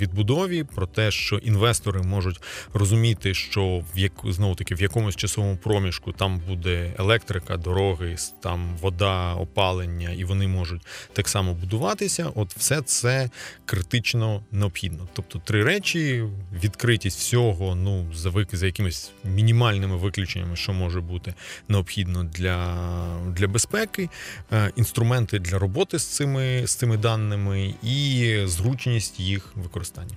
відбудові, 0.00 0.64
про 0.64 0.86
те, 0.86 1.10
що 1.10 1.36
інвестори 1.36 2.02
можуть 2.02 2.40
розуміти, 2.74 3.34
що 3.34 3.82
в 3.94 3.98
як 3.98 4.12
знову 4.24 4.54
таки 4.54 4.74
в 4.74 4.82
якомусь 4.82 5.16
часовому 5.16 5.56
проміжку 5.56 6.12
там 6.12 6.42
буде 6.48 6.94
електрика, 6.98 7.56
дороги, 7.56 8.16
там 8.40 8.76
вода, 8.80 9.34
опалення, 9.34 10.10
і 10.10 10.24
вони 10.24 10.48
можуть 10.48 10.82
так 11.12 11.28
само 11.28 11.54
будуватися. 11.54 12.30
От 12.34 12.56
все 12.56 12.82
це 12.82 13.30
критично 13.66 14.42
необхідно. 14.52 15.08
Тобто 15.12 15.38
три 15.38 15.64
речі: 15.64 16.24
відкритість 16.62 17.18
всього 17.18 17.67
ну 17.74 18.06
за 18.14 18.32
за 18.52 18.66
якимись 18.66 19.10
мінімальними 19.24 19.96
виключеннями, 19.96 20.56
що 20.56 20.72
може 20.72 21.00
бути 21.00 21.34
необхідно 21.68 22.24
для 22.24 22.76
для 23.26 23.48
безпеки, 23.48 24.08
е, 24.52 24.72
інструменти 24.76 25.38
для 25.38 25.58
роботи 25.58 25.98
з 25.98 26.06
цими 26.06 26.66
з 26.66 26.74
цими 26.74 26.96
даними 26.96 27.74
і 27.82 28.36
зручність 28.44 29.20
їх 29.20 29.52
використання. 29.56 30.16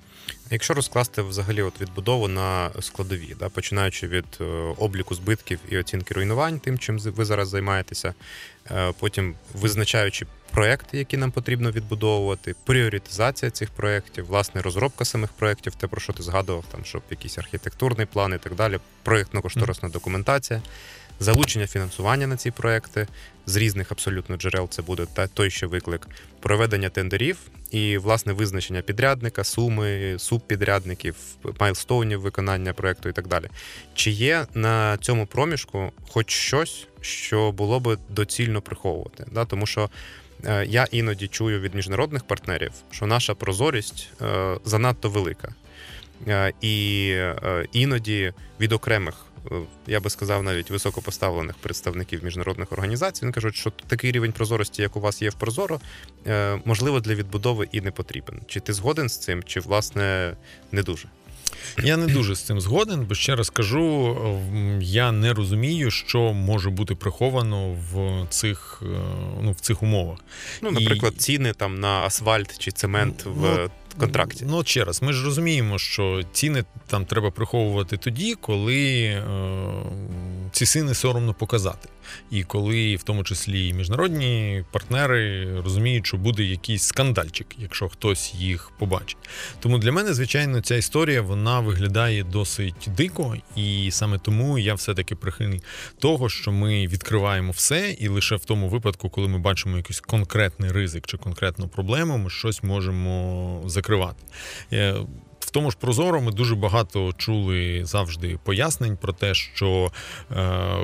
Якщо 0.52 0.74
розкласти 0.74 1.22
взагалі 1.22 1.62
от 1.62 1.82
відбудову 1.82 2.28
на 2.28 2.72
складові, 2.82 3.36
да, 3.40 3.50
починаючи 3.50 4.08
від 4.08 4.26
е, 4.42 4.44
обліку 4.78 5.16
збитків 5.16 5.60
і 5.70 5.78
оцінки 5.78 6.14
руйнувань, 6.14 6.60
тим, 6.60 6.80
чим 6.80 7.00
ви 7.00 7.26
зараз 7.26 7.50
займаєтеся, 7.50 8.14
е, 8.72 8.94
потім 9.00 9.36
визначаючи 9.54 10.26
проекти, 10.52 10.98
які 10.98 11.18
нам 11.18 11.32
потрібно 11.32 11.72
відбудовувати, 11.72 12.56
пріоритизація 12.66 13.52
цих 13.52 13.70
проєктів, 13.70 14.26
власне, 14.26 14.62
розробка 14.62 15.06
самих 15.06 15.32
проєктів, 15.32 15.76
те, 15.76 15.88
про 15.88 16.02
що 16.02 16.14
ти 16.14 16.24
згадував, 16.24 16.66
там 16.72 16.86
щоб 16.86 17.02
якийсь 17.10 17.38
архітектурний 17.38 18.06
план 18.06 18.34
і 18.34 18.38
так 18.38 18.56
далі, 18.56 18.80
проєктно-кошторисна 19.06 19.92
документація 19.92 20.62
залучення 21.20 21.68
фінансування 21.68 22.28
на 22.28 22.38
ці 22.38 22.52
проекти 22.52 23.08
з 23.46 23.56
різних 23.56 23.92
абсолютно 23.92 24.38
джерел. 24.38 24.70
Це 24.70 24.82
буде 24.82 25.06
та 25.14 25.28
той 25.28 25.50
ще 25.50 25.66
виклик 25.66 26.08
проведення 26.40 26.90
тендерів 26.90 27.38
і 27.72 27.98
власне 27.98 28.34
визначення 28.34 28.82
підрядника, 28.82 29.44
суми, 29.44 30.16
субпідрядників, 30.20 31.16
майлстоунів 31.60 32.22
виконання 32.22 32.74
проекту 32.74 33.10
і 33.10 33.12
так 33.14 33.28
далі. 33.28 33.48
Чи 33.94 34.12
є 34.12 34.46
на 34.54 34.98
цьому 34.98 35.26
проміжку 35.26 35.92
хоч 36.10 36.32
щось, 36.32 36.88
що 37.02 37.52
було 37.52 37.80
би 37.80 37.98
доцільно 38.10 38.62
приховувати? 38.62 39.26
Да? 39.32 39.46
Тому 39.46 39.66
що. 39.66 39.90
Е, 40.46 40.66
я 40.66 40.88
іноді 40.92 41.28
чую 41.28 41.60
від 41.60 41.76
міжнародних 41.76 42.24
партнерів, 42.24 42.72
що 42.92 43.06
наша 43.06 43.36
прозорість 43.36 44.10
е, 44.22 44.58
занадто 44.66 45.10
велика, 45.10 45.56
е, 46.28 46.54
і 46.62 47.16
іноді 47.72 48.34
від 48.60 48.72
окремих 48.72 49.26
я 49.88 50.00
би 50.00 50.10
сказав, 50.10 50.44
навіть 50.44 50.70
високопоставлених 50.70 51.56
представників 51.58 52.24
міжнародних 52.24 52.72
організацій. 52.72 53.22
Вони 53.22 53.34
кажуть, 53.34 53.56
що 53.56 53.70
такий 53.88 54.12
рівень 54.12 54.32
прозорості, 54.32 54.82
як 54.82 54.96
у 54.96 55.00
вас 55.00 55.22
є 55.22 55.30
в 55.30 55.34
Прозоро, 55.34 55.80
е, 56.28 56.60
можливо, 56.66 57.00
для 57.00 57.16
відбудови 57.16 57.68
і 57.72 57.82
не 57.82 57.92
потрібен. 57.92 58.40
Чи 58.48 58.60
ти 58.60 58.74
згоден 58.74 59.10
з 59.10 59.18
цим, 59.18 59.44
чи 59.44 59.60
власне 59.60 60.34
не 60.72 60.84
дуже? 60.84 61.08
Я 61.84 61.98
не 61.98 62.08
дуже 62.08 62.36
з 62.36 62.42
цим 62.42 62.62
згоден, 62.62 63.06
бо 63.06 63.16
ще 63.16 63.36
раз 63.36 63.50
кажу, 63.50 64.18
я 64.82 65.12
не 65.12 65.34
розумію, 65.34 65.92
що 65.92 66.34
може 66.34 66.70
бути 66.70 66.96
приховано 66.96 67.78
в 67.92 68.26
цих 68.30 68.84
е, 68.86 68.86
ну, 69.42 69.52
в 69.52 69.60
цих 69.60 69.84
умовах. 69.84 70.20
Ну, 70.62 70.72
наприклад, 70.72 71.14
І... 71.16 71.20
ціни 71.20 71.54
там 71.54 71.80
на 71.80 72.00
асфальт 72.00 72.60
чи 72.60 72.72
цемент 72.72 73.26
в 73.26 73.42
ну, 73.42 73.70
контракті. 73.94 74.46
Ну, 74.50 74.64
ще 74.64 74.84
раз, 74.84 75.02
ми 75.02 75.14
ж 75.14 75.26
розуміємо, 75.26 75.78
що 75.80 76.24
ціни 76.34 76.64
там 76.88 77.06
треба 77.06 77.32
приховувати 77.32 77.98
тоді, 77.98 78.36
коли 78.36 79.04
е, 79.04 79.24
ці 80.52 80.66
сини 80.66 80.94
соромно 80.94 81.34
показати. 81.34 81.90
І 82.32 82.44
коли, 82.44 82.96
в 82.96 83.04
тому 83.04 83.24
числі, 83.24 83.68
і 83.68 83.74
міжнародні 83.74 84.64
партнери 84.72 85.48
розуміють, 85.62 86.08
що 86.08 86.18
буде 86.18 86.44
якийсь 86.44 86.84
скандальчик, 86.84 87.48
якщо 87.58 87.90
хтось 87.90 88.34
їх 88.34 88.72
побачить. 88.80 89.18
Тому 89.60 89.78
для 89.78 89.92
мене, 89.92 90.14
звичайно, 90.14 90.62
ця 90.62 90.76
історія 90.76 91.22
вона 91.22 91.60
виглядає 91.60 92.24
досить 92.24 92.90
дико, 92.98 93.36
і 93.56 93.90
саме 93.92 94.20
тому 94.20 94.60
я 94.60 94.74
все-таки 94.74 95.16
прихильний 95.16 95.62
того, 96.00 96.30
що 96.30 96.52
ми 96.52 96.88
відкриваємо 96.88 97.52
все, 97.52 97.96
і 98.00 98.08
лише 98.08 98.36
в 98.36 98.46
тому 98.46 98.70
випадку, 98.70 99.10
коли 99.10 99.28
ми 99.28 99.40
бачимо 99.40 99.78
якийсь 99.78 100.00
конкретний 100.00 100.72
ризик 100.72 101.08
чи 101.08 101.18
конкретну 101.18 101.68
проблему, 101.68 102.18
ми 102.18 102.30
щось 102.30 102.64
можемо 102.64 103.64
закривати. 103.66 104.24
Тому 105.52 105.72
ж 105.72 105.78
Прозоро 105.80 106.22
ми 106.22 106.32
дуже 106.32 106.56
багато 106.56 107.14
чули 107.18 107.82
завжди 107.86 108.40
пояснень 108.44 108.98
про 108.98 109.14
те, 109.14 109.34
що 109.34 109.92
е, 110.32 110.78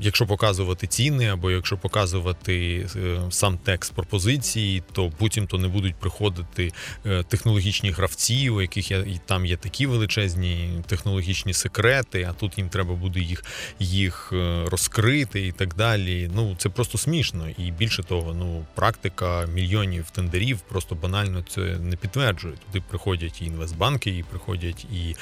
якщо 0.00 0.26
показувати 0.26 0.86
ціни, 0.86 1.26
або 1.26 1.50
якщо 1.50 1.76
показувати 1.76 2.86
е, 2.96 3.20
сам 3.30 3.58
текст 3.58 3.92
пропозиції, 3.92 4.82
то 4.92 5.12
потім 5.18 5.46
то 5.46 5.58
не 5.58 5.68
будуть 5.68 5.94
приходити 5.94 6.72
е, 7.06 7.22
технологічні 7.22 7.90
гравці, 7.90 8.50
у 8.50 8.60
яких 8.60 8.90
є, 8.90 9.04
там 9.26 9.46
є 9.46 9.56
такі 9.56 9.86
величезні 9.86 10.70
технологічні 10.86 11.52
секрети, 11.52 12.26
а 12.30 12.32
тут 12.32 12.58
їм 12.58 12.68
треба 12.68 12.94
буде 12.94 13.20
їх 13.20 13.44
їх 13.78 14.30
е, 14.32 14.64
розкрити 14.66 15.46
і 15.46 15.52
так 15.52 15.74
далі. 15.74 16.30
Ну 16.34 16.54
це 16.58 16.68
просто 16.68 16.98
смішно. 16.98 17.48
І 17.58 17.70
більше 17.70 18.02
того, 18.02 18.34
ну 18.34 18.66
практика 18.74 19.46
мільйонів 19.54 20.10
тендерів 20.10 20.60
просто 20.60 20.94
банально 20.94 21.44
це 21.48 21.60
не 21.60 21.96
підтверджує. 21.96 22.54
Туди 22.66 22.84
приходять 22.88 23.42
і 23.42 23.44
інвестбанки, 23.44 23.99
банки, 24.00 24.18
і 24.18 24.22
приходять 24.22 24.84
і 24.84 25.16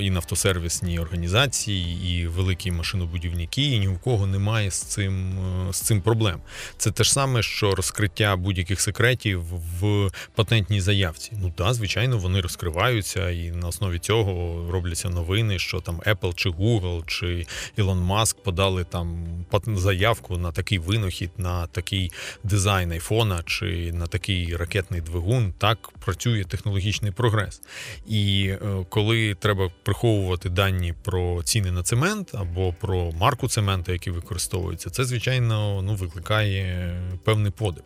і 0.00 0.10
нафтосервісні 0.10 0.98
організації, 0.98 2.10
і 2.10 2.26
великі 2.26 2.70
машинобудівники, 2.70 3.62
і 3.62 3.78
ні 3.78 3.88
у 3.88 3.98
кого 3.98 4.26
немає 4.26 4.70
з 4.70 4.82
цим 4.82 5.38
е, 5.68 5.72
з 5.72 5.80
цим 5.80 6.00
проблем. 6.00 6.40
Це 6.76 6.90
те 6.90 7.04
ж 7.04 7.12
саме, 7.12 7.42
що 7.42 7.74
розкриття 7.74 8.36
будь-яких 8.36 8.80
секретів 8.80 9.42
в 9.80 10.10
патентній 10.34 10.80
заявці. 10.80 11.32
Ну 11.42 11.52
так, 11.56 11.74
звичайно, 11.74 12.18
вони 12.18 12.40
розкриваються, 12.40 13.30
і 13.30 13.50
на 13.50 13.68
основі 13.68 13.98
цього 13.98 14.66
робляться 14.72 15.08
новини, 15.08 15.58
що 15.58 15.80
там 15.80 16.00
Apple 16.06 16.34
чи 16.34 16.48
Google 16.50 17.02
чи 17.06 17.46
Ілон 17.76 17.98
Маск 17.98 18.36
подали 18.42 18.84
там 18.84 19.26
заявку 19.66 20.38
на 20.38 20.52
такий 20.52 20.78
винахід, 20.78 21.30
на 21.38 21.66
такий 21.66 22.12
дизайн 22.44 22.92
айфона 22.92 23.42
чи 23.46 23.92
на 23.92 24.06
такий 24.06 24.56
ракетний 24.56 25.00
двигун. 25.00 25.52
Так 25.58 25.90
працює 26.04 26.44
технологічний 26.44 27.12
прогрес. 27.12 27.60
І 28.08 28.46
е, 28.48 28.58
коли 28.88 29.34
треба 29.34 29.70
приховувати 29.82 30.48
дані 30.48 30.94
про 31.02 31.42
ціни 31.42 31.70
на 31.70 31.82
цемент 31.82 32.34
або 32.34 32.74
про 32.80 33.12
марку 33.12 33.48
цементу, 33.48 33.92
який 33.92 34.12
використовується, 34.12 34.90
це 34.90 35.04
звичайно 35.04 35.82
ну 35.82 35.94
викликає 35.94 36.94
певний 37.24 37.52
подив. 37.52 37.84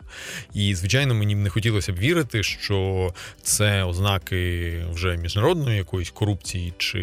І 0.53 0.75
звичайно, 0.75 1.15
мені 1.15 1.35
б 1.35 1.37
не 1.37 1.49
хотілося 1.49 1.93
б 1.93 1.99
вірити, 1.99 2.43
що 2.43 3.09
це 3.41 3.83
ознаки 3.83 4.73
вже 4.93 5.17
міжнародної 5.17 5.77
якоїсь 5.77 6.09
корупції 6.09 6.73
чи 6.77 6.99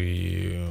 е, 0.53 0.67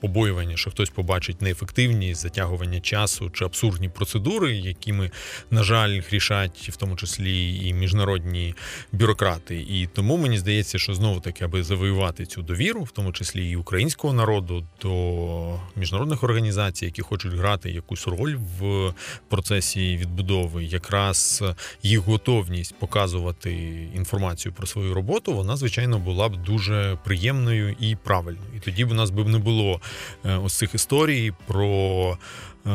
побоювання, 0.00 0.56
що 0.56 0.70
хтось 0.70 0.90
побачить 0.90 1.42
неефективність, 1.42 2.20
затягування 2.20 2.80
часу 2.80 3.30
чи 3.30 3.44
абсурдні 3.44 3.88
процедури, 3.88 4.56
якими, 4.56 5.10
на 5.50 5.62
жаль, 5.62 6.00
грішать 6.10 6.68
в 6.72 6.76
тому 6.76 6.96
числі 6.96 7.66
і 7.68 7.74
міжнародні 7.74 8.54
бюрократи. 8.92 9.56
І 9.56 9.88
тому 9.94 10.16
мені 10.16 10.38
здається, 10.38 10.78
що 10.78 10.94
знову 10.94 11.20
таки, 11.20 11.44
аби 11.44 11.62
завоювати 11.82 12.26
цю 12.26 12.42
довіру, 12.42 12.82
в 12.82 12.90
тому 12.90 13.12
числі 13.12 13.50
і 13.50 13.56
українського 13.56 14.14
народу, 14.14 14.64
до 14.82 15.60
міжнародних 15.76 16.22
організацій, 16.22 16.84
які 16.84 17.02
хочуть 17.02 17.34
грати 17.34 17.70
якусь 17.70 18.06
роль 18.06 18.36
в 18.58 18.92
процесі 19.28 19.96
відбудови, 19.96 20.64
якраз 20.64 21.44
їх 21.82 21.98
готовність 21.98 22.74
показувати 22.78 23.52
інформацію 23.94 24.52
про 24.52 24.66
свою 24.66 24.94
роботу, 24.94 25.34
вона 25.34 25.56
звичайно 25.56 25.98
була 25.98 26.28
б 26.28 26.36
дуже 26.36 26.98
приємною 27.04 27.76
і 27.80 27.96
правильною. 27.96 28.50
І 28.56 28.60
тоді 28.60 28.84
б 28.84 28.90
у 28.90 28.94
нас 28.94 29.10
би 29.10 29.24
не 29.24 29.38
було 29.38 29.80
е, 30.24 30.36
ось 30.36 30.54
цих 30.54 30.74
історій 30.74 31.32
про. 31.46 32.18
Е, 32.66 32.70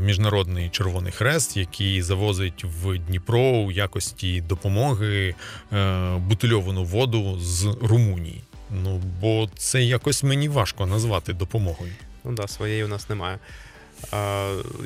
міжнародний 0.00 0.68
Червоний 0.68 1.12
Хрест, 1.12 1.56
який 1.56 2.02
завозить 2.02 2.64
в 2.64 2.98
Дніпро 2.98 3.40
у 3.40 3.70
якості 3.70 4.40
допомоги 4.40 5.34
е, 5.72 6.16
бутильовану 6.16 6.84
воду 6.84 7.38
з 7.40 7.76
Румунії. 7.82 8.40
Ну 8.70 9.00
бо 9.20 9.48
це 9.56 9.82
якось 9.82 10.22
мені 10.22 10.48
важко 10.48 10.86
назвати 10.86 11.32
допомогою. 11.32 11.92
Ну 12.24 12.32
да, 12.32 12.48
своєї 12.48 12.84
у 12.84 12.88
нас 12.88 13.08
немає. 13.08 13.38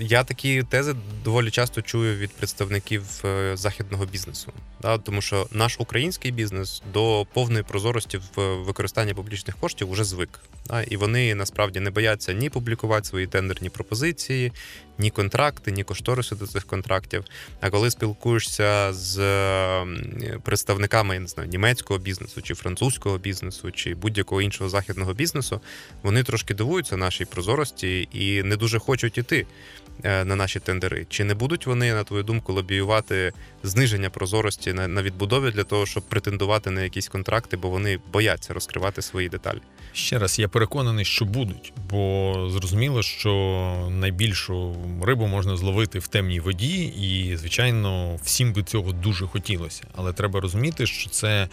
Я 0.01 0.25
такі 0.25 0.63
тези 0.63 0.95
доволі 1.25 1.51
часто 1.51 1.83
чую 1.83 2.17
від 2.17 2.31
представників 2.31 3.05
е, 3.25 3.57
західного 3.57 4.07
бізнесу, 4.07 4.53
да, 4.83 4.99
тому 4.99 5.21
що 5.21 5.47
наш 5.53 5.77
український 5.81 6.31
бізнес 6.31 6.83
до 6.93 7.27
повної 7.33 7.65
прозорості 7.65 8.21
в 8.37 8.55
використанні 8.55 9.15
публічних 9.15 9.57
коштів 9.57 9.91
вже 9.91 10.05
звик. 10.05 10.41
Да, 10.67 10.83
І 10.83 10.97
вони 10.97 11.35
насправді 11.35 11.81
не 11.81 11.91
бояться 11.91 12.33
ні 12.33 12.51
публікувати 12.51 13.09
свої 13.09 13.27
тендерні 13.27 13.71
пропозиції, 13.71 14.53
ні 14.99 15.11
контракти, 15.11 15.73
ні 15.73 15.85
кошториси 15.85 16.37
до 16.37 16.47
цих 16.47 16.65
контрактів. 16.65 17.25
А 17.61 17.71
коли 17.71 17.91
спілкуєшся 17.91 18.93
з 18.93 19.19
представниками 20.43 21.15
я 21.15 21.21
не 21.21 21.27
знаю, 21.27 21.49
німецького 21.49 22.01
бізнесу, 22.01 22.43
чи 22.43 22.55
французького 22.55 23.19
бізнесу, 23.19 23.71
чи 23.71 23.95
будь-якого 23.95 24.43
іншого 24.43 24.71
західного 24.71 25.15
бізнесу, 25.15 25.61
вони 26.03 26.23
трошки 26.23 26.55
дивуються 26.55 26.97
нашій 26.97 27.25
прозорості 27.25 28.09
і 28.13 28.43
не 28.43 28.57
дуже 28.57 28.79
хочуть 28.79 28.98
іти 29.07 29.47
е, 30.03 30.25
на 30.25 30.37
наші 30.37 30.61
тендери. 30.61 31.07
Чи 31.09 31.25
не 31.25 31.35
будуть 31.35 31.67
вони, 31.67 31.95
на 31.95 32.05
твою 32.05 32.23
думку, 32.23 32.53
лобіювати 32.53 33.33
зниження 33.63 34.11
прозорості 34.11 34.73
на 34.73 35.03
відбудові 35.03 35.51
для 35.51 35.65
того, 35.65 35.87
щоб 35.87 36.03
претендувати 36.03 36.71
на 36.71 36.83
якісь 36.83 37.09
контракти, 37.09 37.57
бо 37.57 37.69
вони 37.69 37.99
бояться 38.13 38.55
розкривати 38.55 39.03
свої 39.03 39.29
деталі? 39.29 39.61
Ще 39.93 40.19
раз 40.19 40.39
я 40.39 40.49
переконаний, 40.49 41.05
що 41.05 41.25
будуть, 41.25 41.73
бо 41.91 42.35
зрозуміло, 42.51 43.03
що 43.03 43.89
найбільшу 43.91 44.77
рибу 45.03 45.27
можна 45.27 45.57
зловити 45.57 45.99
в 45.99 46.07
темній 46.07 46.41
воді, 46.41 46.85
і 46.85 47.37
звичайно, 47.37 48.19
всім 48.23 48.53
би 48.53 48.63
цього 48.63 48.93
дуже 48.93 49.27
хотілося. 49.27 49.85
Але 49.95 50.13
треба 50.13 50.41
розуміти, 50.41 50.87
що 50.87 51.11
це 51.11 51.49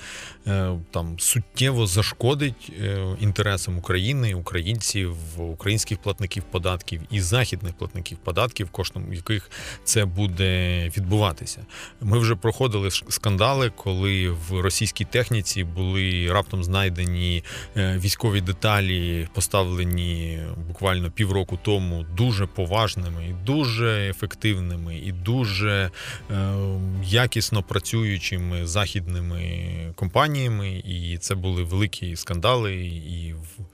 е, 0.48 0.72
там 0.92 1.20
суттєво 1.20 1.88
зашкодить 1.88 2.72
е, 2.82 3.06
інтересам 3.20 3.78
України, 3.78 4.34
українців, 4.34 5.16
українських 5.38 5.98
платників 5.98 6.44
податків 6.52 7.02
і 7.12 7.22
західних 7.22 7.74
платників 7.74 8.18
податків, 8.18 8.70
коштом 8.70 9.14
яких 9.14 9.52
це 9.84 10.06
буде 10.06 10.92
відбуватися. 10.98 11.66
Ми 12.02 12.20
вже 12.20 12.36
проходили 12.36 12.92
скандали, 12.92 13.72
коли 13.76 14.30
в 14.30 14.62
російській 14.62 15.06
техніці 15.06 15.64
були 15.64 16.32
раптом 16.32 16.64
знайдені 16.64 17.44
е, 17.78 17.98
військові 18.26 18.42
деталі, 18.42 19.28
поставлені 19.34 20.40
буквально 20.68 21.12
півроку 21.12 21.60
тому, 21.64 22.06
дуже 22.18 22.46
поважними 22.46 23.28
і 23.30 23.46
дуже 23.46 24.10
ефективними 24.10 24.98
і 24.98 25.12
дуже 25.12 25.92
е, 26.32 26.56
якісно 27.04 27.64
працюючими 27.64 28.68
західними 28.68 29.40
компаніями. 29.96 30.84
І 30.86 31.18
це 31.18 31.36
були 31.36 31.64
великі 31.64 32.16
скандали 32.16 32.76
і 32.76 33.34
в 33.34 33.66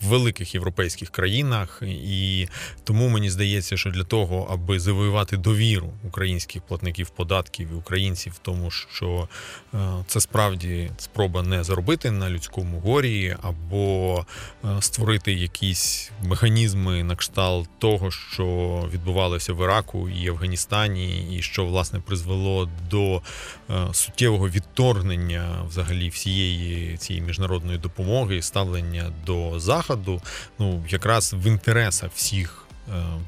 в 0.00 0.06
великих 0.06 0.54
європейських 0.54 1.10
країнах, 1.10 1.82
і 1.86 2.48
тому 2.84 3.08
мені 3.08 3.30
здається, 3.30 3.76
що 3.76 3.90
для 3.90 4.04
того, 4.04 4.48
аби 4.50 4.80
завоювати 4.80 5.36
довіру 5.36 5.92
українських 6.04 6.62
платників 6.62 7.08
податків 7.08 7.68
і 7.72 7.74
українців, 7.74 8.32
в 8.32 8.38
тому 8.38 8.70
що 8.70 9.28
е, 9.74 9.78
це 10.06 10.20
справді 10.20 10.90
спроба 10.98 11.42
не 11.42 11.64
заробити 11.64 12.10
на 12.10 12.30
людському 12.30 12.80
горі, 12.80 13.36
або 13.42 14.26
е, 14.64 14.68
створити 14.80 15.32
якісь 15.32 16.10
механізми 16.22 17.02
на 17.02 17.16
кшталт 17.16 17.68
того, 17.78 18.10
що 18.10 18.44
відбувалося 18.92 19.52
в 19.52 19.64
Іраку 19.64 20.08
і 20.08 20.28
Афганістані, 20.28 21.36
і 21.36 21.42
що 21.42 21.64
власне 21.64 22.00
призвело 22.00 22.68
до 22.90 23.22
е, 23.70 23.88
суттєвого 23.92 24.48
відторгнення 24.48 25.64
взагалі 25.68 26.08
всієї 26.08 26.96
цієї 26.96 27.26
міжнародної 27.26 27.78
допомоги, 27.78 28.42
ставлення 28.42 29.12
до 29.26 29.60
заходу 29.60 29.85
заходу, 29.86 30.22
ну 30.58 30.84
якраз 30.88 31.32
в 31.32 31.46
інтересах 31.46 32.10
всіх 32.14 32.65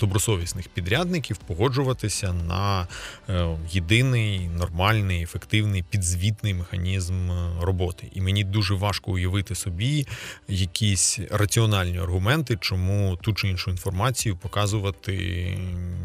добросовісних 0.01 0.68
підрядників 0.68 1.37
погоджуватися 1.37 2.33
на 2.33 2.87
єдиний 3.71 4.49
нормальний, 4.49 5.23
ефективний 5.23 5.83
підзвітний 5.83 6.55
механізм 6.55 7.31
роботи. 7.61 8.11
І 8.14 8.21
мені 8.21 8.44
дуже 8.44 8.75
важко 8.75 9.12
уявити 9.12 9.55
собі 9.55 10.07
якісь 10.49 11.18
раціональні 11.31 11.99
аргументи, 11.99 12.59
чому 12.61 13.18
ту 13.23 13.35
чи 13.35 13.49
іншу 13.49 13.71
інформацію 13.71 14.37
показувати 14.37 15.12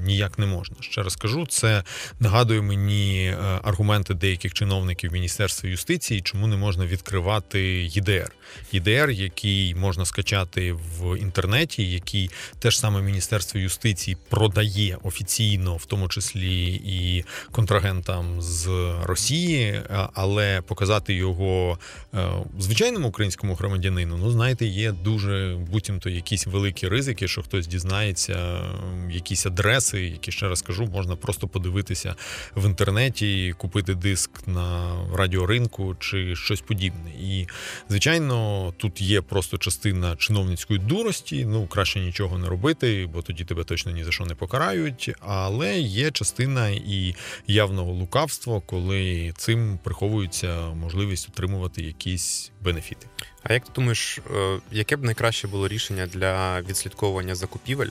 ніяк 0.03 0.39
не 0.39 0.45
можна. 0.45 0.75
Ще 0.79 1.03
раз 1.03 1.15
кажу, 1.15 1.45
це 1.45 1.83
нагадує 2.19 2.61
мені 2.61 3.35
аргументи 3.63 4.13
деяких 4.13 4.53
чиновників 4.53 5.13
Міністерства 5.13 5.69
юстиції, 5.69 6.21
чому 6.21 6.47
не 6.47 6.55
можна 6.55 6.85
відкривати 6.85 7.61
ЄДР. 7.83 8.31
ЄДР, 8.71 9.09
який 9.09 9.75
можна 9.75 10.05
скачати 10.05 10.73
в 10.73 11.19
інтернеті, 11.19 11.91
який 11.91 12.29
теж 12.59 12.79
саме 12.79 13.01
Міністерство 13.01 13.42
юстиції 13.55 14.17
продає 14.29 14.97
офіційно, 15.03 15.75
в 15.75 15.85
тому 15.85 16.07
числі 16.07 16.81
і 16.85 17.25
контрагентам 17.51 18.41
з 18.41 18.67
Росії, 19.03 19.81
але 20.13 20.61
показати 20.61 21.13
його 21.13 21.79
е, 22.13 22.29
звичайному 22.59 23.07
українському 23.07 23.55
громадянину, 23.55 24.17
ну 24.17 24.31
знаєте, 24.31 24.65
є 24.65 24.91
дуже 24.91 25.57
буцімто 25.71 26.09
якісь 26.09 26.47
великі 26.47 26.87
ризики, 26.87 27.27
що 27.27 27.43
хтось 27.43 27.67
дізнається, 27.67 28.61
якісь 29.09 29.45
адреси, 29.45 30.01
які 30.01 30.31
ще 30.31 30.47
раз 30.47 30.61
кажу, 30.61 30.85
можна 30.85 31.15
просто 31.15 31.47
подивитися 31.47 32.15
в 32.55 32.65
інтернеті, 32.65 33.55
купити 33.57 33.95
диск 33.95 34.47
на 34.47 34.95
радіоринку 35.15 35.95
чи 35.99 36.35
щось 36.35 36.61
подібне. 36.61 37.11
І 37.21 37.47
звичайно, 37.89 38.73
тут 38.77 39.01
є 39.01 39.21
просто 39.21 39.57
частина 39.57 40.15
чиновницької 40.15 40.79
дурості. 40.79 41.45
Ну 41.45 41.67
краще 41.67 41.99
нічого 41.99 42.37
не 42.37 42.49
робити, 42.49 43.09
бо 43.13 43.21
тоді 43.21 43.32
тебе 43.33 43.63
точно 43.63 43.91
ні 43.91 44.03
за 44.03 44.11
що 44.11 44.25
не 44.25 44.35
покарають. 44.35 45.15
Але 45.19 45.79
є 45.79 46.11
частина 46.11 46.69
і 46.69 47.15
явного 47.47 47.91
лукавства, 47.91 48.61
коли 48.65 49.33
цим 49.37 49.79
приховується 49.83 50.69
можливість 50.69 51.29
отримувати 51.29 51.83
якісь 51.83 52.51
бенефіти. 52.61 53.07
А 53.43 53.53
як 53.53 53.63
ти 53.63 53.71
думаєш, 53.75 54.19
е, 54.35 54.59
яке 54.71 54.95
б 54.95 55.03
найкраще 55.03 55.47
було 55.47 55.67
рішення 55.67 56.07
для 56.07 56.61
відслідковування 56.61 57.35
закупівель 57.35 57.89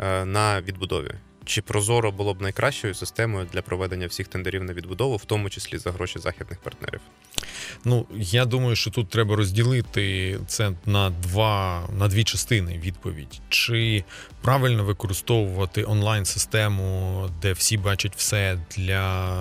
е, 0.00 0.24
на 0.24 0.60
відбудові? 0.60 1.10
Чи 1.44 1.62
Прозоро 1.62 2.12
було 2.12 2.34
б 2.34 2.42
найкращою 2.42 2.94
системою 2.94 3.46
для 3.52 3.62
проведення 3.62 4.06
всіх 4.06 4.28
тендерів 4.28 4.64
на 4.64 4.72
відбудову, 4.72 5.16
в 5.16 5.24
тому 5.24 5.50
числі 5.50 5.78
за 5.78 5.90
гроші 5.90 6.18
західних 6.18 6.60
партнерів? 6.60 7.00
Ну 7.84 8.06
я 8.16 8.44
думаю, 8.44 8.76
що 8.76 8.90
тут 8.90 9.08
треба 9.08 9.36
розділити 9.36 10.38
це 10.46 10.72
на 10.86 11.10
два 11.10 11.88
на 11.98 12.08
дві 12.08 12.24
частини. 12.24 12.80
Відповідь 12.84 13.40
чи 13.48 14.04
правильно 14.42 14.84
використовувати 14.84 15.84
онлайн-систему, 15.84 17.30
де 17.42 17.52
всі 17.52 17.76
бачать 17.76 18.12
все 18.16 18.58
для 18.76 19.32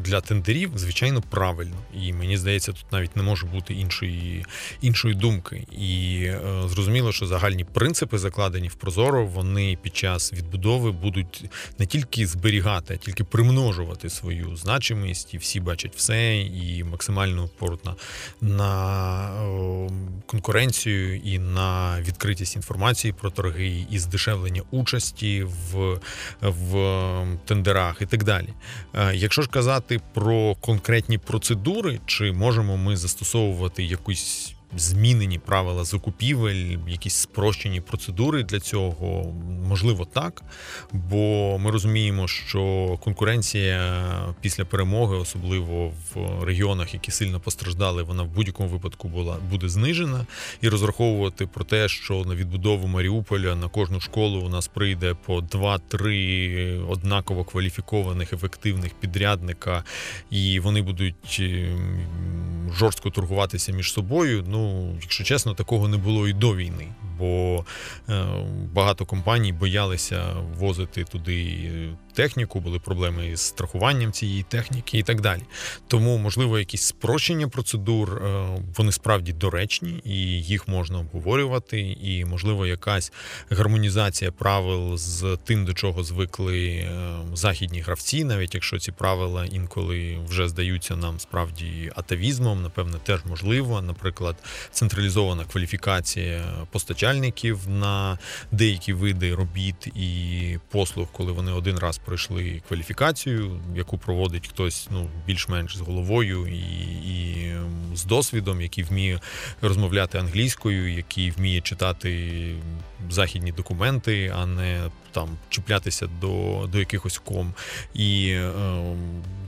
для 0.00 0.20
тендерів, 0.20 0.70
звичайно, 0.74 1.22
правильно. 1.30 1.76
І 1.94 2.12
мені 2.12 2.36
здається, 2.36 2.72
тут 2.72 2.92
навіть 2.92 3.16
не 3.16 3.22
може 3.22 3.46
бути 3.46 3.74
іншої 3.74 4.46
іншої 4.80 5.14
думки. 5.14 5.66
І 5.72 6.22
е, 6.24 6.40
зрозуміло, 6.66 7.12
що 7.12 7.26
загальні 7.26 7.64
принципи 7.64 8.18
закладені 8.18 8.68
в 8.68 8.74
Прозоро, 8.74 9.26
вони 9.26 9.78
під 9.82 9.96
час 9.96 10.32
відбудови 10.32 10.92
будуть 10.92 11.44
не 11.78 11.86
тільки 11.86 12.26
зберігати, 12.26 12.94
а 12.94 12.96
тільки 12.96 13.24
примножувати 13.24 14.10
свою 14.10 14.56
значимість, 14.56 15.34
і 15.34 15.38
всі 15.38 15.60
бачать 15.60 15.92
все, 15.96 16.40
і 16.40 16.84
максимально 16.84 17.29
упорот 17.38 17.84
на, 17.84 17.94
на 18.40 19.30
конкуренцію 20.26 21.16
і 21.16 21.38
на 21.38 22.00
відкритість 22.00 22.56
інформації 22.56 23.12
про 23.12 23.30
торги 23.30 23.86
і 23.90 23.98
здешевлення 23.98 24.62
участі 24.70 25.42
в 25.42 26.00
в 26.40 27.26
тендерах 27.44 28.02
і 28.02 28.06
так 28.06 28.24
далі. 28.24 28.48
Е, 28.94 29.14
якщо 29.14 29.42
ж 29.42 29.48
казати 29.48 30.00
про 30.14 30.54
конкретні 30.54 31.18
процедури, 31.18 32.00
чи 32.06 32.32
можемо 32.32 32.76
ми 32.76 32.96
застосовувати 32.96 33.84
якусь 33.84 34.54
змінені 34.76 35.38
правила 35.38 35.84
закупівель, 35.84 36.76
якісь 36.88 37.14
спрощені 37.14 37.80
процедури 37.80 38.42
для 38.42 38.60
цього, 38.60 39.34
можливо, 39.68 40.04
так. 40.04 40.42
Бо 40.92 41.56
ми 41.58 41.70
розуміємо, 41.70 42.28
що 42.28 42.98
конкуренція 43.04 44.02
після 44.40 44.64
перемоги, 44.64 45.16
особливо 45.16 45.92
в 46.14 46.44
регіонах, 46.44 46.94
які 46.94 47.10
сильно 47.10 47.40
постраждали, 47.40 48.02
вона 48.02 48.22
в 48.22 48.28
будь-якому 48.28 48.68
випадку 48.68 49.08
була 49.08 49.36
буде 49.50 49.68
знижена, 49.68 50.26
і 50.60 50.68
розраховувати 50.68 51.46
про 51.46 51.64
те, 51.64 51.88
що 51.88 52.24
на 52.24 52.34
відбудову 52.34 52.86
Маріуполя 52.86 53.54
на 53.54 53.68
кожну 53.68 54.00
школу 54.00 54.40
у 54.40 54.48
нас 54.48 54.68
прийде 54.68 55.16
по 55.26 55.38
2-3 55.38 56.90
однаково 56.90 57.44
кваліфікованих 57.44 58.32
ефективних 58.32 58.94
підрядника, 58.94 59.84
і 60.30 60.60
вони 60.60 60.82
будуть 60.82 61.36
ем, 61.40 62.00
жорстко 62.78 63.10
торгуватися 63.10 63.72
між 63.72 63.92
собою. 63.92 64.44
Ну 64.48 64.59
ну, 64.60 64.94
якщо 65.02 65.24
чесно, 65.24 65.54
такого 65.54 65.88
не 65.88 65.96
було 65.96 66.28
і 66.28 66.32
до 66.32 66.56
війни, 66.56 66.88
бо 67.18 67.64
е, 68.08 68.26
багато 68.72 69.06
компаній 69.06 69.52
боялися 69.52 70.24
возити 70.58 71.04
туди 71.04 71.68
техніку, 72.12 72.60
були 72.60 72.78
проблеми 72.78 73.26
із 73.26 73.40
страхуванням 73.40 74.12
цієї 74.12 74.42
техніки 74.42 74.98
і 74.98 75.02
так 75.02 75.20
далі. 75.20 75.42
Тому, 75.88 76.18
можливо, 76.18 76.58
якісь 76.58 76.82
спрощення 76.82 77.48
процедур, 77.48 78.16
е, 78.16 78.46
вони 78.76 78.92
справді 78.92 79.32
доречні 79.32 80.00
і 80.04 80.42
їх 80.42 80.68
можна 80.68 80.98
обговорювати. 80.98 81.80
І, 81.80 82.24
можливо, 82.24 82.66
якась 82.66 83.12
гармонізація 83.50 84.32
правил 84.32 84.96
з 84.96 85.38
тим, 85.44 85.64
до 85.64 85.74
чого 85.74 86.04
звикли 86.04 86.68
е, 86.68 87.18
західні 87.34 87.80
гравці, 87.80 88.24
навіть 88.24 88.54
якщо 88.54 88.78
ці 88.78 88.92
правила 88.92 89.44
інколи 89.44 90.18
вже 90.28 90.48
здаються 90.48 90.96
нам 90.96 91.20
справді 91.20 91.92
атавізмом, 91.96 92.62
напевне, 92.62 92.98
теж 93.02 93.20
можливо. 93.24 93.82
Наприклад, 93.82 94.36
централізована 94.72 95.44
кваліфікація 95.44 96.44
постачальників 96.70 97.68
на 97.68 98.18
деякі 98.52 98.92
види 98.92 99.34
робіт 99.34 99.86
і 99.86 100.58
послуг, 100.70 101.08
коли 101.12 101.32
вони 101.32 101.52
один 101.52 101.78
раз 101.78 101.99
пройшли 102.04 102.62
кваліфікацію, 102.68 103.60
яку 103.74 103.98
проводить 103.98 104.48
хтось 104.48 104.88
ну 104.90 105.10
більш-менш 105.26 105.76
з 105.76 105.80
головою 105.80 106.46
і 106.46 106.60
і 107.10 107.54
з 107.94 108.04
досвідом, 108.04 108.60
який 108.60 108.84
вміє 108.84 109.20
розмовляти 109.62 110.18
англійською, 110.18 110.94
який 110.94 111.30
вміє 111.30 111.60
читати 111.60 112.54
західні 113.10 113.52
документи, 113.52 114.32
а 114.36 114.46
не 114.46 114.90
там 115.12 115.28
чіплятися 115.48 116.08
до 116.20 116.66
до 116.72 116.78
якихось 116.78 117.18
ком. 117.18 117.54
І 117.94 118.28
е, 118.28 118.52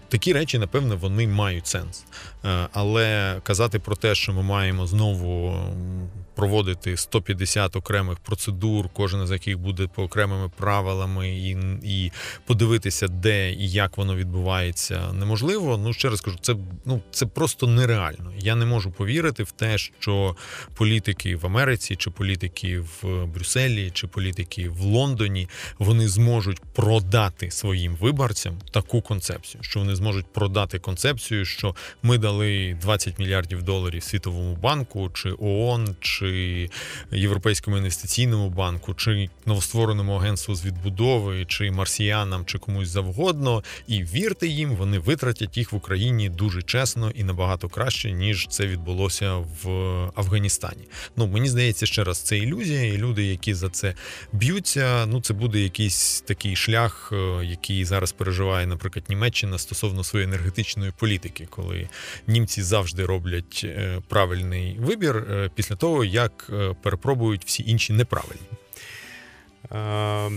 такі 0.08 0.32
речі, 0.32 0.58
напевно, 0.58 0.96
вони 0.96 1.28
мають 1.28 1.66
сенс. 1.66 2.04
Е, 2.44 2.68
але 2.72 3.36
казати 3.42 3.78
про 3.78 3.96
те, 3.96 4.14
що 4.14 4.32
ми 4.32 4.42
маємо 4.42 4.86
знову 4.86 5.56
проводити 6.34 6.96
150 6.96 7.76
окремих 7.76 8.18
процедур, 8.18 8.88
кожен 8.92 9.26
з 9.26 9.30
яких 9.30 9.58
буде 9.58 9.88
по 9.94 10.02
окремими 10.02 10.50
правилами, 10.56 11.30
і 11.30 11.56
і 11.82 12.12
подивитися, 12.46 13.08
де 13.08 13.52
і 13.52 13.70
як 13.70 13.96
воно 13.96 14.16
відбувається, 14.16 15.12
неможливо. 15.12 15.78
Ну 15.78 15.92
ще 15.92 16.08
раз 16.08 16.20
кажу, 16.20 16.38
це 16.40 16.56
ну 16.84 17.02
це 17.10 17.26
просто 17.26 17.66
нереально. 17.66 18.32
Я 18.38 18.54
не 18.54 18.66
можу 18.66 18.90
повірити 18.90 19.42
в 19.42 19.50
те, 19.50 19.78
що 19.78 20.36
політики 20.74 21.36
в 21.36 21.46
Америці, 21.46 21.96
чи 21.96 22.10
політики 22.10 22.80
в 22.80 23.26
Брюсселі, 23.26 23.90
чи 23.90 24.06
політики 24.06 24.68
в 24.68 24.80
Лондоні 24.80 25.48
вони 25.78 26.08
зможуть 26.08 26.60
продати 26.60 27.50
своїм 27.50 27.96
виборцям 27.96 28.58
таку 28.70 29.02
концепцію, 29.02 29.62
що 29.62 29.80
вони 29.80 29.94
зможуть 29.96 30.26
продати 30.32 30.78
концепцію, 30.78 31.44
що 31.44 31.74
ми 32.02 32.18
дали 32.18 32.78
20 32.80 33.18
мільярдів 33.18 33.62
доларів 33.62 34.02
Світовому 34.02 34.56
банку, 34.56 35.10
чи 35.14 35.34
ООН, 35.38 35.96
чи 36.00 36.21
Європейському 37.12 37.76
інвестиційному 37.76 38.50
банку, 38.50 38.94
чи 38.94 39.28
новоствореному 39.46 40.14
агентству 40.14 40.54
з 40.54 40.64
відбудови, 40.64 41.44
чи 41.44 41.70
марсіянам, 41.70 42.44
чи 42.46 42.58
комусь 42.58 42.88
завгодно, 42.88 43.62
і 43.86 44.04
вірте 44.04 44.46
їм, 44.46 44.76
вони 44.76 44.98
витратять 44.98 45.56
їх 45.56 45.72
в 45.72 45.76
Україні 45.76 46.28
дуже 46.28 46.62
чесно 46.62 47.10
і 47.10 47.24
набагато 47.24 47.68
краще, 47.68 48.12
ніж 48.12 48.46
це 48.50 48.66
відбулося 48.66 49.34
в 49.36 49.68
Афганістані. 50.14 50.88
Ну 51.16 51.26
мені 51.26 51.48
здається, 51.48 51.86
ще 51.86 52.04
раз 52.04 52.18
це 52.18 52.38
ілюзія, 52.38 52.82
і 52.94 52.96
люди, 52.96 53.24
які 53.24 53.54
за 53.54 53.68
це 53.68 53.94
б'ються, 54.32 55.06
ну 55.06 55.20
це 55.20 55.34
буде 55.34 55.60
якийсь 55.60 56.20
такий 56.20 56.56
шлях, 56.56 57.12
е, 57.12 57.44
який 57.44 57.84
зараз 57.84 58.12
переживає, 58.12 58.66
наприклад, 58.66 59.04
Німеччина 59.08 59.58
стосовно 59.58 60.04
своєї 60.04 60.28
енергетичної 60.28 60.92
політики, 60.98 61.46
коли 61.50 61.88
німці 62.26 62.62
завжди 62.62 63.04
роблять 63.04 63.60
е, 63.64 64.00
правильний 64.08 64.76
вибір 64.80 65.16
е, 65.16 65.50
після 65.54 65.76
того, 65.76 66.04
як 66.12 66.50
перепробують 66.82 67.44
всі 67.44 67.64
інші 67.66 67.92
неправильні. 67.92 68.46
Е, 69.72 70.30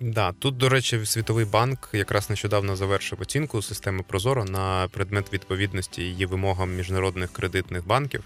Да, 0.00 0.32
тут, 0.32 0.56
до 0.56 0.68
речі, 0.68 1.06
Світовий 1.06 1.44
банк 1.44 1.90
якраз 1.92 2.30
нещодавно 2.30 2.76
завершив 2.76 3.20
оцінку 3.20 3.62
системи 3.62 4.02
Прозоро 4.02 4.44
на 4.44 4.88
предмет 4.88 5.32
відповідності 5.32 6.02
її 6.02 6.26
вимогам 6.26 6.76
міжнародних 6.76 7.32
кредитних 7.32 7.86
банків 7.86 8.24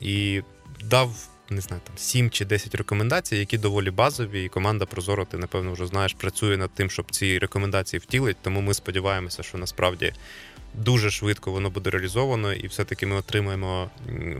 і 0.00 0.42
дав 0.84 1.28
не 1.50 1.60
знаю, 1.60 1.82
там 1.86 1.98
7 1.98 2.30
чи 2.30 2.44
10 2.44 2.74
рекомендацій, 2.74 3.36
які 3.36 3.58
доволі 3.58 3.90
базові, 3.90 4.44
і 4.44 4.48
команда 4.48 4.86
Прозоро, 4.86 5.24
ти 5.24 5.38
напевно 5.38 5.72
вже 5.72 5.86
знаєш, 5.86 6.14
працює 6.14 6.56
над 6.56 6.70
тим, 6.74 6.90
щоб 6.90 7.10
ці 7.10 7.38
рекомендації 7.38 8.00
втілить. 8.00 8.36
Тому 8.42 8.60
ми 8.60 8.74
сподіваємося, 8.74 9.42
що 9.42 9.58
насправді 9.58 10.12
дуже 10.74 11.10
швидко 11.10 11.52
воно 11.52 11.70
буде 11.70 11.90
реалізовано, 11.90 12.52
і 12.52 12.66
все-таки 12.66 13.06
ми 13.06 13.16
отримаємо 13.16 13.90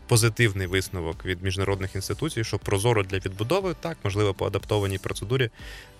позитивний 0.07 0.67
висновок 0.67 1.25
від 1.25 1.43
міжнародних 1.43 1.95
інституцій, 1.95 2.45
що 2.45 2.59
прозоро 2.59 3.03
для 3.03 3.19
відбудови, 3.19 3.75
так, 3.81 3.97
можливо, 4.05 4.35
по 4.35 4.47
адаптованій 4.47 4.99
процедурі 4.99 5.51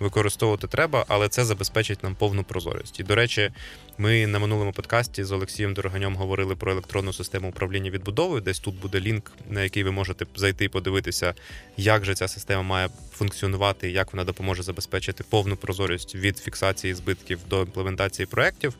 використовувати 0.01 0.67
треба, 0.67 1.05
але 1.09 1.29
це 1.29 1.45
забезпечить 1.45 2.03
нам 2.03 2.15
повну 2.15 2.45
прозорість. 2.45 3.01
І, 3.01 3.03
до 3.03 3.15
речі, 3.15 3.51
ми 3.99 4.27
на 4.27 4.39
минулому 4.39 4.73
подкасті 4.73 5.25
з 5.25 5.33
Олексієм 5.33 5.75
Дороганьом 5.75 6.17
говорили 6.17 6.57
про 6.57 6.73
електронну 6.73 7.13
систему 7.13 7.49
управління 7.49 7.91
відбудовою. 7.91 8.41
Десь 8.41 8.59
тут 8.59 8.81
буде 8.81 9.01
лінк, 9.01 9.33
на 9.51 9.63
який 9.63 9.85
ви 9.85 9.91
можете 9.91 10.27
зайти 10.37 10.65
і 10.65 10.69
подивитися, 10.69 11.35
як 11.77 12.05
же 12.05 12.15
ця 12.15 12.29
система 12.29 12.63
має 12.63 12.89
функціонувати, 13.13 13.91
як 13.91 14.13
вона 14.13 14.25
допоможе 14.25 14.63
забезпечити 14.63 15.25
повну 15.31 15.57
прозорість 15.57 16.15
від 16.15 16.39
фіксації 16.39 16.95
збитків 16.95 17.39
до 17.49 17.61
імплементації 17.61 18.27
проєктів. 18.27 18.75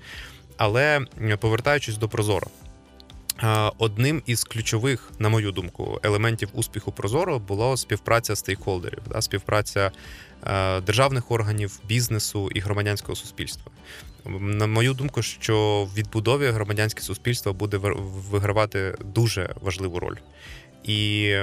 Але 0.61 1.01
повертаючись 1.41 1.97
до 1.97 2.09
Прозоро, 2.09 2.47
одним 3.79 4.23
із 4.27 4.45
ключових, 4.45 5.13
на 5.19 5.29
мою 5.29 5.53
думку, 5.53 6.01
елементів 6.03 6.49
успіху 6.53 6.93
Прозоро 6.93 7.39
була 7.39 7.77
співпраця 7.77 8.37
стейкхолдерів, 8.37 8.99
співпраця 9.21 9.91
державних 10.87 11.31
органів, 11.31 11.81
бізнесу 11.85 12.51
і 12.55 12.61
громадянського 12.61 13.17
суспільства. 13.17 13.73
На 14.41 14.67
мою 14.67 14.95
думку, 14.95 15.23
що 15.23 15.89
в 15.93 15.95
відбудові 15.95 16.47
громадянське 16.47 17.03
суспільство 17.03 17.53
буде 17.53 17.77
вигравати 18.31 18.97
дуже 19.05 19.55
важливу 19.61 19.99
роль. 19.99 20.17
І 20.85 21.35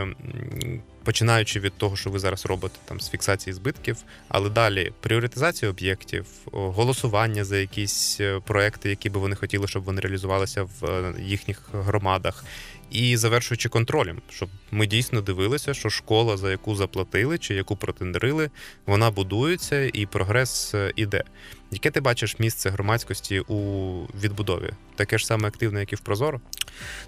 починаючи 1.08 1.60
від 1.60 1.74
того, 1.74 1.96
що 1.96 2.10
ви 2.10 2.20
зараз 2.20 2.46
робите 2.46 2.76
там 2.86 3.00
з 3.00 3.10
фіксації 3.10 3.54
збитків, 3.54 3.98
але 4.28 4.50
далі 4.50 4.92
пріоритизація 5.00 5.72
об'єктів, 5.72 6.26
голосування 6.52 7.46
за 7.46 7.58
якісь 7.58 8.18
е, 8.20 8.40
проекти, 8.46 8.90
які 8.90 9.10
би 9.10 9.20
вони 9.20 9.36
хотіли, 9.36 9.68
щоб 9.68 9.84
вони 9.84 10.02
реалізувалися 10.02 10.64
в 10.64 10.86
е, 10.86 11.14
їхніх 11.20 11.70
громадах, 11.74 12.46
і 12.92 13.18
завершуючи 13.18 13.70
контролем, 13.70 14.22
щоб 14.30 14.50
ми 14.72 14.88
дійсно 14.88 15.22
дивилися, 15.22 15.74
що 15.74 15.90
школа, 15.90 16.38
за 16.38 16.52
яку 16.52 16.76
заплатили 16.76 17.38
чи 17.38 17.54
яку 17.56 17.76
протендерили, 17.76 18.50
вона 18.86 19.12
будується 19.12 19.90
і 19.94 20.06
прогрес 20.06 20.74
е, 20.76 20.94
іде. 20.96 21.24
Яке 21.72 21.92
ти 21.92 22.02
бачиш 22.02 22.40
місце 22.40 22.70
громадськості 22.70 23.40
у 23.40 23.56
відбудові? 24.24 24.70
Таке 24.96 25.18
ж 25.18 25.26
саме 25.26 25.48
активне, 25.48 25.80
як 25.80 25.94
і 25.94 25.96
в 25.96 26.00
Прозоро? 26.00 26.42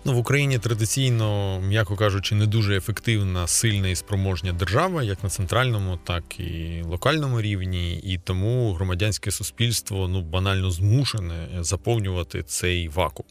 Ну 0.05 0.13
в 0.13 0.17
Україні 0.17 0.59
традиційно, 0.59 1.59
м'яко 1.59 1.95
кажучи, 1.95 2.35
не 2.35 2.45
дуже 2.45 2.77
ефективна, 2.77 3.47
сильна 3.47 3.89
і 3.89 3.95
спроможня 3.95 4.53
держава, 4.53 5.03
як 5.03 5.23
на 5.23 5.29
центральному, 5.29 5.99
так 6.03 6.39
і 6.39 6.81
локальному 6.85 7.41
рівні, 7.41 7.97
і 7.97 8.17
тому 8.17 8.73
громадянське 8.73 9.31
суспільство 9.31 10.07
ну 10.07 10.21
банально 10.21 10.71
змушене 10.71 11.47
заповнювати 11.59 12.43
цей 12.43 12.87
вакуум. 12.87 13.29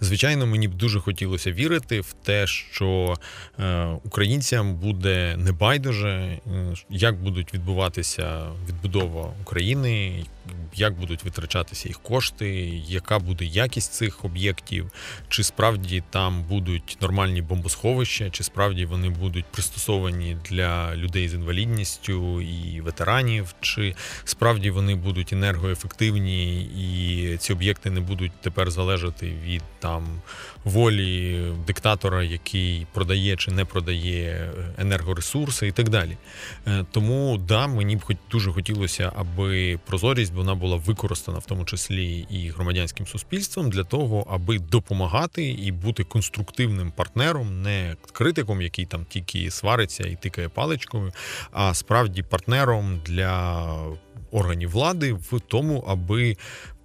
Звичайно, 0.00 0.46
мені 0.46 0.68
б 0.68 0.74
дуже 0.74 1.00
хотілося 1.00 1.52
вірити 1.52 2.00
в 2.00 2.12
те, 2.22 2.46
що 2.46 3.16
е, 3.58 3.84
українцям 4.04 4.74
буде 4.74 5.36
небайдуже, 5.36 6.38
як 6.90 7.22
будуть 7.22 7.54
відбуватися 7.54 8.46
відбудова 8.68 9.32
України 9.42 10.24
як 10.74 10.98
будуть 10.98 11.24
витрачатися 11.24 11.88
їх 11.88 11.98
кошти, 11.98 12.48
яка 12.86 13.18
буде 13.18 13.44
якість 13.44 13.92
цих 13.92 14.24
об'єктів, 14.24 14.90
чи 15.28 15.42
справді 15.42 16.02
там 16.10 16.42
будуть 16.42 16.98
нормальні 17.00 17.42
бомбосховища, 17.42 18.30
чи 18.30 18.44
справді 18.44 18.84
вони 18.84 19.08
будуть 19.08 19.44
пристосовані 19.44 20.36
для 20.50 20.96
людей 20.96 21.28
з 21.28 21.34
інвалідністю 21.34 22.40
і 22.40 22.80
ветеранів, 22.80 23.54
чи 23.60 23.94
справді 24.24 24.70
вони 24.70 24.94
будуть 24.94 25.32
енергоефективні 25.32 26.62
і 26.62 27.36
ці 27.36 27.52
об'єкти 27.52 27.90
не 27.90 28.00
будуть 28.00 28.32
тепер 28.40 28.70
залежати 28.70 29.32
від 29.44 29.62
там 29.78 30.20
волі 30.64 31.40
диктатора, 31.66 32.22
який 32.22 32.86
продає 32.92 33.36
чи 33.36 33.50
не 33.50 33.64
продає 33.64 34.52
енергоресурси 34.78 35.66
і 35.66 35.72
так 35.72 35.88
далі. 35.88 36.16
Е, 36.66 36.84
тому 36.90 37.38
да, 37.48 37.66
мені 37.66 37.96
б 37.96 38.00
дуже 38.30 38.52
хотілося, 38.52 39.12
аби 39.16 39.78
прозорість 39.86 40.34
вона 40.40 40.54
була 40.54 40.76
використана 40.76 41.38
в 41.38 41.46
тому 41.46 41.64
числі 41.64 42.26
і 42.30 42.48
громадянським 42.50 43.06
суспільством 43.06 43.70
для 43.70 43.84
того, 43.84 44.26
аби 44.30 44.58
допомагати 44.58 45.50
і 45.50 45.72
бути 45.72 46.04
конструктивним 46.04 46.92
партнером, 46.92 47.62
не 47.62 47.96
критиком, 48.12 48.62
який 48.62 48.86
там 48.86 49.06
тільки 49.08 49.50
свариться 49.50 50.04
і 50.08 50.16
тикає 50.16 50.48
паличкою, 50.48 51.12
а 51.52 51.74
справді 51.74 52.22
партнером 52.22 53.00
для 53.06 53.66
органів 54.30 54.70
влади 54.70 55.12
в 55.12 55.40
тому, 55.48 55.84
аби 55.88 56.36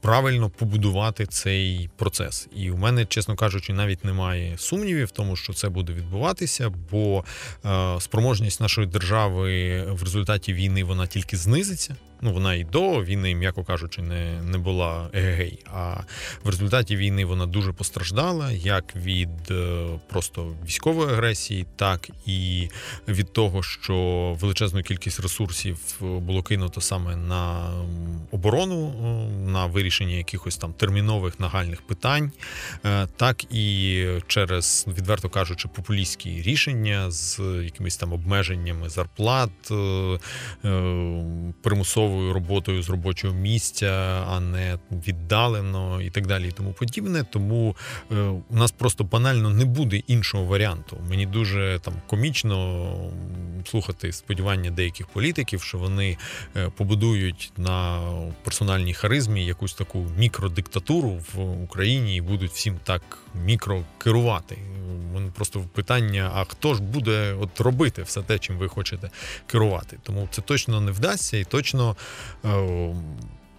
правильно 0.01 0.49
побудувати 0.49 1.25
цей 1.25 1.89
процес. 1.95 2.47
І 2.55 2.71
у 2.71 2.77
мене, 2.77 3.05
чесно 3.05 3.35
кажучи, 3.35 3.73
навіть 3.73 4.05
немає 4.05 4.57
сумнівів 4.57 5.05
в 5.05 5.11
тому, 5.11 5.35
що 5.35 5.53
це 5.53 5.69
буде 5.69 5.93
відбуватися, 5.93 6.73
бо 6.91 7.25
е, 7.65 7.95
спроможність 7.99 8.61
нашої 8.61 8.87
держави 8.87 9.81
в 9.91 10.03
результаті 10.03 10.53
війни 10.53 10.83
вона 10.83 11.07
тільки 11.07 11.37
знизиться. 11.37 11.95
Ну, 12.25 12.33
вона 12.33 12.53
і 12.55 12.63
до 12.63 13.03
війни, 13.03 13.35
м'яко 13.35 13.63
кажучи, 13.63 14.01
не 14.01 14.41
не 14.41 14.57
була 14.57 15.09
егегей. 15.13 15.59
А 15.73 15.95
в 16.43 16.49
результаті 16.49 16.95
війни 16.95 17.25
вона 17.25 17.45
дуже 17.45 17.73
постраждала, 17.73 18.51
як 18.51 18.95
від 18.95 19.51
е, 19.51 19.85
просто 20.09 20.53
військової 20.65 21.09
агресії, 21.09 21.65
так 21.75 22.09
і 22.25 22.69
від 23.07 23.33
того, 23.33 23.63
що 23.63 23.95
величезну 24.41 24.83
кількість 24.83 25.19
ресурсів 25.19 25.77
було 26.01 26.43
кинуто 26.43 26.81
саме 26.81 27.15
на 27.15 27.71
оборону, 28.31 28.93
на 29.47 29.65
вирішення 29.65 30.15
якихось 30.15 30.57
там 30.57 30.73
термінових 30.73 31.39
нагальних 31.39 31.81
питань, 31.81 32.31
е, 32.85 33.07
так 33.17 33.53
і 33.53 34.05
через, 34.27 34.85
відверто 34.87 35.29
кажучи, 35.29 35.67
популістські 35.67 36.41
рішення 36.41 37.11
з 37.11 37.39
якимись 37.63 37.97
там 37.97 38.13
обмеженнями 38.13 38.89
зарплат, 38.89 39.71
е, 39.71 40.19
примусово 41.61 42.14
тимчасовою 42.15 42.33
роботою 42.33 42.83
з 42.83 42.89
робочого 42.89 43.33
місця, 43.33 44.25
а 44.29 44.39
не 44.39 44.77
віддалено 44.91 46.01
і 46.01 46.09
так 46.09 46.27
далі, 46.27 46.47
і 46.47 46.51
тому 46.51 46.71
подібне. 46.71 47.25
Тому 47.31 47.75
е, 48.11 48.15
у 48.49 48.55
нас 48.55 48.71
просто 48.71 49.03
банально 49.03 49.49
не 49.49 49.65
буде 49.65 49.97
іншого 50.07 50.45
варіанту. 50.45 50.97
Мені 51.09 51.25
дуже 51.25 51.79
там 51.81 51.93
комічно 52.07 53.11
слухати 53.65 54.11
сподівання 54.11 54.71
деяких 54.71 55.07
політиків, 55.07 55.61
що 55.61 55.77
вони 55.77 56.17
е, 56.55 56.69
побудують 56.77 57.51
на 57.57 58.01
персональній 58.43 58.93
харизмі 58.93 59.45
якусь 59.45 59.73
таку 59.73 60.05
мікродиктатуру 60.17 61.21
в 61.33 61.63
Україні 61.63 62.15
і 62.15 62.21
будуть 62.21 62.51
всім 62.51 62.79
так 62.83 63.24
мікро 63.45 63.83
керувати. 63.97 64.57
Вони 65.13 65.31
просто 65.35 65.59
питання: 65.73 66.31
а 66.35 66.43
хто 66.43 66.73
ж 66.73 66.81
буде 66.81 67.35
от 67.39 67.61
робити 67.61 68.03
все 68.03 68.21
те, 68.21 68.39
чим 68.39 68.57
ви 68.57 68.67
хочете 68.67 69.09
керувати? 69.47 69.97
Тому 70.03 70.27
це 70.31 70.41
точно 70.41 70.81
не 70.81 70.91
вдасться 70.91 71.37
і 71.37 71.43
точно 71.43 71.95
Е, 72.45 72.95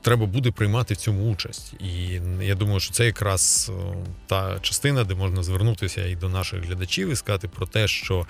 треба 0.03 0.27
буде 0.27 0.51
приймати 0.51 0.95
в 0.95 0.97
цьому 0.97 1.33
участь. 1.33 1.75
І 1.81 2.21
я 2.41 2.55
думаю, 2.55 2.81
що 2.81 2.93
це 2.93 3.07
якраз 3.07 3.73
е, 3.75 3.97
та 4.27 4.61
частина, 4.61 5.05
де 5.05 5.15
можна 5.15 5.43
звернутися 5.43 6.07
і 6.07 6.17
до 6.17 6.29
наших 6.29 6.65
глядачів 6.65 7.09
і 7.09 7.17
сказати 7.17 7.49
про 7.49 7.67
те, 7.67 7.89
що 7.89 8.27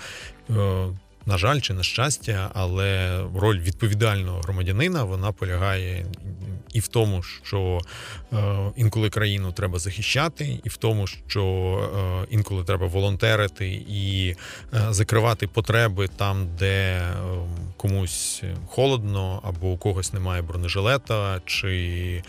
е, 0.50 0.86
на 1.26 1.38
жаль, 1.38 1.60
чи 1.60 1.74
на 1.74 1.82
щастя, 1.82 2.50
але 2.54 3.20
роль 3.34 3.58
відповідального 3.58 4.40
громадянина 4.40 5.04
вона 5.04 5.32
полягає 5.32 6.06
і 6.76 6.80
в 6.80 6.88
тому, 6.88 7.22
що 7.22 7.80
е, 8.32 8.36
інколи 8.76 9.10
країну 9.10 9.52
треба 9.52 9.78
захищати, 9.78 10.60
і 10.64 10.68
в 10.68 10.76
тому, 10.76 11.06
що 11.06 11.44
е, 12.22 12.26
інколи 12.30 12.64
треба 12.64 12.86
волонтерити 12.86 13.84
і 13.88 14.36
е, 14.74 14.86
закривати 14.90 15.46
потреби 15.46 16.08
там, 16.16 16.48
де 16.58 17.02
комусь 17.76 18.42
холодно, 18.66 19.40
або 19.44 19.68
у 19.68 19.76
когось 19.76 20.12
немає 20.12 20.42
бронежилета, 20.42 21.40
чи 21.46 22.22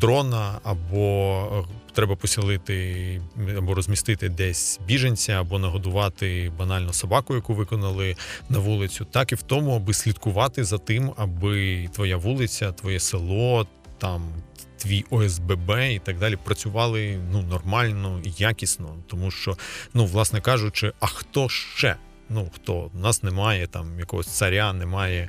дрона, 0.00 0.60
або 0.62 1.66
треба 1.90 2.16
поселити 2.16 3.22
або 3.58 3.74
розмістити 3.74 4.28
десь 4.28 4.80
біженця, 4.86 5.32
або 5.32 5.58
нагодувати 5.58 6.52
банально 6.58 6.92
собаку, 6.92 7.34
яку 7.34 7.54
виконали 7.54 8.16
на 8.48 8.58
вулицю, 8.58 9.04
так 9.04 9.32
і 9.32 9.34
в 9.34 9.42
тому, 9.42 9.76
аби 9.76 9.94
слідкувати 9.94 10.64
за 10.64 10.78
тим, 10.78 11.12
аби 11.16 11.88
твоя 11.92 12.16
вулиця, 12.16 12.72
твоє 12.72 13.00
село 13.00 13.66
там. 13.98 14.32
Твій 14.76 15.04
ОСББ 15.10 15.70
і 15.90 16.00
так 16.04 16.18
далі 16.18 16.36
працювали 16.44 17.20
ну 17.32 17.42
нормально 17.42 18.20
і 18.24 18.32
якісно, 18.38 18.96
тому 19.06 19.30
що, 19.30 19.56
ну 19.94 20.06
власне 20.06 20.40
кажучи, 20.40 20.92
а 21.00 21.06
хто 21.06 21.48
ще 21.48 21.96
Ну 22.30 22.50
хто 22.54 22.90
у 22.94 22.98
нас 22.98 23.22
немає 23.22 23.66
там 23.66 23.98
якогось 23.98 24.26
царя, 24.26 24.72
немає 24.72 25.28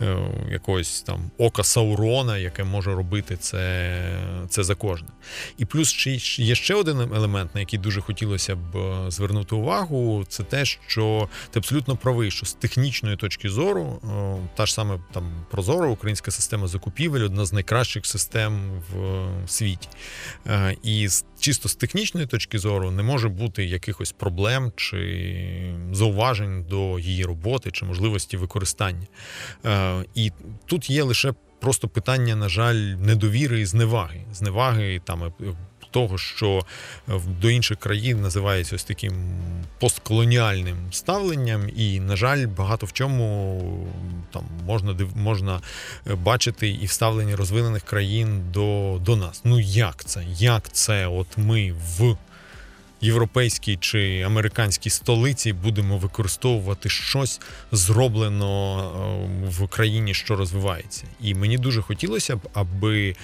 е, 0.00 0.16
якогось 0.50 1.02
там 1.02 1.30
ока 1.38 1.64
Саурона, 1.64 2.38
яке 2.38 2.64
може 2.64 2.94
робити 2.94 3.36
це 3.36 3.92
це 4.48 4.64
за 4.64 4.74
кожне. 4.74 5.08
І 5.58 5.64
плюс 5.64 6.06
є 6.38 6.54
ще 6.54 6.74
один 6.74 7.00
елемент, 7.00 7.54
на 7.54 7.60
який 7.60 7.78
дуже 7.78 8.00
хотілося 8.00 8.56
б 8.56 8.76
е, 8.76 9.10
звернути 9.10 9.54
увагу, 9.54 10.24
це 10.28 10.42
те, 10.42 10.64
що 10.64 11.28
ти 11.50 11.58
абсолютно 11.58 11.96
правий, 11.96 12.30
що 12.30 12.46
з 12.46 12.52
технічної 12.52 13.16
точки 13.16 13.48
зору, 13.48 14.00
е, 14.04 14.48
та 14.56 14.66
ж 14.66 14.74
саме 14.74 14.98
там 15.12 15.44
Прозоро, 15.50 15.90
українська 15.90 16.30
система 16.30 16.66
закупівель, 16.66 17.24
одна 17.24 17.44
з 17.44 17.52
найкращих 17.52 18.06
систем 18.06 18.82
в 18.92 19.28
світі. 19.46 19.88
Е, 20.46 20.76
і 20.82 21.08
чисто 21.42 21.68
з 21.68 21.74
технічної 21.74 22.26
точки 22.26 22.58
зору 22.58 22.90
не 22.90 23.02
може 23.02 23.28
бути 23.28 23.64
якихось 23.64 24.12
проблем 24.12 24.72
чи 24.76 25.74
зауважень 25.92 26.64
до 26.64 26.98
її 26.98 27.24
роботи 27.24 27.70
чи 27.70 27.84
можливості 27.84 28.36
використання. 28.36 29.06
Е, 29.64 30.04
і 30.14 30.32
тут 30.66 30.90
є 30.90 31.02
лише 31.02 31.34
просто 31.60 31.88
питання, 31.88 32.36
на 32.36 32.48
жаль, 32.48 32.74
недовіри 32.74 33.60
і 33.60 33.64
зневаги. 33.64 34.20
Зневаги 34.32 35.00
там 35.04 35.24
е, 35.24 35.32
того, 35.92 36.18
що 36.18 36.64
до 37.40 37.50
інших 37.50 37.78
країн 37.78 38.20
називається 38.22 38.76
ось 38.76 38.84
таким 38.84 39.12
постколоніальним 39.78 40.76
ставленням, 40.90 41.68
і, 41.76 42.00
на 42.00 42.16
жаль, 42.16 42.46
багато 42.46 42.86
в 42.86 42.92
чому 42.92 43.88
там 44.32 44.44
можна 44.66 44.96
можна 45.16 45.60
е, 46.10 46.14
бачити 46.14 46.68
і 46.68 46.86
вставлення 46.86 47.36
розвинених 47.36 47.82
країн 47.82 48.42
до, 48.52 48.98
до 49.00 49.16
нас. 49.16 49.40
Ну 49.44 49.60
як 49.60 50.04
це? 50.04 50.24
Як 50.38 50.72
це? 50.72 51.06
От 51.06 51.26
ми 51.36 51.72
в 51.98 52.16
європейській 53.02 53.76
чи 53.76 54.22
американській 54.26 54.90
столиці 54.90 55.52
будемо 55.52 55.98
використовувати 55.98 56.88
щось 56.88 57.40
зроблено 57.72 58.78
е, 59.44 59.48
в 59.48 59.68
країні, 59.68 60.14
що 60.14 60.36
розвивається. 60.36 61.04
І 61.20 61.34
мені 61.34 61.58
дуже 61.58 61.82
хотілося 61.82 62.36
б, 62.36 62.40
аби 62.54 63.16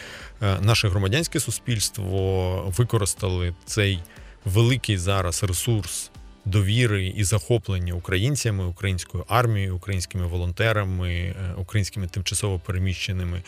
е, 0.42 0.58
наше 0.60 0.88
громадянське 0.88 1.40
суспільство 1.40 2.72
використали 2.76 3.54
цей 3.66 3.98
великий 4.44 4.96
зараз 4.96 5.44
ресурс 5.44 6.10
довіри 6.48 7.06
і 7.16 7.24
захоплення 7.24 7.94
українцями, 7.94 8.64
українською 8.64 9.24
армією, 9.28 9.76
українськими 9.76 10.26
волонтерами, 10.26 11.10
е, 11.10 11.34
українськими 11.56 12.06
тимчасово 12.06 12.58
переміщеними 12.58 13.42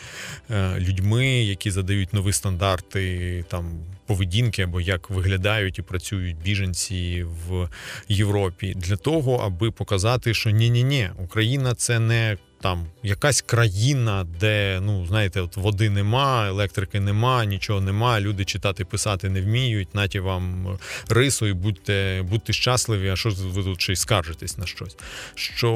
е, 0.51 0.79
людьми, 0.79 1.27
які 1.27 1.71
задають 1.71 2.13
нові 2.13 2.33
стандарти 2.33 3.45
там 3.47 3.79
поведінки 4.05 4.61
або 4.61 4.81
як 4.81 5.09
виглядають 5.09 5.79
і 5.79 5.81
працюють 5.81 6.37
біженці 6.37 7.23
в 7.23 7.69
Європі, 8.07 8.73
для 8.75 8.95
того, 8.95 9.35
аби 9.35 9.71
показати, 9.71 10.33
що 10.33 10.49
ні, 10.49 10.69
ні, 10.69 10.83
ні, 10.83 11.09
Україна 11.23 11.75
це 11.75 11.99
не 11.99 12.37
там 12.61 12.85
якась 13.03 13.41
країна, 13.41 14.27
де 14.39 14.79
ну 14.83 15.05
знаєте, 15.05 15.41
от 15.41 15.57
води 15.57 15.89
нема, 15.89 16.47
електрики 16.47 16.99
нема, 16.99 17.45
нічого 17.45 17.81
нема. 17.81 18.21
Люди 18.21 18.45
читати, 18.45 18.85
писати 18.85 19.29
не 19.29 19.41
вміють. 19.41 19.95
Наті 19.95 20.19
вам 20.19 20.77
рису 21.09 21.47
і 21.47 21.53
будьте 21.53 22.25
будьте 22.29 22.53
щасливі. 22.53 23.09
А 23.09 23.15
що 23.15 23.29
ви 23.29 23.63
тут 23.63 23.81
ще 23.81 23.93
й 23.93 23.95
скаржитесь 23.95 24.57
на 24.57 24.65
щось? 24.65 24.97
Що 25.35 25.71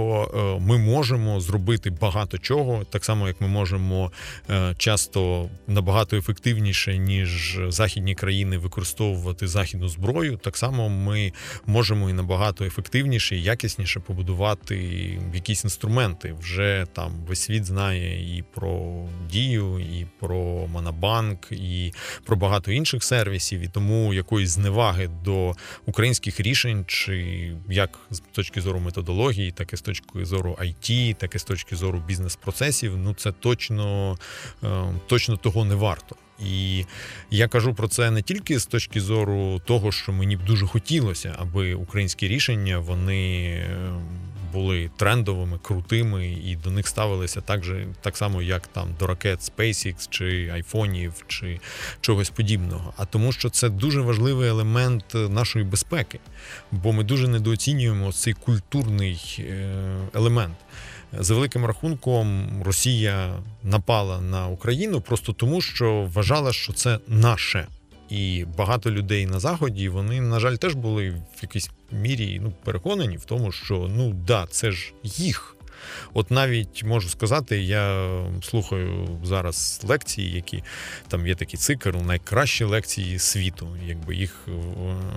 е, 0.59 0.65
ми 0.65 0.77
можемо 0.77 1.39
зробити 1.39 1.89
багато 1.89 2.37
чого, 2.37 2.83
так 2.89 3.05
само 3.05 3.27
як 3.27 3.41
ми 3.41 3.47
можемо 3.47 4.11
е, 4.49 4.75
часто 4.77 5.49
набагато 5.67 6.17
ефективніше 6.17 6.97
ніж 6.97 7.59
західні 7.67 8.15
країни 8.15 8.57
використовувати 8.57 9.47
західну 9.47 9.89
зброю. 9.89 10.37
Так 10.37 10.57
само 10.57 10.89
ми 10.89 11.33
можемо 11.65 12.09
і 12.09 12.13
набагато 12.13 12.65
ефективніше 12.65 13.35
і 13.35 13.43
якісніше 13.43 13.99
побудувати 13.99 14.75
якісь 15.33 15.63
інструменти 15.63 16.35
вже 16.41 16.74
там 16.93 17.11
весь 17.27 17.39
світ 17.39 17.65
знає 17.65 18.37
і 18.37 18.43
про 18.53 19.05
дію, 19.31 19.79
і 19.79 20.07
про 20.19 20.67
Монобанк, 20.67 21.51
і 21.51 21.93
про 22.25 22.35
багато 22.35 22.71
інших 22.71 23.03
сервісів. 23.03 23.61
І 23.61 23.67
тому 23.67 24.13
якоїсь 24.13 24.49
зневаги 24.49 25.09
до 25.23 25.55
українських 25.85 26.39
рішень, 26.39 26.85
чи 26.87 27.51
як 27.69 27.99
з 28.11 28.19
точки 28.19 28.61
зору 28.61 28.79
методології, 28.79 29.51
так 29.51 29.73
і 29.73 29.77
з 29.77 29.81
точки 29.81 30.25
зору 30.25 30.57
IT, 30.61 31.15
так 31.15 31.35
і 31.35 31.39
з 31.39 31.43
точки 31.43 31.75
зору 31.75 32.03
бізнес-процесів, 32.07 32.97
ну 32.97 33.13
це 33.13 33.31
точно, 33.31 34.17
е, 34.63 34.67
точно 35.07 35.37
того 35.37 35.65
не 35.65 35.75
варто. 35.75 36.15
І 36.39 36.85
я 37.31 37.47
кажу 37.47 37.73
про 37.73 37.87
це 37.87 38.11
не 38.11 38.21
тільки 38.21 38.59
з 38.59 38.65
точки 38.65 39.01
зору 39.01 39.61
того, 39.65 39.91
що 39.91 40.11
мені 40.11 40.37
б 40.37 40.45
дуже 40.45 40.67
хотілося, 40.67 41.35
аби 41.39 41.73
українські 41.73 42.27
рішення 42.27 42.79
вони 42.79 43.45
е, 43.45 43.93
були 44.55 44.89
трендовими, 44.97 45.59
крутими, 45.61 46.27
і 46.27 46.55
до 46.55 46.71
них 46.71 46.87
ставилися 46.87 47.41
так 47.41 47.63
же, 47.63 47.87
так 48.01 48.17
само, 48.17 48.41
як 48.41 48.67
там 48.67 48.95
до 48.99 49.07
ракет 49.07 49.39
SpaceX, 49.39 50.07
чи 50.09 50.49
айфонів, 50.53 51.13
чи 51.27 51.59
чогось 52.01 52.29
подібного. 52.29 52.93
А 52.97 53.05
тому, 53.05 53.31
що 53.31 53.49
це 53.49 53.69
дуже 53.69 54.01
важливий 54.01 54.49
елемент 54.49 55.05
нашої 55.13 55.65
безпеки, 55.65 56.19
бо 56.71 56.93
ми 56.93 57.03
дуже 57.03 57.27
недооцінюємо 57.27 58.11
цей 58.11 58.33
культурний 58.33 59.37
е, 59.39 59.75
елемент. 60.13 60.55
За 61.19 61.33
великим 61.33 61.65
рахунком, 61.65 62.49
Росія 62.63 63.33
напала 63.63 64.21
на 64.21 64.47
Україну 64.47 65.01
просто 65.01 65.33
тому, 65.33 65.61
що 65.61 66.09
вважала, 66.13 66.53
що 66.53 66.73
це 66.73 66.99
наше. 67.07 67.67
І 68.15 68.45
багато 68.57 68.91
людей 68.91 69.25
на 69.25 69.39
заході 69.39 69.89
вони, 69.89 70.21
на 70.21 70.39
жаль, 70.39 70.55
теж 70.55 70.73
були 70.73 71.09
в 71.09 71.41
якійсь 71.41 71.69
мірі 71.91 72.39
ну, 72.43 72.53
переконані 72.63 73.17
в 73.17 73.25
тому, 73.25 73.51
що 73.51 73.89
ну 73.95 74.13
да, 74.13 74.47
це 74.49 74.71
ж 74.71 74.93
їх. 75.03 75.55
От 76.13 76.31
навіть 76.31 76.83
можу 76.83 77.09
сказати, 77.09 77.61
я 77.61 78.07
слухаю 78.43 79.19
зараз 79.23 79.81
лекції, 79.83 80.31
які 80.31 80.63
там 81.07 81.27
є 81.27 81.35
такий 81.35 81.59
цикл, 81.59 81.89
найкращі 81.89 82.63
лекції 82.63 83.19
світу. 83.19 83.77
Якби 83.87 84.15
їх 84.15 84.35
е, 84.47 84.51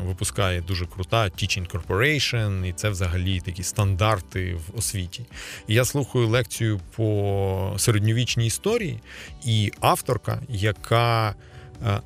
випускає 0.04 0.60
дуже 0.60 0.86
крута 0.86 1.24
Teaching 1.24 1.70
Corporation, 1.70 2.66
і 2.66 2.72
це 2.72 2.90
взагалі 2.90 3.40
такі 3.40 3.62
стандарти 3.62 4.54
в 4.54 4.78
освіті. 4.78 5.26
І 5.68 5.74
я 5.74 5.84
слухаю 5.84 6.28
лекцію 6.28 6.80
по 6.96 7.74
середньовічній 7.78 8.46
історії, 8.46 9.00
і 9.44 9.72
авторка, 9.80 10.42
яка 10.48 11.34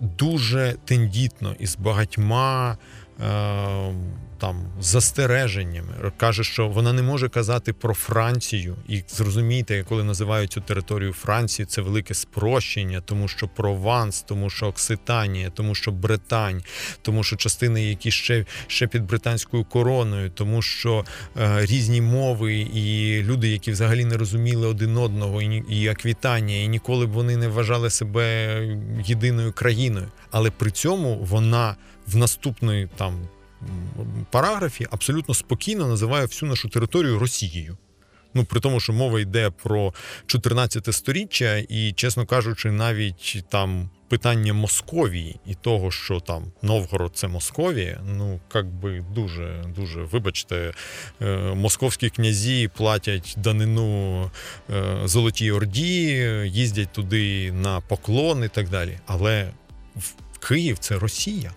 дуже 0.00 0.74
тендітно 0.84 1.54
і 1.58 1.66
з 1.66 1.76
багатьма. 1.76 2.78
Там 4.42 4.66
застереженнями. 4.80 6.12
Каже, 6.16 6.44
що 6.44 6.68
вона 6.68 6.92
не 6.92 7.02
може 7.02 7.28
казати 7.28 7.72
про 7.72 7.94
Францію. 7.94 8.76
І 8.88 9.02
зрозумійте, 9.08 9.84
коли 9.88 10.04
називають 10.04 10.52
цю 10.52 10.60
територію 10.60 11.12
Франції, 11.12 11.66
це 11.66 11.82
велике 11.82 12.14
спрощення, 12.14 13.00
тому 13.00 13.28
що 13.28 13.48
Прованс, 13.48 14.22
тому 14.22 14.50
що 14.50 14.66
Окситанія, 14.66 15.50
тому 15.50 15.74
що 15.74 15.92
Британь, 15.92 16.62
тому 17.02 17.24
що 17.24 17.36
частини, 17.36 17.84
які 17.84 18.10
ще 18.10 18.44
ще 18.66 18.86
під 18.86 19.06
британською 19.06 19.64
короною, 19.64 20.30
тому 20.30 20.62
що 20.62 21.04
е, 21.40 21.66
різні 21.66 22.00
мови 22.00 22.54
і 22.54 23.18
люди, 23.22 23.48
які 23.48 23.70
взагалі 23.70 24.04
не 24.04 24.16
розуміли 24.16 24.66
один 24.66 24.96
одного, 24.96 25.42
і, 25.42 25.64
і 25.68 25.88
Аквітанія, 25.88 26.62
і 26.62 26.68
ніколи 26.68 27.06
б 27.06 27.10
вони 27.10 27.36
не 27.36 27.48
вважали 27.48 27.90
себе 27.90 28.56
єдиною 29.04 29.52
країною. 29.52 30.06
Але 30.30 30.50
при 30.50 30.70
цьому 30.70 31.18
вона 31.18 31.76
в 32.06 32.16
наступної 32.16 32.88
там 32.96 33.28
параграфі 34.30 34.86
абсолютно 34.90 35.34
спокійно 35.34 35.88
називає 35.88 36.26
всю 36.26 36.48
нашу 36.48 36.68
територію 36.68 37.18
Росією. 37.18 37.76
Ну, 38.34 38.44
при 38.44 38.60
тому, 38.60 38.80
що 38.80 38.92
мова 38.92 39.20
йде 39.20 39.50
про 39.50 39.94
14 40.26 40.94
сторіччя, 40.94 41.56
і, 41.56 41.92
чесно 41.92 42.26
кажучи, 42.26 42.70
навіть 42.70 43.44
там 43.48 43.90
питання 44.08 44.52
Московії 44.52 45.40
і 45.46 45.54
того, 45.54 45.90
що 45.90 46.20
там 46.20 46.44
Новгород 46.62 47.12
це 47.14 47.28
Московія, 47.28 48.00
ну 48.06 48.40
як 48.54 48.66
би 48.66 49.04
дуже 49.14 49.64
дуже 49.76 50.02
вибачте, 50.02 50.72
е, 51.22 51.36
московські 51.54 52.10
князі 52.10 52.70
платять 52.76 53.34
данину 53.36 54.30
е, 54.70 55.00
Золотій 55.04 55.52
Орді, 55.52 56.04
їздять 56.44 56.92
туди 56.92 57.52
на 57.52 57.80
поклон 57.80 58.44
і 58.44 58.48
так 58.48 58.68
далі. 58.68 58.98
Але 59.06 59.52
Київ 60.48 60.78
це 60.78 60.98
Росія 60.98 61.52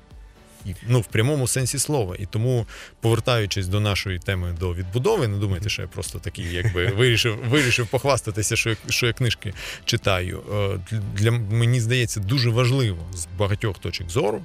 ну 0.88 0.99
в 0.99 1.05
прямому 1.05 1.47
сенсі 1.47 1.80
слова. 1.80 2.16
І 2.20 2.26
тому, 2.26 2.66
повертаючись 3.01 3.68
до 3.68 3.80
нашої 3.80 4.20
теми 4.20 4.55
до 4.59 4.74
відбудови, 4.74 5.28
не 5.28 5.38
думайте, 5.38 5.70
що 5.70 5.82
я 5.82 5.88
просто 5.88 6.20
такий, 6.20 6.53
якби 6.53 6.88
вирішив 6.88 7.38
вирішив 7.49 7.88
похвастатися, 7.88 8.55
що 8.55 8.70
я 8.70 8.76
що 8.89 9.07
я 9.07 9.13
книжки 9.13 9.53
читаю. 9.86 10.43
Е, 10.53 10.97
для 11.13 11.32
мені 11.32 11.80
здається 11.80 12.20
дуже 12.20 12.49
важливо 12.49 12.97
з 13.13 13.28
багатьох 13.38 13.80
точок 13.80 14.09
зору, 14.09 14.41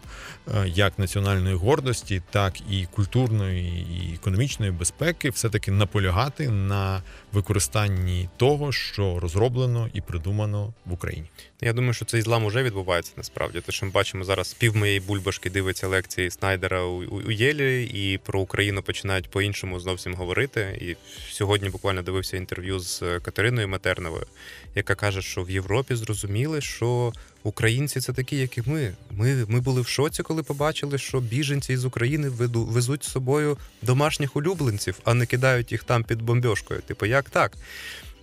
е, 0.49 0.69
як 0.69 0.99
національної 0.99 1.55
гордості, 1.55 2.23
так 2.31 2.61
і 2.71 2.87
культурної 2.91 3.87
і 3.91 4.15
економічної 4.15 4.73
безпеки, 4.73 5.31
все 5.31 5.49
таки 5.49 5.71
наполягати 5.71 6.49
на 6.49 7.03
використанні 7.33 8.29
того, 8.37 8.73
що 8.73 9.19
розроблено 9.21 9.89
і 9.93 10.01
придумано 10.01 10.75
в 10.87 10.93
Україні. 10.93 11.27
Я 11.63 11.73
думаю, 11.73 11.95
що 11.95 12.05
цей 12.05 12.23
злам 12.23 12.45
уже 12.45 12.63
відбувається 12.63 13.13
насправді. 13.17 13.61
Те, 13.61 13.73
що 13.73 13.87
ми 13.87 13.93
бачимо 13.93 14.25
зараз, 14.25 14.53
пів 14.53 14.77
моєї 14.77 15.01
бульбашки 15.01 15.51
дивиться 15.51 15.89
лекції 15.89 16.31
Снайдера 16.31 16.83
у, 16.83 17.21
у 17.27 17.31
Єлі, 17.31 17.85
і 17.85 18.19
про 18.19 18.41
Україну 18.41 18.83
починають 18.83 19.31
по-іншому 19.31 19.81
зовсім 19.81 20.15
говорити. 20.15 20.79
І 20.81 20.97
сьогодні 21.33 21.69
буквально 21.69 22.03
дивився 22.03 22.37
інтерв'ю 22.37 22.79
з 22.79 23.03
Катериною 23.23 23.69
Матерновою, 23.69 24.27
яка 24.75 24.95
каже, 24.95 25.23
що 25.23 25.43
в 25.43 25.51
Європі 25.51 25.95
зрозуміли, 25.95 26.61
що 26.61 27.13
українці 27.43 28.01
це 28.01 28.13
такі, 28.13 28.37
як 28.37 28.59
і 28.59 28.63
ми. 28.67 28.95
Ми 29.11 29.45
ми 29.49 29.61
були 29.61 29.81
в 29.81 29.87
шоці, 29.87 30.23
коли 30.23 30.43
побачили, 30.43 30.99
що 30.99 31.21
біженці 31.21 31.77
з 31.77 31.85
України 31.85 32.29
везуть 32.55 33.05
з 33.05 33.11
собою 33.11 33.59
домашніх 33.83 34.37
улюбленців, 34.37 34.99
а 35.05 35.15
не 35.15 35.27
кидають 35.27 35.73
їх 35.73 35.85
там 35.85 36.05
під 36.05 36.23
бомбьошкою. 36.23 36.81
Типу, 36.81 37.07
як 37.07 37.31
так? 37.31 37.53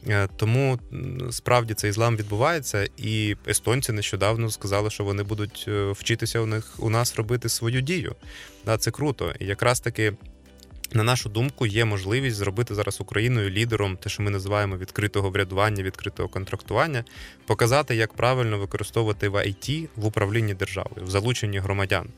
Е, 0.10 0.28
тому 0.36 0.80
справді 1.32 1.74
цей 1.74 1.91
злам 1.91 2.18
відбувається, 2.18 2.88
і 2.98 3.36
естонці 3.48 3.91
нещодавно 3.91 4.50
сказали, 4.50 4.89
що 4.89 5.04
вони 5.04 5.24
будуть 5.24 5.66
е, 5.68 5.91
вчитися 5.91 6.39
у 6.39 6.45
них 6.45 6.74
у 6.80 6.89
нас 6.89 7.16
робити 7.16 7.50
свою 7.50 7.82
дію. 7.82 8.16
Да, 8.66 8.78
Це 8.78 8.91
круто. 8.91 9.34
І 9.39 9.45
якраз 9.45 9.80
таки. 9.80 10.14
На 10.93 11.04
нашу 11.04 11.30
думку, 11.30 11.66
є 11.66 11.86
можливість 11.86 12.38
зробити 12.38 12.76
зараз 12.76 13.02
Україною 13.02 13.50
лідером, 13.50 13.98
те, 13.98 14.10
що 14.10 14.24
ми 14.24 14.32
називаємо 14.32 14.78
відкритого 14.78 15.30
врядування, 15.30 15.84
відкритого 15.84 16.30
контрактування, 16.30 17.04
показати, 17.45 17.95
як 17.95 18.14
правильно 18.14 18.60
використовувати 18.60 19.30
в 19.30 19.36
IT 19.36 19.88
в 19.95 20.06
управлінні 20.06 20.54
державою, 20.54 21.06
в 21.06 21.10
залученні 21.10 21.60
громадян. 21.60 22.10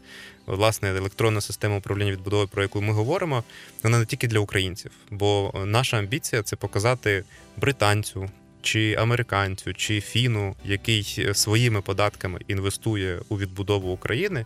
Власне, 0.49 0.89
електронна 0.89 1.41
система 1.41 1.77
управління 1.77 2.11
відбудови, 2.11 2.47
про 2.47 2.61
яку 2.61 2.81
ми 2.81 2.93
говоримо, 2.93 3.43
вона 3.83 3.99
не 3.99 4.05
тільки 4.05 4.27
для 4.27 4.39
українців, 4.39 4.91
бо 5.11 5.53
наша 5.65 5.97
амбіція 5.97 6.43
це 6.43 6.55
показати 6.55 7.23
британцю. 7.57 8.29
Чи 8.61 8.93
американцю, 8.93 9.73
чи 9.73 10.01
фіну, 10.01 10.55
який 10.65 11.27
своїми 11.33 11.81
податками 11.81 12.39
інвестує 12.47 13.19
у 13.29 13.37
відбудову 13.37 13.91
України, 13.91 14.45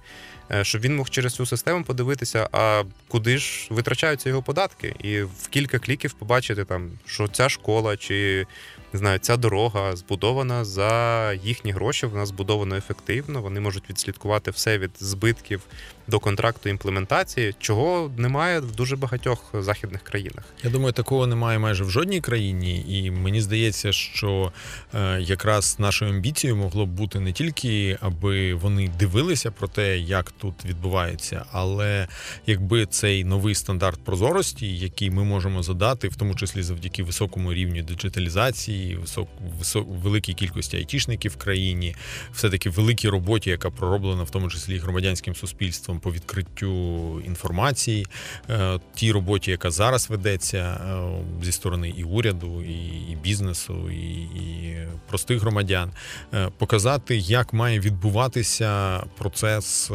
Е, 0.51 0.63
щоб 0.63 0.81
він 0.81 0.95
мог 0.95 1.09
через 1.09 1.33
цю 1.33 1.45
систему 1.45 1.83
подивитися, 1.83 2.49
а 2.51 2.83
куди 3.07 3.37
ж 3.37 3.67
витрачаються 3.69 4.29
його 4.29 4.41
податки, 4.41 4.95
і 5.03 5.21
в 5.21 5.47
кілька 5.49 5.79
кліків 5.79 6.13
побачити 6.13 6.65
там, 6.65 6.91
що 7.05 7.27
ця 7.27 7.49
школа 7.49 7.97
чи 7.97 8.47
не 8.93 8.99
знаю, 8.99 9.19
ця 9.19 9.37
дорога 9.37 9.95
збудована 9.95 10.65
за 10.65 11.33
їхні 11.43 11.71
гроші. 11.71 12.05
Вона 12.05 12.25
збудована 12.25 12.77
ефективно. 12.77 13.41
Вони 13.41 13.59
можуть 13.59 13.89
відслідкувати 13.89 14.51
все 14.51 14.77
від 14.77 14.91
збитків 14.99 15.61
до 16.07 16.19
контракту 16.19 16.69
імплементації, 16.69 17.55
чого 17.59 18.11
немає 18.17 18.59
в 18.59 18.75
дуже 18.75 18.95
багатьох 18.95 19.53
західних 19.59 20.01
країнах. 20.01 20.45
Я 20.63 20.69
думаю, 20.69 20.93
такого 20.93 21.27
немає 21.27 21.59
майже 21.59 21.83
в 21.83 21.89
жодній 21.89 22.21
країні, 22.21 22.85
і 22.87 23.11
мені 23.11 23.41
здається, 23.41 23.91
що 23.91 24.51
е, 24.93 25.21
якраз 25.21 25.75
нашою 25.79 26.11
амбіцією 26.11 26.57
могло 26.57 26.85
б 26.85 26.89
бути 26.89 27.19
не 27.19 27.31
тільки 27.31 27.97
аби 28.01 28.53
вони 28.53 28.87
дивилися 28.99 29.51
про 29.51 29.67
те, 29.67 29.97
як 29.97 30.31
тут 30.31 30.65
відбувається, 30.65 31.45
але 31.51 32.07
якби 32.47 32.85
цей 32.85 33.23
новий 33.23 33.55
стандарт 33.55 34.03
прозорості, 34.03 34.77
який 34.77 35.09
ми 35.09 35.23
можемо 35.23 35.63
задати, 35.63 36.07
в 36.07 36.15
тому 36.15 36.35
числі 36.35 36.63
завдяки 36.63 37.03
високому 37.03 37.53
рівню 37.53 37.83
диджиталізації, 37.83 38.82
висок, 38.95 39.29
висок 39.59 39.87
великій 40.03 40.33
кількості 40.33 40.77
айтішників 40.77 41.31
в 41.31 41.35
країні, 41.35 41.95
все 42.33 42.49
таки 42.49 42.69
великій 42.69 43.09
роботі, 43.09 43.49
яка 43.49 43.69
пророблена 43.69 44.23
в 44.23 44.29
тому 44.29 44.49
числі 44.49 44.77
громадянським 44.77 45.35
суспільством 45.35 45.53
суспільством 45.53 45.99
по 45.99 46.11
відкриттю 46.11 47.21
інформації, 47.21 48.05
е, 48.49 48.79
тій 48.95 49.11
роботі, 49.11 49.51
яка 49.51 49.71
зараз 49.71 50.09
ведеться 50.09 50.57
е, 50.57 51.45
зі 51.45 51.51
сторони 51.51 51.93
і 51.97 52.03
уряду, 52.03 52.63
і 52.63 52.83
і 53.11 53.17
бізнесу, 53.23 53.89
і, 53.91 54.21
і 54.21 54.77
простих 55.09 55.39
громадян, 55.41 55.91
е, 56.33 56.49
показати, 56.57 57.17
як 57.17 57.53
має 57.53 57.79
відбуватися 57.79 58.99
процес 59.17 59.91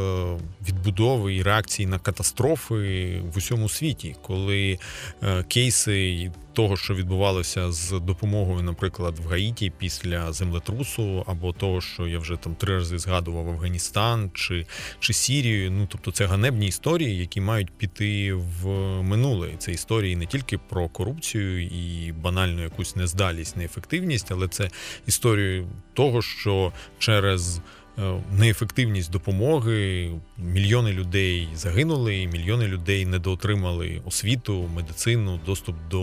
відбудови 0.68 1.34
і 1.34 1.43
реакції 1.43 1.86
на 1.86 1.99
катастрофи 1.99 3.22
в 3.34 3.39
усьому 3.39 3.68
світі, 3.68 4.16
коли 4.22 4.78
кейси 5.49 6.30
того, 6.59 6.76
що 6.76 6.94
відбувалося 6.94 7.72
з 7.72 7.90
допомогою, 8.00 8.62
наприклад, 8.62 9.18
в 9.18 9.28
Гаїті 9.28 9.72
після 9.78 10.32
землетрусу, 10.32 11.24
або 11.26 11.52
того, 11.52 11.80
що 11.80 12.06
я 12.09 12.18
вже 12.18 12.36
там 12.36 12.54
три 12.54 12.74
рази 12.74 12.98
згадував 12.98 13.48
Афганістан 13.48 14.30
чи 14.34 14.66
чи 15.00 15.12
Сірію. 15.12 15.70
Ну 15.70 15.86
тобто 15.90 16.11
це 16.11 16.26
ганебні 16.26 16.66
історії, 16.66 17.16
які 17.16 17.40
мають 17.40 17.70
піти 17.70 18.32
в 18.32 18.68
минуле. 19.02 19.48
Це 19.59 19.72
історії 19.72 20.16
не 20.16 20.26
тільки 20.26 20.59
про 20.59 20.88
корупцію 20.88 21.64
і 21.64 22.12
банальну 22.12 22.62
якусь 22.62 22.96
нездалість, 22.96 23.56
неефективність, 23.56 24.32
але 24.32 24.48
це 24.48 24.70
історії 25.06 25.66
того, 25.94 26.22
що 26.22 26.72
через 26.98 27.61
неефективність 28.32 29.11
допомоги. 29.11 30.11
Мільйони 30.38 30.92
людей 30.92 31.49
загинули, 31.55 32.26
мільйони 32.26 32.66
людей 32.66 33.07
недоотримали 33.07 34.03
освіту, 34.05 34.70
медицину, 34.74 35.40
доступ 35.46 35.76
до 35.90 35.99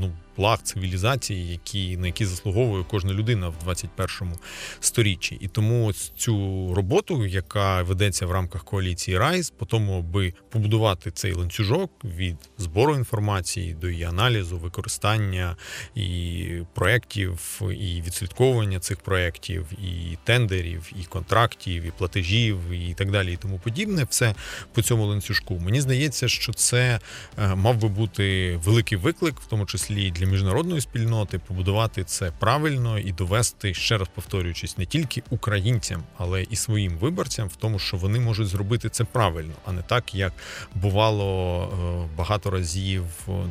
ну 0.00 0.12
благ 0.36 0.62
цивілізації, 0.62 1.50
які 1.50 1.96
на 1.96 2.06
які 2.06 2.26
заслуговує 2.26 2.84
кожна 2.90 3.12
людина 3.12 3.48
в 3.48 3.58
21 3.64 4.34
сторіччі. 4.80 5.38
І 5.40 5.48
тому 5.48 5.86
ось 5.86 6.12
цю 6.16 6.34
роботу, 6.74 7.26
яка 7.26 7.82
ведеться 7.82 8.26
в 8.26 8.32
рамках 8.32 8.64
коаліції 8.64 9.18
Райс, 9.18 9.50
по 9.50 9.66
тому, 9.66 9.98
аби 9.98 10.32
побудувати 10.50 11.10
цей 11.10 11.32
ланцюжок 11.32 11.90
від 12.04 12.36
збору 12.58 12.94
інформації 12.96 13.74
до 13.74 13.90
її 13.90 14.04
аналізу, 14.04 14.58
використання 14.58 15.56
і 15.94 16.46
проєктів, 16.74 17.60
і 17.62 18.02
відслідковування 18.02 18.80
цих 18.80 19.00
проєктів, 19.00 19.66
і 19.72 20.18
тендерів, 20.24 20.92
і 21.00 21.04
контрактів, 21.04 21.82
і 21.82 21.90
платежів, 21.98 22.70
і 22.70 22.94
так 22.94 23.10
далі, 23.10 23.32
і 23.32 23.36
тому 23.36 23.58
подібне, 23.58 24.06
все 24.10 24.34
по 24.72 24.82
цьому 24.82 25.06
ланцюжку. 25.06 25.58
Мені 25.58 25.80
здається, 25.80 26.28
що 26.28 26.52
це 26.52 27.00
е, 27.38 27.54
мав 27.54 27.76
би 27.76 27.88
бути 27.88 28.56
великий 28.64 28.98
виклик, 28.98 29.40
в 29.40 29.46
тому 29.46 29.66
числі 29.66 30.10
для 30.10 30.23
для 30.24 30.30
міжнародної 30.30 30.80
спільноти 30.80 31.38
побудувати 31.38 32.04
це 32.04 32.32
правильно 32.38 32.98
і 32.98 33.12
довести, 33.12 33.74
ще 33.74 33.98
раз 33.98 34.08
повторюючись, 34.14 34.78
не 34.78 34.86
тільки 34.86 35.22
українцям, 35.30 36.02
але 36.16 36.42
і 36.42 36.56
своїм 36.56 36.98
виборцям 36.98 37.48
в 37.48 37.56
тому, 37.56 37.78
що 37.78 37.96
вони 37.96 38.20
можуть 38.20 38.48
зробити 38.48 38.88
це 38.88 39.04
правильно, 39.04 39.52
а 39.66 39.72
не 39.72 39.82
так, 39.82 40.14
як 40.14 40.32
бувало 40.74 41.62
е, 41.62 42.16
багато 42.16 42.50
разів 42.50 43.04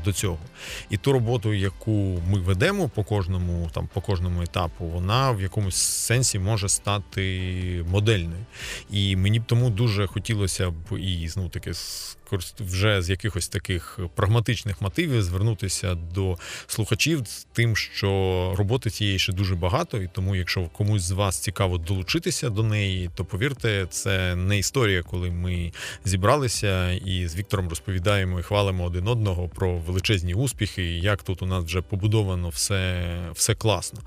до 0.05 0.13
цього. 0.13 0.39
І 0.89 0.97
ту 0.97 1.11
роботу, 1.11 1.53
яку 1.53 2.21
ми 2.29 2.39
ведемо 2.39 2.89
по 2.89 3.03
кожному, 3.03 3.69
там 3.73 3.89
по 3.93 4.01
кожному 4.01 4.41
етапу, 4.41 4.85
вона 4.85 5.31
в 5.31 5.41
якомусь 5.41 5.75
сенсі 5.75 6.39
може 6.39 6.69
стати 6.69 7.85
модельною. 7.87 8.45
І 8.91 9.15
мені 9.15 9.39
б 9.39 9.43
тому 9.45 9.69
дуже 9.69 10.07
хотілося 10.07 10.69
б 10.69 10.99
і 10.99 11.27
знову 11.29 11.49
таки 11.49 11.73
вже 12.59 13.01
з 13.01 13.09
якихось 13.09 13.47
таких 13.47 13.99
прагматичних 14.15 14.81
мотивів 14.81 15.23
звернутися 15.23 15.95
до 15.95 16.37
слухачів 16.67 17.27
з 17.27 17.47
тим, 17.53 17.75
що 17.75 18.53
роботи 18.57 18.89
цієї 18.89 19.19
ще 19.19 19.33
дуже 19.33 19.55
багато, 19.55 20.01
і 20.01 20.09
тому, 20.13 20.35
якщо 20.35 20.61
комусь 20.65 21.01
з 21.01 21.11
вас 21.11 21.39
цікаво 21.39 21.77
долучитися 21.77 22.49
до 22.49 22.63
неї, 22.63 23.09
то 23.15 23.25
повірте, 23.25 23.87
це 23.89 24.35
не 24.35 24.57
історія, 24.57 25.03
коли 25.03 25.31
ми 25.31 25.71
зібралися 26.05 26.91
і 26.91 27.27
з 27.27 27.35
Віктором 27.35 27.69
розповідаємо 27.69 28.39
і 28.39 28.43
хвалимо 28.43 28.83
один 28.83 29.07
одного 29.07 29.47
про 29.47 29.77
величезні 29.77 30.33
успіхи, 30.33 30.83
і 30.83 31.01
як 31.01 31.23
тут 31.23 31.41
у 31.41 31.45
нас 31.45 31.65
вже 31.65 31.81
побудовано 31.81 32.49
все, 32.49 33.03
все 33.33 33.55
класно. 33.55 33.99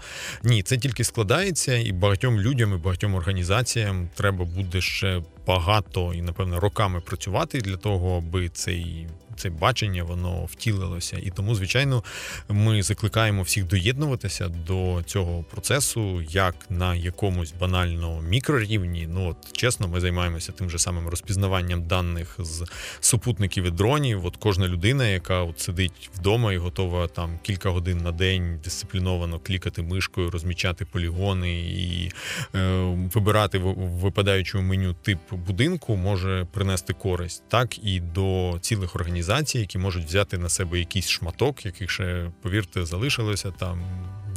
Ні, 0.43 0.63
це 0.63 0.77
тільки 0.77 1.05
складається, 1.05 1.77
і 1.77 1.93
багатьом 1.93 2.41
людям 2.41 2.73
і 2.75 2.77
багатьом 2.77 3.15
організаціям 3.15 4.09
треба 4.15 4.45
буде 4.45 4.81
ще 4.81 5.23
багато 5.47 6.15
і 6.15 6.23
напевно 6.23 6.61
роками 6.61 7.01
працювати 7.01 7.61
для 7.61 7.77
того, 7.77 8.17
аби 8.17 8.49
цей 8.49 9.07
це 9.37 9.51
бачення 9.51 10.03
воно 10.03 10.45
втілилося. 10.45 11.19
І 11.23 11.31
тому, 11.31 11.55
звичайно, 11.55 12.03
ми 12.49 12.83
закликаємо 12.83 13.43
всіх 13.43 13.67
доєднуватися 13.67 14.49
до 14.49 15.03
цього 15.07 15.43
процесу, 15.43 16.23
як 16.23 16.55
на 16.71 16.95
якомусь 16.95 17.55
банально 17.61 18.21
мікрорівні. 18.21 19.09
Ну 19.11 19.29
от 19.29 19.53
чесно, 19.53 19.89
ми 19.89 20.01
займаємося 20.01 20.53
тим 20.53 20.71
же 20.71 20.79
самим 20.79 21.09
розпізнаванням 21.09 21.87
даних 21.87 22.37
з 22.39 22.65
супутників 23.01 23.65
і 23.65 23.71
дронів. 23.71 24.27
От 24.27 24.37
кожна 24.37 24.69
людина, 24.69 25.07
яка 25.07 25.43
от 25.43 25.61
сидить 25.61 26.11
вдома 26.15 26.53
і 26.53 26.57
готова 26.57 27.09
там 27.09 27.39
кілька 27.43 27.71
годин 27.71 27.99
на 27.99 28.13
день 28.13 28.61
дисципліновано 28.65 29.39
клікати 29.39 29.83
мишкою, 29.83 30.31
розмічати 30.31 30.85
полігони 30.85 31.61
і 31.61 32.13
е, 32.55 32.81
вибирати 33.15 33.59
в 33.59 33.75
випадаючому 33.75 34.69
меню 34.69 34.95
тип 35.03 35.19
будинку, 35.33 35.97
може 35.97 36.47
принести 36.53 36.93
користь 36.93 37.43
так 37.49 37.85
і 37.85 38.01
до 38.01 38.59
цілих 38.61 38.97
організацій 38.97 39.26
організацій, 39.27 39.59
які 39.59 39.79
можуть 39.79 40.05
взяти 40.05 40.39
на 40.39 40.49
себе 40.49 40.79
якийсь 40.79 41.09
шматок, 41.09 41.67
яких 41.67 41.91
ще, 41.91 42.31
повірте, 42.43 42.87
залишилося 42.87 43.51
там 43.51 43.81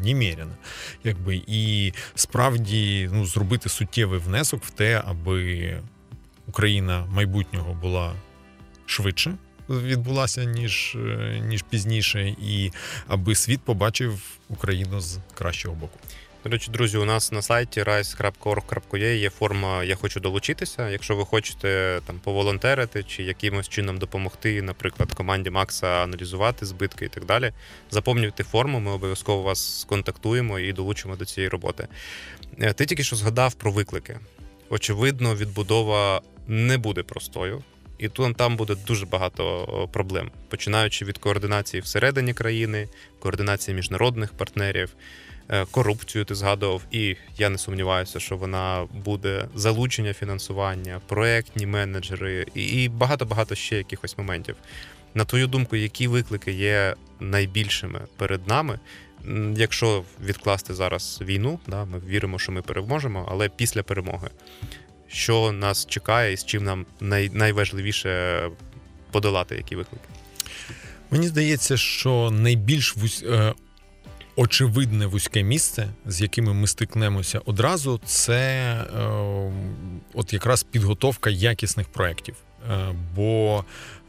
неміряно. 0.03 0.55
Якби 1.03 1.41
і 1.47 1.93
справді 2.15 3.09
ну, 3.13 3.25
зробити 3.25 3.69
суттєвий 3.69 4.19
внесок 4.19 4.63
в 4.63 4.69
те, 4.69 5.01
аби 5.05 5.77
Україна 6.47 7.05
майбутнього 7.05 7.73
була 7.73 8.13
швидше. 8.85 9.37
Відбулася 9.69 10.43
ніж 10.43 10.97
ніж 11.41 11.63
пізніше, 11.69 12.35
і 12.41 12.71
аби 13.07 13.35
світ 13.35 13.61
побачив 13.61 14.21
Україну 14.49 14.99
з 15.01 15.19
кращого 15.33 15.75
боку. 15.75 15.99
До 16.43 16.49
речі, 16.49 16.71
друзі, 16.71 16.97
у 16.97 17.05
нас 17.05 17.31
на 17.31 17.41
сайті 17.41 17.83
rise.org.ua 17.83 18.97
є 18.97 19.29
форма 19.29 19.83
Я 19.83 19.95
хочу 19.95 20.19
долучитися. 20.19 20.89
Якщо 20.89 21.15
ви 21.15 21.25
хочете 21.25 21.99
там 22.05 22.19
поволонтерити 22.19 23.03
чи 23.03 23.23
якимось 23.23 23.69
чином 23.69 23.97
допомогти, 23.97 24.61
наприклад, 24.61 25.13
команді 25.13 25.49
Макса 25.49 25.87
аналізувати 25.87 26.65
збитки 26.65 27.05
і 27.05 27.07
так 27.07 27.25
далі. 27.25 27.51
Заповнюйте 27.91 28.43
форму, 28.43 28.79
ми 28.79 28.91
обов'язково 28.91 29.43
вас 29.43 29.79
сконтактуємо 29.79 30.59
і 30.59 30.73
долучимо 30.73 31.15
до 31.15 31.25
цієї 31.25 31.49
роботи. 31.49 31.87
Е, 32.61 32.73
ти 32.73 32.85
тільки 32.85 33.03
що 33.03 33.15
згадав 33.15 33.53
про 33.53 33.71
виклики. 33.71 34.19
Очевидно, 34.69 35.35
відбудова 35.35 36.21
не 36.47 36.77
буде 36.77 37.03
простою. 37.03 37.63
І 37.97 38.09
тут 38.09 38.37
там 38.37 38.57
буде 38.57 38.75
дуже 38.75 39.05
багато 39.05 39.65
проблем, 39.93 40.31
починаючи 40.49 41.05
від 41.05 41.17
координації 41.17 41.81
всередині 41.81 42.33
країни, 42.33 42.87
координації 43.19 43.75
міжнародних 43.75 44.33
партнерів, 44.33 44.95
корупцію 45.71 46.25
ти 46.25 46.35
згадував, 46.35 46.81
і 46.91 47.15
я 47.37 47.49
не 47.49 47.57
сумніваюся, 47.57 48.19
що 48.19 48.37
вона 48.37 48.87
буде 49.05 49.45
залучення 49.55 50.13
фінансування, 50.13 51.01
проектні 51.07 51.65
менеджери 51.65 52.45
і 52.53 52.89
багато 52.89 53.25
багато 53.25 53.55
ще 53.55 53.77
якихось 53.77 54.17
моментів. 54.17 54.55
На 55.13 55.25
твою 55.25 55.47
думку, 55.47 55.75
які 55.75 56.07
виклики 56.07 56.51
є 56.51 56.95
найбільшими 57.19 57.99
перед 58.17 58.47
нами? 58.47 58.79
Якщо 59.55 60.03
відкласти 60.23 60.73
зараз 60.73 61.19
війну, 61.21 61.59
да, 61.67 61.85
ми 61.85 61.99
віримо, 62.07 62.39
що 62.39 62.51
ми 62.51 62.61
переможемо, 62.61 63.27
але 63.31 63.49
після 63.49 63.83
перемоги, 63.83 64.29
що 65.07 65.51
нас 65.51 65.85
чекає 65.85 66.33
і 66.33 66.37
з 66.37 66.45
чим 66.45 66.63
нам 66.63 66.85
най, 66.99 67.29
найважливіше 67.29 68.41
подолати 69.11 69.55
які 69.55 69.75
виклики? 69.75 70.05
Мені 71.11 71.27
здається, 71.27 71.77
що 71.77 72.31
найбільш 72.31 72.95
е, 73.23 73.53
очевидне 74.35 75.05
вузьке 75.05 75.43
місце, 75.43 75.87
з 76.05 76.21
якими 76.21 76.53
ми 76.53 76.67
стикнемося 76.67 77.41
одразу, 77.45 77.99
це 78.05 78.73
е, 78.73 79.09
от 80.13 80.33
якраз 80.33 80.63
підготовка 80.63 81.29
якісних 81.29 81.87
проєктів. 81.87 82.35
Е, 82.71 82.95
бо 83.15 83.63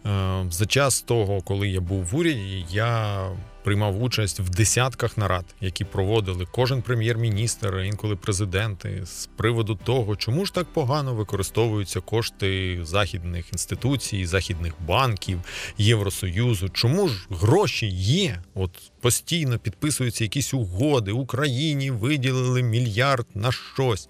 е, 0.07 0.45
за 0.51 0.66
час 0.66 1.01
того, 1.01 1.41
коли 1.41 1.68
я 1.68 1.81
був 1.81 2.05
в 2.05 2.16
уряді, 2.16 2.66
я 2.71 3.27
приймав 3.65 4.03
участь 4.03 4.41
в 4.41 4.49
десятках 4.49 5.19
нарад, 5.19 5.45
які 5.61 5.85
проводили 5.85 6.47
кожен 6.53 6.83
прем'єр-міністр, 6.83 7.81
інколи 7.85 8.17
президенти, 8.17 9.03
з 9.07 9.29
приводу 9.37 9.75
того, 9.85 10.17
чому 10.17 10.47
ж 10.47 10.55
так 10.55 10.67
погано 10.73 11.15
використовуються 11.15 12.01
кошти 12.01 12.81
західних 12.83 13.53
інституцій, 13.53 14.27
західних 14.27 14.75
банків, 14.87 15.41
Євросоюзу. 15.79 16.69
Чому 16.69 17.09
ж 17.09 17.27
гроші 17.31 17.87
є? 17.87 18.43
От 18.55 18.71
постійно 19.01 19.59
підписуються 19.59 20.25
якісь 20.25 20.55
угоди 20.55 21.13
Україні 21.13 21.91
виділили 21.91 22.63
мільярд 22.63 23.27
на 23.35 23.53
щось. 23.53 24.09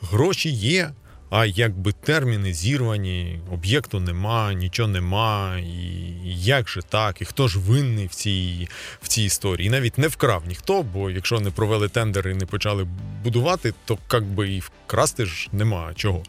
Гроші 0.00 0.50
є, 0.50 0.90
а 1.34 1.46
якби 1.46 1.92
терміни 1.92 2.52
зірвані, 2.54 3.40
об'єкту 3.52 4.00
нема, 4.00 4.52
нічого 4.52 4.88
нема, 4.88 5.58
і 5.58 6.14
як 6.24 6.68
же 6.68 6.82
так, 6.82 7.22
і 7.22 7.24
хто 7.24 7.48
ж 7.48 7.58
винний 7.58 8.06
в 8.06 8.14
цій 8.14 8.68
в 9.02 9.08
цій 9.08 9.22
історії? 9.22 9.66
І 9.66 9.70
навіть 9.70 9.98
не 9.98 10.08
вкрав 10.08 10.42
ніхто, 10.48 10.82
бо 10.82 11.10
якщо 11.10 11.40
не 11.40 11.50
провели 11.50 11.88
тендери 11.88 12.32
і 12.32 12.34
не 12.34 12.46
почали 12.46 12.86
будувати, 13.24 13.74
то 13.84 13.98
як 14.12 14.24
би 14.24 14.52
і 14.52 14.60
вкрасти 14.60 15.26
ж 15.26 15.48
нема 15.52 15.92
чого. 15.94 16.22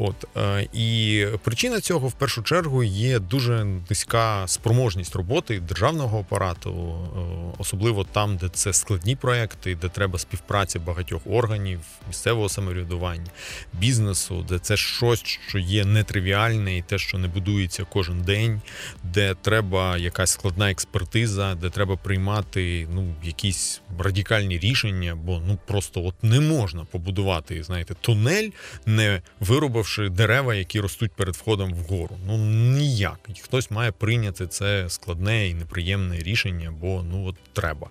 От 0.00 0.26
е, 0.36 0.68
І 0.72 1.26
причина 1.44 1.80
цього 1.80 2.08
в 2.08 2.12
першу 2.12 2.42
чергу 2.42 2.82
є 2.82 3.18
дуже 3.18 3.64
низька 3.64 4.44
спроможність 4.46 5.16
роботи 5.16 5.60
державного 5.60 6.20
апарату, 6.20 6.70
е, 6.70 7.54
особливо 7.58 8.04
там, 8.04 8.36
де 8.36 8.48
це 8.48 8.72
складні 8.72 9.16
проекти, 9.16 9.74
де 9.74 9.88
треба 9.88 10.18
співпраця 10.18 10.78
багатьох 10.78 11.22
органів, 11.26 11.80
місцевого 12.08 12.48
самоврядування, 12.48 13.26
бізнесу, 13.72 14.44
де 14.48 14.58
це 14.58 14.76
щось, 14.76 15.22
що 15.48 15.58
є 15.58 15.84
нетривіальне, 15.84 16.76
і 16.76 16.82
те, 16.82 16.98
що 16.98 17.18
не 17.18 17.28
будується 17.28 17.86
кожен 17.92 18.22
день, 18.22 18.60
де 19.04 19.34
треба 19.42 19.96
якась 19.96 20.30
складна 20.30 20.70
експертиза, 20.70 21.54
де 21.54 21.70
треба 21.70 21.96
приймати 21.96 22.88
ну, 22.94 23.14
якісь 23.24 23.80
радикальні 23.98 24.58
рішення, 24.58 25.14
бо 25.14 25.42
ну 25.46 25.58
просто 25.66 26.04
от 26.04 26.14
не 26.22 26.40
можна 26.40 26.84
побудувати, 26.84 27.62
знаєте, 27.62 27.94
тунель, 28.00 28.48
не 28.86 29.22
виробивши 29.40 29.87
вирубавши 29.88 30.08
дерева, 30.08 30.54
які 30.54 30.80
ростуть 30.80 31.12
перед 31.12 31.36
входом 31.36 31.74
вгору. 31.74 32.16
Ну 32.26 32.36
ніяк. 32.76 33.18
Хтось 33.40 33.70
має 33.70 33.92
прийняти 33.92 34.46
це 34.46 34.84
складне 34.88 35.48
і 35.48 35.54
неприємне 35.54 36.18
рішення, 36.18 36.74
бо 36.80 37.04
ну 37.10 37.26
от 37.26 37.36
треба. 37.52 37.90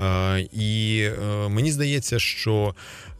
Е, 0.00 0.48
І 0.52 1.02
е, 1.02 1.48
мені 1.48 1.72
здається, 1.72 2.18
що 2.18 2.74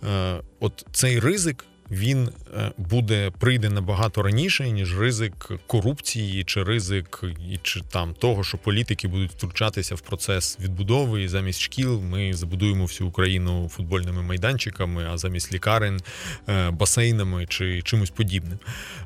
е, 0.09 0.41
от 0.61 0.87
цей 0.93 1.21
ризик 1.21 1.65
він 1.91 2.29
е, 2.57 2.73
буде 2.77 3.31
прийде 3.39 3.71
набагато 3.71 4.23
раніше, 4.23 4.71
ніж 4.71 4.99
ризик 4.99 5.51
корупції, 5.67 6.45
чи 6.45 6.63
ризик 6.63 7.25
чи 7.63 7.81
там 7.81 8.15
того, 8.15 8.45
що 8.45 8.59
політики 8.59 9.09
будуть 9.09 9.31
втручатися 9.31 9.95
в 9.95 10.01
процес 10.01 10.59
відбудови. 10.61 11.23
І 11.23 11.29
замість 11.29 11.61
шкіл 11.61 12.01
ми 12.01 12.35
забудуємо 12.35 12.85
всю 12.85 13.09
Україну 13.09 13.69
футбольними 13.69 14.23
майданчиками, 14.23 15.09
а 15.13 15.19
замість 15.19 15.53
лікарень 15.53 16.01
е, 16.49 16.71
басейнами 16.71 17.47
чи 17.47 17.83
чимось 17.83 18.11
подібним. 18.11 18.59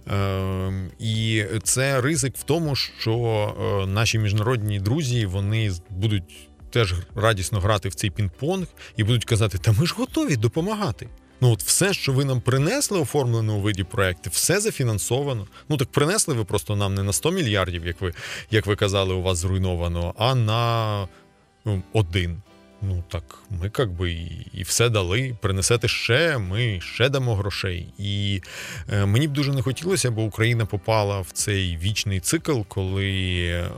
Ем, 0.06 0.90
і 0.98 1.44
це 1.62 2.00
ризик 2.00 2.36
в 2.36 2.42
тому, 2.42 2.76
що 2.76 3.12
е, 3.82 3.86
наші 3.86 4.18
міжнародні 4.18 4.80
друзі 4.80 5.26
вони 5.26 5.72
будуть. 5.90 6.48
Теж 6.70 6.94
радісно 7.14 7.60
грати 7.60 7.88
в 7.88 7.94
цей 7.94 8.10
пінг-понг 8.10 8.66
і 8.96 9.04
будуть 9.04 9.24
казати, 9.24 9.58
та 9.58 9.72
ми 9.72 9.86
ж 9.86 9.94
готові 9.98 10.36
допомагати. 10.36 11.08
Ну 11.42 11.52
от 11.52 11.62
все, 11.62 11.92
що 11.94 12.12
ви 12.12 12.24
нам 12.24 12.40
принесли, 12.40 13.00
оформлено 13.00 13.56
у 13.56 13.60
виді 13.60 13.84
проєктів, 13.84 14.32
все 14.32 14.60
зафінансовано. 14.60 15.46
Ну 15.68 15.76
так 15.76 15.88
принесли 15.88 16.34
ви 16.34 16.44
просто 16.44 16.76
нам 16.76 16.94
не 16.94 17.02
на 17.02 17.12
100 17.12 17.30
мільярдів, 17.30 17.86
як 17.86 18.00
ви 18.00 18.12
як 18.50 18.66
ви 18.66 18.76
казали, 18.76 19.14
у 19.14 19.22
вас 19.22 19.38
зруйновано, 19.38 20.14
а 20.18 20.34
на 20.34 21.08
ну, 21.64 21.82
один. 21.92 22.42
Ну 22.82 23.04
так, 23.08 23.38
ми 23.50 23.70
як 23.78 23.90
би 23.90 24.12
і, 24.12 24.46
і 24.54 24.62
все 24.62 24.88
дали. 24.88 25.36
Принесете 25.40 25.88
ще, 25.88 26.38
ми 26.38 26.80
ще 26.80 27.08
дамо 27.08 27.34
грошей. 27.36 27.88
І 27.98 28.42
е, 28.92 29.06
мені 29.06 29.28
б 29.28 29.32
дуже 29.32 29.52
не 29.52 29.62
хотілося, 29.62 30.10
бо 30.10 30.22
Україна 30.22 30.66
попала 30.66 31.20
в 31.20 31.30
цей 31.32 31.76
вічний 31.76 32.20
цикл, 32.20 32.60
коли. 32.68 33.38
Е, 33.46 33.70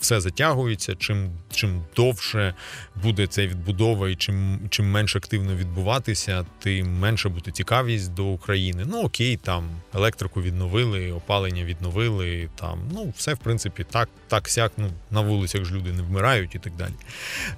все 0.00 0.20
затягується. 0.20 0.94
Чим 0.94 1.30
чим 1.50 1.82
довше 1.96 2.54
буде 3.02 3.26
ця 3.26 3.46
відбудова, 3.46 4.10
і 4.10 4.16
чим 4.16 4.60
чим 4.70 4.90
менш 4.90 5.16
активно 5.16 5.54
відбуватися, 5.54 6.46
тим 6.58 6.98
менше 6.98 7.28
буде 7.28 7.50
цікавість 7.50 8.14
до 8.14 8.24
України. 8.24 8.84
Ну 8.86 9.02
окей, 9.02 9.36
там 9.36 9.68
електрику 9.94 10.42
відновили, 10.42 11.12
опалення 11.12 11.64
відновили. 11.64 12.48
Там 12.56 12.78
ну 12.92 13.12
все 13.16 13.34
в 13.34 13.38
принципі 13.38 13.86
так, 13.90 14.08
так 14.28 14.48
сяк. 14.48 14.72
Ну 14.76 14.90
на 15.10 15.20
вулицях 15.20 15.64
ж 15.64 15.74
люди 15.74 15.92
не 15.92 16.02
вмирають 16.02 16.54
і 16.54 16.58
так 16.58 16.72
далі. 16.76 16.94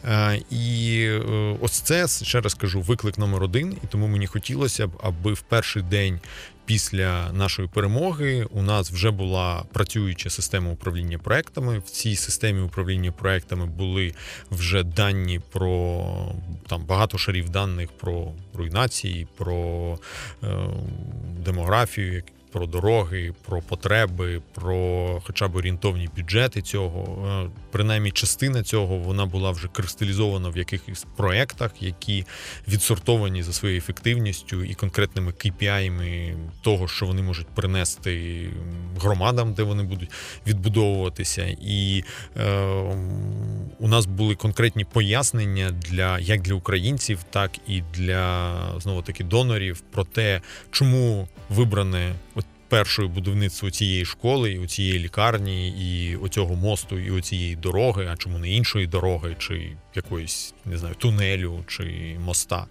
Е, 0.04 0.42
І 0.50 1.04
е, 1.08 1.56
ось 1.60 1.80
це 1.80 2.08
ще 2.08 2.40
раз 2.40 2.54
кажу, 2.54 2.80
виклик 2.80 3.18
номер 3.18 3.42
один. 3.42 3.76
І 3.84 3.86
тому 3.86 4.06
мені 4.06 4.26
хотілося 4.26 4.86
б, 4.86 4.90
аби 5.02 5.32
в 5.32 5.40
перший 5.40 5.82
день 5.82 6.20
після 6.70 7.32
нашої 7.32 7.68
перемоги 7.68 8.46
у 8.50 8.62
нас 8.62 8.90
вже 8.90 9.10
була 9.10 9.64
працююча 9.72 10.30
система 10.30 10.70
управління 10.70 11.18
проектами. 11.18 11.78
В 11.78 11.90
цій 11.90 12.16
системі 12.16 12.60
управління 12.60 13.12
проектами 13.12 13.66
були 13.66 14.14
вже 14.50 14.82
дані 14.82 15.40
про 15.52 16.04
там 16.66 16.84
багато 16.84 17.18
шарів 17.18 17.48
даних 17.48 17.92
про 17.92 18.32
руйнації, 18.54 19.26
про 19.36 19.98
е, 20.42 20.48
демографію 21.44 22.22
про 22.52 22.66
дороги, 22.66 23.32
про 23.46 23.62
потреби, 23.62 24.42
про 24.54 25.20
хоча 25.24 25.48
б 25.48 25.56
орієнтовні 25.56 26.08
бюджети 26.16 26.62
цього. 26.62 27.50
Принаймні, 27.72 28.10
частина 28.10 28.62
цього 28.62 28.96
вона 28.96 29.26
була 29.26 29.50
вже 29.50 29.68
кристалізована 29.68 30.48
в 30.48 30.56
якихось 30.56 31.06
проєктах, 31.16 31.70
які 31.80 32.24
відсортовані 32.68 33.42
за 33.42 33.52
своєю 33.52 33.78
ефективністю 33.78 34.64
і 34.64 34.74
конкретними 34.74 35.32
KPI-ми 35.32 36.36
того, 36.62 36.88
що 36.88 37.06
вони 37.06 37.22
можуть 37.22 37.46
принести 37.46 38.46
громадам, 39.00 39.52
де 39.52 39.62
вони 39.62 39.82
будуть 39.82 40.10
відбудовуватися. 40.46 41.56
І 41.60 42.04
е, 42.36 42.60
у 43.78 43.88
нас 43.88 44.06
були 44.06 44.34
конкретні 44.34 44.84
пояснення 44.84 45.70
для 45.70 46.18
як 46.18 46.42
для 46.42 46.54
українців, 46.54 47.18
так 47.30 47.50
і 47.66 47.82
для 47.94 48.54
знову 48.80 49.02
таки 49.02 49.24
донорів 49.24 49.80
про 49.80 50.04
те, 50.04 50.40
чому 50.70 51.28
вибране 51.48 52.14
першою 52.70 53.08
будівництво 53.08 53.70
цієї 53.70 54.04
школи, 54.04 54.52
і 54.52 54.66
цієї 54.66 54.98
лікарні, 54.98 55.68
і 55.68 56.16
оцього 56.16 56.54
мосту, 56.54 56.98
і 56.98 57.10
оцієї 57.10 57.56
дороги, 57.56 58.08
а 58.12 58.16
чому 58.16 58.38
не 58.38 58.50
іншої 58.50 58.86
дороги, 58.86 59.36
чи 59.38 59.76
якоїсь 59.94 60.54
не 60.64 60.78
знаю, 60.78 60.94
тунелю 60.94 61.64
чи 61.66 62.16
моста. 62.24 62.66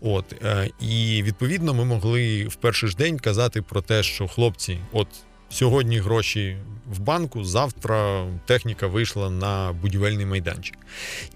От 0.00 0.24
е, 0.42 0.70
і 0.80 1.22
відповідно 1.22 1.74
ми 1.74 1.84
могли 1.84 2.44
в 2.44 2.54
перший 2.54 2.88
ж 2.88 2.96
день 2.96 3.18
казати 3.18 3.62
про 3.62 3.82
те, 3.82 4.02
що 4.02 4.28
хлопці, 4.28 4.78
от 4.92 5.08
Сьогодні 5.50 5.98
гроші 5.98 6.56
в 6.90 6.98
банку, 6.98 7.44
завтра 7.44 8.26
техніка 8.46 8.86
вийшла 8.86 9.30
на 9.30 9.72
будівельний 9.72 10.26
майданчик. 10.26 10.78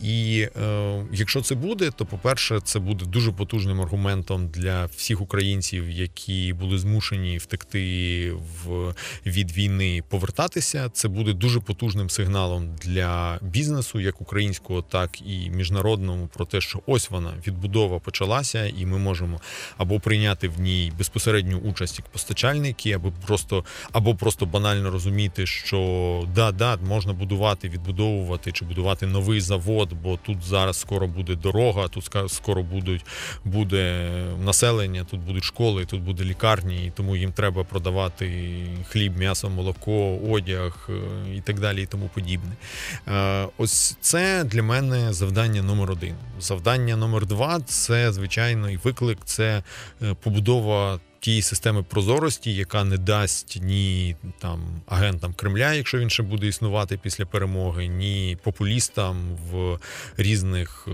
І 0.01 0.49
е, 0.57 1.05
якщо 1.13 1.43
це 1.43 1.55
буде, 1.55 1.91
то 1.91 2.07
по-перше, 2.07 2.61
це 2.65 2.79
буде 2.79 3.05
дуже 3.05 3.33
потужним 3.33 3.81
аргументом 3.81 4.49
для 4.49 4.85
всіх 4.85 5.21
українців, 5.21 5.91
які 5.91 6.53
були 6.53 6.79
змушені 6.79 7.39
втекти 7.39 8.33
в 8.33 8.95
від 9.27 9.53
війни, 9.53 10.03
повертатися. 10.09 10.91
Це 10.93 11.09
буде 11.09 11.33
дуже 11.33 11.61
потужним 11.61 12.11
сигналом 12.11 12.77
для 12.83 13.39
бізнесу, 13.43 14.01
як 14.01 14.21
українського, 14.21 14.83
так 14.83 15.23
і 15.23 15.51
міжнародному, 15.51 16.27
про 16.27 16.45
те, 16.45 16.61
що 16.61 16.81
ось 16.87 17.11
вона 17.11 17.33
відбудова 17.47 17.99
почалася, 17.99 18.67
і 18.67 18.87
ми 18.87 18.99
можемо 18.99 19.41
або 19.77 20.01
прийняти 20.01 20.49
в 20.49 20.61
ній 20.61 20.93
безпосередню 20.99 21.59
участь 21.59 21.99
як 21.99 22.09
постачальники, 22.09 22.93
або 22.93 23.13
просто 23.27 23.65
або 23.93 24.15
просто 24.15 24.47
банально 24.47 24.91
розуміти, 24.91 25.42
що 25.47 26.29
да, 26.35 26.53
да, 26.53 26.77
можна 26.77 27.13
будувати, 27.13 27.69
відбудовувати 27.69 28.53
чи 28.53 28.65
будувати 28.65 29.07
новий 29.07 29.41
завод, 29.41 29.93
бо 30.03 30.17
тут 30.17 30.43
зараз 30.43 30.77
скоро 30.77 31.07
буде 31.07 31.35
дорога, 31.35 31.89
тут 31.89 32.11
скоро 32.29 32.63
будуть 32.63 33.05
буде 33.45 34.11
населення, 34.45 35.05
тут 35.05 35.21
будуть 35.21 35.45
школи, 35.45 35.85
тут 35.85 36.03
буде 36.03 36.25
лікарні, 36.25 36.87
і 36.87 36.91
тому 36.91 37.17
їм 37.17 37.33
треба 37.33 37.65
продавати 37.65 38.27
хліб, 38.89 39.19
м'ясо, 39.19 39.51
молоко, 39.51 40.19
одяг 40.31 40.89
е, 40.89 40.93
і 41.37 41.41
так 41.41 41.61
далі, 41.61 41.83
і 41.83 41.87
тому 41.87 42.11
подібне. 42.15 42.53
Е, 43.09 43.49
ось 43.59 43.97
це 44.01 44.45
для 44.45 44.63
мене 44.63 45.13
завдання 45.13 45.63
номер 45.63 45.91
один. 45.91 46.15
Завдання 46.41 46.97
номер 46.97 47.27
два 47.27 47.61
це 47.61 48.13
звичайно 48.13 48.71
і 48.71 48.77
виклик, 48.77 49.19
це 49.25 49.63
е, 50.03 50.15
побудова 50.15 51.01
тієї 51.23 51.43
системи 51.43 51.83
прозорості, 51.83 52.55
яка 52.55 52.85
не 52.85 52.97
дасть 52.97 53.59
ні 53.63 54.17
там 54.39 54.61
агентам 54.87 55.35
Кремля, 55.35 55.75
якщо 55.75 55.99
він 55.99 56.11
ще 56.11 56.23
буде 56.23 56.47
існувати 56.47 56.99
після 57.03 57.27
перемоги, 57.27 57.87
ні 57.87 58.39
популістам 58.43 59.39
в 59.51 59.79
різних 60.17 60.89
е, 60.89 60.93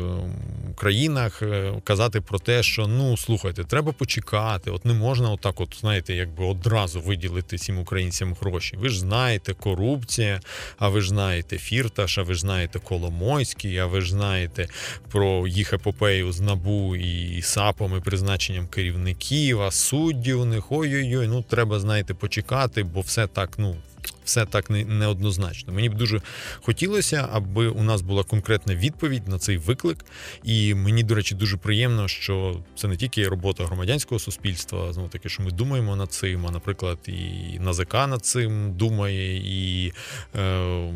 країнах 0.76 1.43
е, 1.43 1.72
казати 1.85 2.20
про 2.20 2.39
те, 2.39 2.62
що 2.62 2.87
ну 2.87 3.16
слухайте, 3.16 3.64
треба 3.64 3.93
почекати. 3.93 4.70
От 4.70 4.85
не 4.85 4.95
можна, 4.95 5.31
отак, 5.31 5.61
от 5.61 5.76
знаєте, 5.81 6.14
якби 6.14 6.45
одразу 6.45 7.01
виділити 7.01 7.57
всім 7.57 7.79
українцям 7.79 8.37
гроші. 8.41 8.76
Ви 8.76 8.89
ж 8.89 9.01
знаєте, 9.01 9.55
корупція, 9.55 10.41
а 10.79 10.89
ви 10.89 11.01
ж 11.01 11.09
знаєте 11.09 11.59
Фірташ, 11.59 12.18
а 12.18 12.22
ви 12.22 12.35
ж 12.35 12.41
знаєте 12.41 12.79
Коломойський, 12.79 13.79
а 13.79 13.87
ви 13.87 14.01
ж 14.01 14.11
знаєте 14.11 14.68
про 15.11 15.49
їх 15.49 15.72
епопею 15.72 16.33
з 16.33 16.41
набу 16.41 16.97
і 16.97 17.43
САПом 17.43 17.97
і 17.99 18.01
призначенням 18.01 18.66
керівників, 18.66 19.62
а 19.62 19.70
суддів 19.70 20.18
судді 20.19 20.33
у 20.35 20.45
них 20.45 20.73
ой-ой-ой, 20.73 21.29
ну 21.29 21.43
треба, 21.43 21.81
знаєте, 21.81 22.14
почекати, 22.14 22.83
бо 22.83 23.01
все 23.01 23.27
так, 23.27 23.59
ну. 23.59 23.77
Все 24.25 24.47
так 24.47 24.71
неоднозначно. 24.71 25.73
Мені 25.73 25.89
б 25.89 25.95
дуже 25.95 26.23
хотілося, 26.61 27.29
аби 27.33 27.69
у 27.69 27.83
нас 27.83 28.03
була 28.03 28.23
конкретна 28.23 28.75
відповідь 28.75 29.29
на 29.29 29.39
цей 29.39 29.57
виклик. 29.57 30.05
І 30.45 30.75
мені, 30.75 31.03
до 31.03 31.14
речі, 31.14 31.35
дуже 31.35 31.57
приємно, 31.57 32.09
що 32.09 32.57
це 32.77 32.89
не 32.89 32.97
тільки 32.97 33.29
робота 33.29 33.64
громадянського 33.64 34.19
суспільства, 34.19 34.93
знову 34.93 35.09
таки, 35.09 35.29
що 35.29 35.43
ми 35.43 35.51
думаємо 35.51 35.97
над 35.97 36.12
цим. 36.12 36.47
А, 36.47 36.51
наприклад, 36.51 36.99
і 37.07 37.59
НАЗК 37.61 37.95
над 37.95 38.25
цим 38.25 38.73
думає 38.73 39.37
і 39.37 39.93
е, 40.37 40.93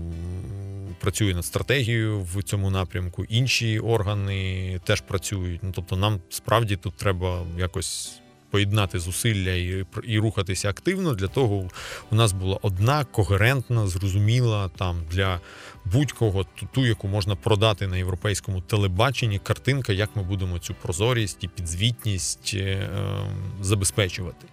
працює 1.00 1.34
над 1.34 1.44
стратегією 1.44 2.20
в 2.20 2.42
цьому 2.42 2.70
напрямку. 2.70 3.24
Інші 3.24 3.78
органи 3.78 4.80
теж 4.84 5.00
працюють. 5.00 5.62
Ну 5.62 5.72
тобто, 5.74 5.96
нам 5.96 6.20
справді 6.30 6.76
тут 6.76 6.94
треба 6.96 7.46
якось 7.58 8.21
поєднати 8.52 8.98
зусилля 8.98 9.52
і 9.52 9.84
і 10.04 10.18
рухатися 10.18 10.70
активно. 10.70 11.14
Для 11.14 11.28
того 11.28 11.68
у 12.10 12.14
нас 12.14 12.32
була 12.32 12.58
одна 12.62 13.04
когерентна, 13.04 13.86
зрозуміла 13.86 14.70
там 14.76 14.96
для 15.10 15.40
будь-кого 15.84 16.46
ту, 16.72 16.86
яку 16.86 17.08
можна 17.08 17.36
продати 17.36 17.86
на 17.86 17.96
європейському 17.96 18.60
телебаченні, 18.60 19.38
картинка, 19.38 19.92
як 19.92 20.10
ми 20.14 20.22
будемо 20.22 20.58
цю 20.58 20.74
прозорість 20.74 21.44
і 21.44 21.48
підзвітність 21.48 22.54
е, 22.54 22.88
забезпечувати. 23.60 24.46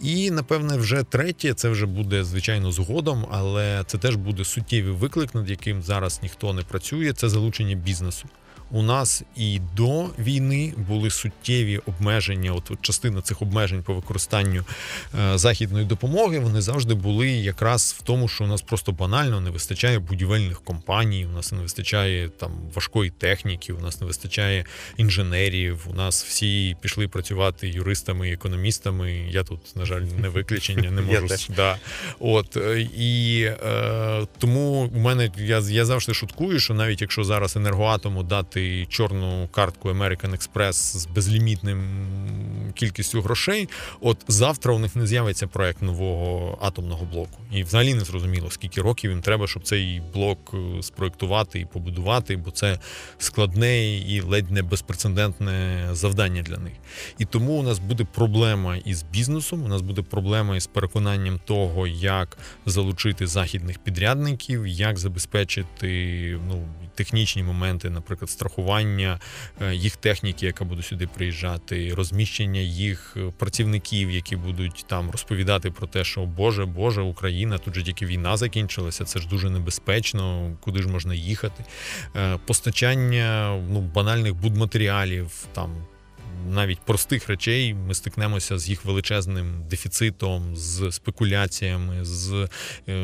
І 0.00 0.30
напевне, 0.30 0.76
вже 0.76 1.02
третє, 1.02 1.54
це 1.54 1.68
вже 1.68 1.86
буде 1.86 2.24
звичайно 2.24 2.72
згодом, 2.72 3.26
але 3.30 3.84
це 3.86 3.98
теж 3.98 4.16
буде 4.16 4.44
суттєвий 4.44 4.92
виклик, 4.92 5.34
над 5.34 5.50
яким 5.50 5.82
зараз 5.82 6.20
ніхто 6.22 6.52
не 6.52 6.62
працює. 6.62 7.12
Це 7.12 7.28
залучення 7.28 7.74
бізнесу 7.74 8.28
у 8.70 8.82
нас 8.82 9.22
і 9.36 9.60
до 9.76 10.04
війни 10.18 10.74
були 10.88 11.10
суттєві 11.10 11.78
обмеження. 11.78 12.52
От 12.52 12.82
частина 12.82 13.22
цих 13.22 13.42
обмежень 13.42 13.82
по 13.82 13.94
використанню 13.94 14.64
е, 15.20 15.38
західної 15.38 15.84
допомоги 15.84 16.38
вони 16.38 16.60
завжди 16.60 16.94
були 16.94 17.28
якраз 17.28 17.96
в 17.98 18.02
тому, 18.02 18.28
що 18.28 18.44
у 18.44 18.46
нас 18.46 18.62
просто 18.62 18.92
банально 18.92 19.40
не 19.40 19.50
вистачає 19.50 19.98
будівельних 19.98 20.60
компаній. 20.60 21.26
У 21.26 21.28
нас 21.28 21.52
не 21.52 21.62
вистачає 21.62 22.28
там 22.28 22.52
важкої 22.74 23.10
техніки, 23.10 23.72
у 23.72 23.80
нас 23.80 24.00
не 24.00 24.06
вистачає 24.06 24.64
інженерів. 24.96 25.86
У 25.90 25.94
нас 25.94 26.24
всі 26.24 26.76
пішли 26.80 27.08
працювати 27.08 27.68
юристами, 27.68 28.30
економістами. 28.30 29.12
Я 29.12 29.42
тут, 29.42 29.76
на 29.76 29.84
жаль, 29.84 30.00
не 30.00 30.28
виключення, 30.40 30.90
не 30.90 31.02
можу 31.02 31.26
да. 31.56 31.76
От 32.18 32.56
е, 32.56 32.88
і 32.96 33.42
е, 33.42 34.26
тому 34.38 34.90
у 34.94 34.98
мене 34.98 35.30
я, 35.38 35.58
я 35.58 35.84
завжди 35.84 36.14
шуткую, 36.14 36.60
що 36.60 36.74
навіть 36.74 37.00
якщо 37.00 37.24
зараз 37.24 37.56
енергоатому 37.56 38.22
дати 38.22 38.59
купити 38.60 38.86
чорну 38.86 39.48
картку 39.48 39.88
American 39.90 40.30
Express 40.30 40.72
з 40.72 41.06
безлімітним 41.06 41.80
кількістю 42.74 43.22
грошей. 43.22 43.68
От 44.00 44.24
завтра 44.28 44.74
у 44.74 44.78
них 44.78 44.96
не 44.96 45.06
з'явиться 45.06 45.46
проект 45.46 45.82
нового 45.82 46.58
атомного 46.60 47.04
блоку, 47.04 47.40
і 47.52 47.62
взагалі 47.62 47.94
не 47.94 48.00
зрозуміло, 48.00 48.50
скільки 48.50 48.80
років 48.80 49.10
їм 49.10 49.20
треба, 49.20 49.46
щоб 49.46 49.62
цей 49.62 50.02
блок 50.14 50.54
е, 50.54 50.82
спроектувати 50.82 51.60
і 51.60 51.64
побудувати, 51.64 52.36
бо 52.36 52.50
це 52.50 52.78
складне 53.18 53.96
і 53.96 54.20
ледь 54.20 54.50
не 54.50 54.62
безпрецедентне 54.62 55.88
завдання 55.92 56.42
для 56.42 56.56
них. 56.56 56.72
І 57.18 57.24
тому 57.24 57.52
у 57.52 57.62
нас 57.62 57.78
буде 57.78 58.04
проблема 58.04 58.76
із 58.76 59.02
бізнесом. 59.02 59.64
У 59.64 59.68
нас 59.68 59.82
буде 59.82 60.02
проблема 60.02 60.56
із 60.56 60.66
переконанням 60.66 61.40
того, 61.44 61.86
як 61.86 62.38
залучити 62.66 63.26
західних 63.26 63.78
підрядників, 63.78 64.66
як 64.66 64.98
забезпечити 64.98 66.38
ну 66.48 66.68
технічні 67.00 67.42
моменти, 67.42 67.90
наприклад, 67.90 68.30
страхування 68.30 69.20
е, 69.62 69.74
їх 69.74 69.96
техніки, 69.96 70.46
яка 70.46 70.64
буде 70.64 70.82
сюди 70.82 71.06
приїжджати, 71.06 71.94
розміщення 71.94 72.60
їх 72.60 73.16
е, 73.16 73.32
працівників, 73.38 74.10
які 74.10 74.36
будуть 74.36 74.84
там 74.88 75.10
розповідати 75.10 75.70
про 75.70 75.86
те, 75.86 76.04
що 76.04 76.24
Боже, 76.24 76.64
Боже, 76.64 77.02
Україна, 77.02 77.58
тут 77.58 77.74
же 77.74 77.82
тільки 77.82 78.06
війна 78.06 78.36
закінчилася, 78.36 79.04
це 79.04 79.18
ж 79.18 79.28
дуже 79.28 79.50
небезпечно, 79.50 80.56
куди 80.60 80.82
ж 80.82 80.88
можна 80.88 81.14
їхати. 81.14 81.64
Е, 82.16 82.38
постачання 82.46 83.60
ну, 83.70 83.80
банальних 83.80 84.34
будматеріалів, 84.34 85.46
там 85.52 85.86
навіть 86.48 86.78
простих 86.78 87.28
речей 87.28 87.74
ми 87.74 87.94
стикнемося 87.94 88.58
з 88.58 88.68
їх 88.68 88.84
величезним 88.84 89.64
дефіцитом, 89.70 90.56
з 90.56 90.92
спекуляціями, 90.92 92.04
з 92.04 92.48
е, 92.88 92.94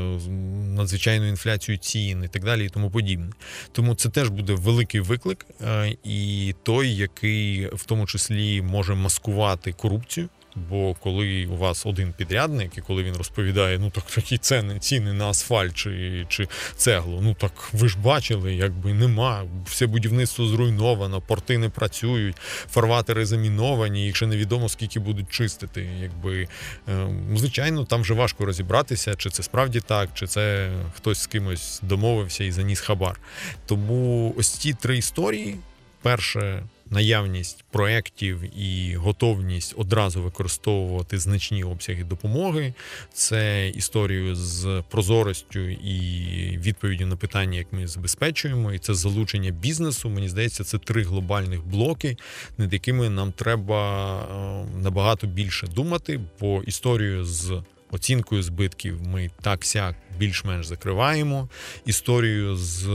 надзвичайною 0.76 1.30
інфляцією 1.30 1.78
цін 1.78 2.24
і 2.24 2.28
так 2.28 2.45
далі, 2.45 2.66
і 2.66 2.68
тому 2.68 2.91
подібне. 2.91 3.30
Тому 3.72 3.95
це 3.95 4.09
теж 4.09 4.28
буде 4.28 4.55
великий 4.55 5.01
виклик, 5.01 5.47
е, 5.61 5.97
і 6.05 6.55
той, 6.62 6.95
який 6.95 7.66
в 7.66 7.84
тому 7.84 8.07
числі 8.07 8.62
може 8.62 8.95
маскувати 8.95 9.72
корупцію. 9.72 10.28
Бо 10.71 10.95
коли 10.95 11.47
у 11.47 11.57
вас 11.57 11.87
один 11.87 12.13
підрядник, 12.13 12.79
і 12.79 12.81
коли 12.81 13.03
він 13.03 13.17
розповідає, 13.17 13.79
ну 13.79 13.91
так 13.91 14.05
такі 14.05 14.39
ціни 14.39 14.79
ціни 14.79 15.13
на 15.13 15.27
асфальт 15.27 15.75
чи 15.75 16.27
чи 16.29 16.49
цеглу, 16.77 17.21
ну 17.23 17.35
так 17.35 17.53
ви 17.73 17.89
ж 17.89 17.99
бачили, 17.99 18.55
якби 18.55 18.95
нема. 18.95 19.45
Все 19.67 19.87
будівництво 19.87 20.47
зруйновано, 20.47 21.21
порти 21.21 21.59
не 21.59 21.69
працюють, 21.69 22.37
фарватери 22.71 23.27
заміновані, 23.27 24.13
ще 24.15 24.27
невідомо 24.27 24.69
скільки 24.69 25.01
будуть 25.01 25.31
чистити. 25.31 25.89
Якби 26.01 26.49
е, 26.89 27.09
звичайно, 27.37 27.85
там 27.85 28.01
вже 28.01 28.15
важко 28.15 28.47
розібратися, 28.47 29.15
чи 29.15 29.31
це 29.31 29.43
справді 29.43 29.81
так, 29.81 30.09
чи 30.15 30.27
це 30.27 30.73
хтось 30.97 31.19
з 31.19 31.27
кимось 31.27 31.81
домовився 31.83 32.45
і 32.45 32.51
заніс 32.51 32.81
хабар. 32.81 33.21
Тому 33.67 34.35
ось 34.39 34.49
ці 34.49 34.73
три 34.73 34.99
історії: 34.99 35.57
перше 36.03 36.63
наявність 36.91 37.64
проєктів 37.70 38.59
і 38.61 38.97
готовність 38.97 39.74
одразу 39.76 40.22
використовувати 40.22 41.18
значні 41.18 41.64
обсяги 41.64 42.05
допомоги. 42.05 42.74
Це 43.12 43.68
історію 43.68 44.37
з 44.37 44.82
прозоростю 44.91 45.61
і 45.68 46.59
відповіддю 46.59 47.07
на 47.07 47.16
питання, 47.16 47.59
як 47.59 47.72
ми 47.72 47.87
забезпечуємо, 47.87 48.72
і 48.72 48.78
це 48.78 48.95
залучення 48.95 49.51
бізнесу. 49.51 50.09
Мені 50.09 50.28
здається, 50.28 50.64
це 50.64 50.78
три 50.78 51.03
глобальних 51.03 51.66
блоки, 51.66 52.16
над 52.59 52.72
якими 52.72 53.11
нам 53.11 53.32
треба 53.32 54.20
е, 54.20 54.78
набагато 54.78 55.26
більше 55.26 55.66
думати, 55.66 56.20
бо 56.41 56.62
історію 56.62 57.24
з 57.24 57.62
Оцінкою 57.91 58.43
збитків 58.43 59.03
ми 59.07 59.30
так 59.43 59.64
сяк 59.64 59.95
більш-менш 60.18 60.66
закриваємо. 60.66 61.49
Історію 61.87 62.57
з 62.57 62.87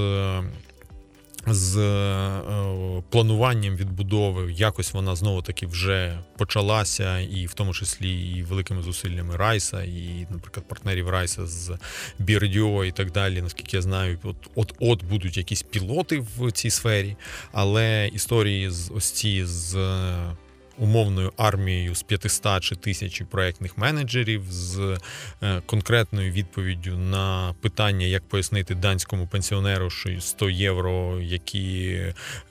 з 1.48 1.78
е, 1.78 3.04
плануванням 3.10 3.76
відбудови 3.76 4.52
якось 4.52 4.94
вона 4.94 5.16
знову 5.16 5.42
таки 5.42 5.66
вже 5.66 6.20
почалася, 6.38 7.20
і 7.20 7.46
в 7.46 7.54
тому 7.54 7.74
числі 7.74 8.38
і 8.38 8.44
великими 8.44 8.82
зусиллями 8.82 9.36
Райса, 9.36 9.84
і, 9.84 10.28
наприклад, 10.30 10.66
партнерів 10.68 11.10
Райса 11.10 11.48
з 11.48 11.78
Бірдіо 12.20 12.86
і 12.86 12.92
так 12.92 13.12
далі. 13.12 13.42
Наскільки 13.42 13.78
я 13.78 13.82
знаю, 13.82 14.20
от 14.24 14.36
от 14.56 14.74
от 14.80 15.04
будуть 15.04 15.38
якісь 15.38 15.64
пілоти 15.64 16.26
в 16.38 16.52
цій 16.52 16.70
сфері, 16.70 17.16
але 17.52 18.08
історії 18.14 18.70
з 18.70 18.92
ось 18.96 19.12
ці 19.12 19.46
з 19.46 19.78
умовною 20.82 21.34
армією 21.38 21.96
з 21.96 22.04
500 22.04 22.64
чи 22.64 22.76
тисячі 22.76 23.26
проєктних 23.26 23.78
менеджерів 23.78 24.44
з 24.50 24.98
е, 25.44 25.62
конкретною 25.66 26.32
відповіддю 26.32 26.98
на 26.98 27.56
питання, 27.62 28.06
як 28.06 28.24
пояснити 28.24 28.76
данському 28.76 29.28
пенсіонеру, 29.28 29.90
що 29.90 30.22
100 30.22 30.50
євро, 30.50 31.22
які 31.22 32.00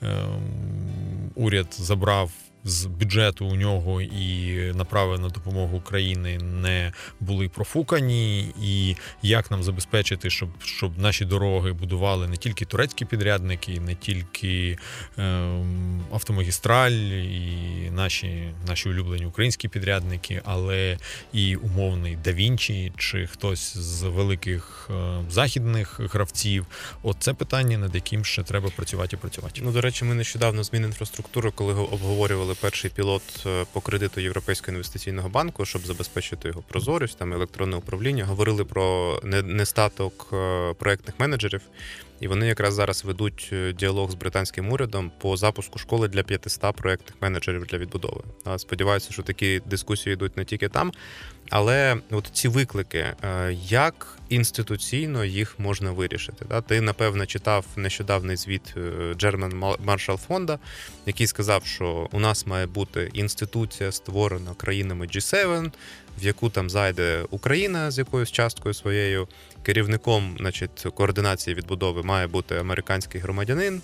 ем, 0.01 1.31
уряд 1.35 1.67
забрав 1.71 2.31
з 2.63 2.85
бюджету 2.85 3.45
у 3.45 3.55
нього 3.55 4.01
і 4.01 4.57
направи 4.75 5.17
на 5.17 5.29
допомогу 5.29 5.77
України 5.77 6.37
не 6.37 6.93
були 7.19 7.49
профукані, 7.49 8.53
і 8.61 8.95
як 9.21 9.51
нам 9.51 9.63
забезпечити, 9.63 10.29
щоб 10.29 10.49
щоб 10.63 10.99
наші 10.99 11.25
дороги 11.25 11.73
будували 11.73 12.27
не 12.27 12.37
тільки 12.37 12.65
турецькі 12.65 13.05
підрядники, 13.05 13.79
не 13.79 13.95
тільки 13.95 14.77
е, 15.17 15.23
автомагістраль 16.13 16.91
і 16.91 17.89
наші 17.91 18.53
наші 18.67 18.89
улюблені 18.89 19.25
українські 19.25 19.67
підрядники, 19.67 20.41
але 20.45 20.97
і 21.33 21.55
умовний 21.55 22.17
Давінчі 22.23 22.93
чи 22.97 23.27
хтось 23.27 23.77
з 23.77 24.03
великих 24.03 24.89
е, 24.89 25.23
західних 25.29 25.99
гравців. 25.99 26.65
От 27.03 27.17
це 27.19 27.33
питання, 27.33 27.77
над 27.77 27.95
яким 27.95 28.25
ще 28.25 28.43
треба 28.43 28.69
працювати 28.75 29.15
і 29.15 29.19
працювати. 29.19 29.61
Ну 29.63 29.71
до 29.71 29.81
речі, 29.81 30.05
ми 30.05 30.15
нещодавно 30.15 30.63
з 30.63 30.73
Мінінфраструктури, 30.73 31.51
коли 31.55 31.73
обговорювали 31.73 32.50
запустили 32.51 32.71
перший 32.71 32.91
пілот 32.91 33.21
е, 33.45 33.65
по 33.73 33.81
кредиту 33.81 34.21
Європейського 34.21 34.71
інвестиційного 34.71 35.29
банку, 35.29 35.65
щоб 35.65 35.85
забезпечити 35.85 36.47
його 36.47 36.63
прозорість, 36.67 37.17
там 37.17 37.33
електронне 37.33 37.77
управління. 37.77 38.25
Говорили 38.25 38.65
про 38.65 39.19
нестаток 39.43 40.29
е, 40.33 40.73
проектних 40.73 41.19
менеджерів, 41.19 41.61
і 42.21 42.27
вони 42.27 42.47
якраз 42.47 42.73
зараз 42.73 43.05
ведуть 43.05 43.49
е, 43.53 43.73
діалог 43.73 44.11
з 44.11 44.15
британським 44.15 44.71
урядом 44.71 45.11
по 45.21 45.37
запуску 45.37 45.79
школи 45.79 46.07
для 46.07 46.23
500 46.23 46.75
проектних 46.75 47.15
менеджерів 47.21 47.65
для 47.65 47.77
відбудови. 47.77 48.21
Сподіваюся, 48.57 49.11
що 49.11 49.23
такі 49.23 49.61
дискусії 49.65 50.13
йдуть 50.13 50.37
не 50.37 50.45
тільки 50.45 50.69
там, 50.69 50.91
але 51.49 51.97
от 52.11 52.29
ці 52.33 52.47
виклики, 52.47 53.05
як 53.63 54.17
інституційно 54.29 55.25
їх 55.25 55.59
можна 55.59 55.91
вирішити? 55.91 56.45
Ти 56.67 56.81
напевно 56.81 57.25
читав 57.25 57.65
нещодавний 57.75 58.35
звіт 58.35 58.75
German 59.15 59.77
Marshall 59.85 60.17
Фонда, 60.17 60.59
який 61.05 61.27
сказав, 61.27 61.65
що 61.65 62.09
у 62.11 62.19
нас 62.19 62.47
має 62.47 62.65
бути 62.65 63.09
інституція, 63.13 63.91
створена 63.91 64.53
країнами 64.57 65.05
G7, 65.05 65.71
в 66.17 66.25
яку 66.25 66.49
там 66.49 66.69
зайде 66.69 67.25
Україна 67.29 67.91
з 67.91 67.97
якоюсь 67.97 68.31
часткою 68.31 68.73
своєю. 68.73 69.27
Керівником, 69.63 70.35
значить, 70.39 70.85
координації 70.95 71.55
відбудови 71.55 72.03
має 72.03 72.27
бути 72.27 72.55
американський 72.55 73.21
громадянин. 73.21 73.81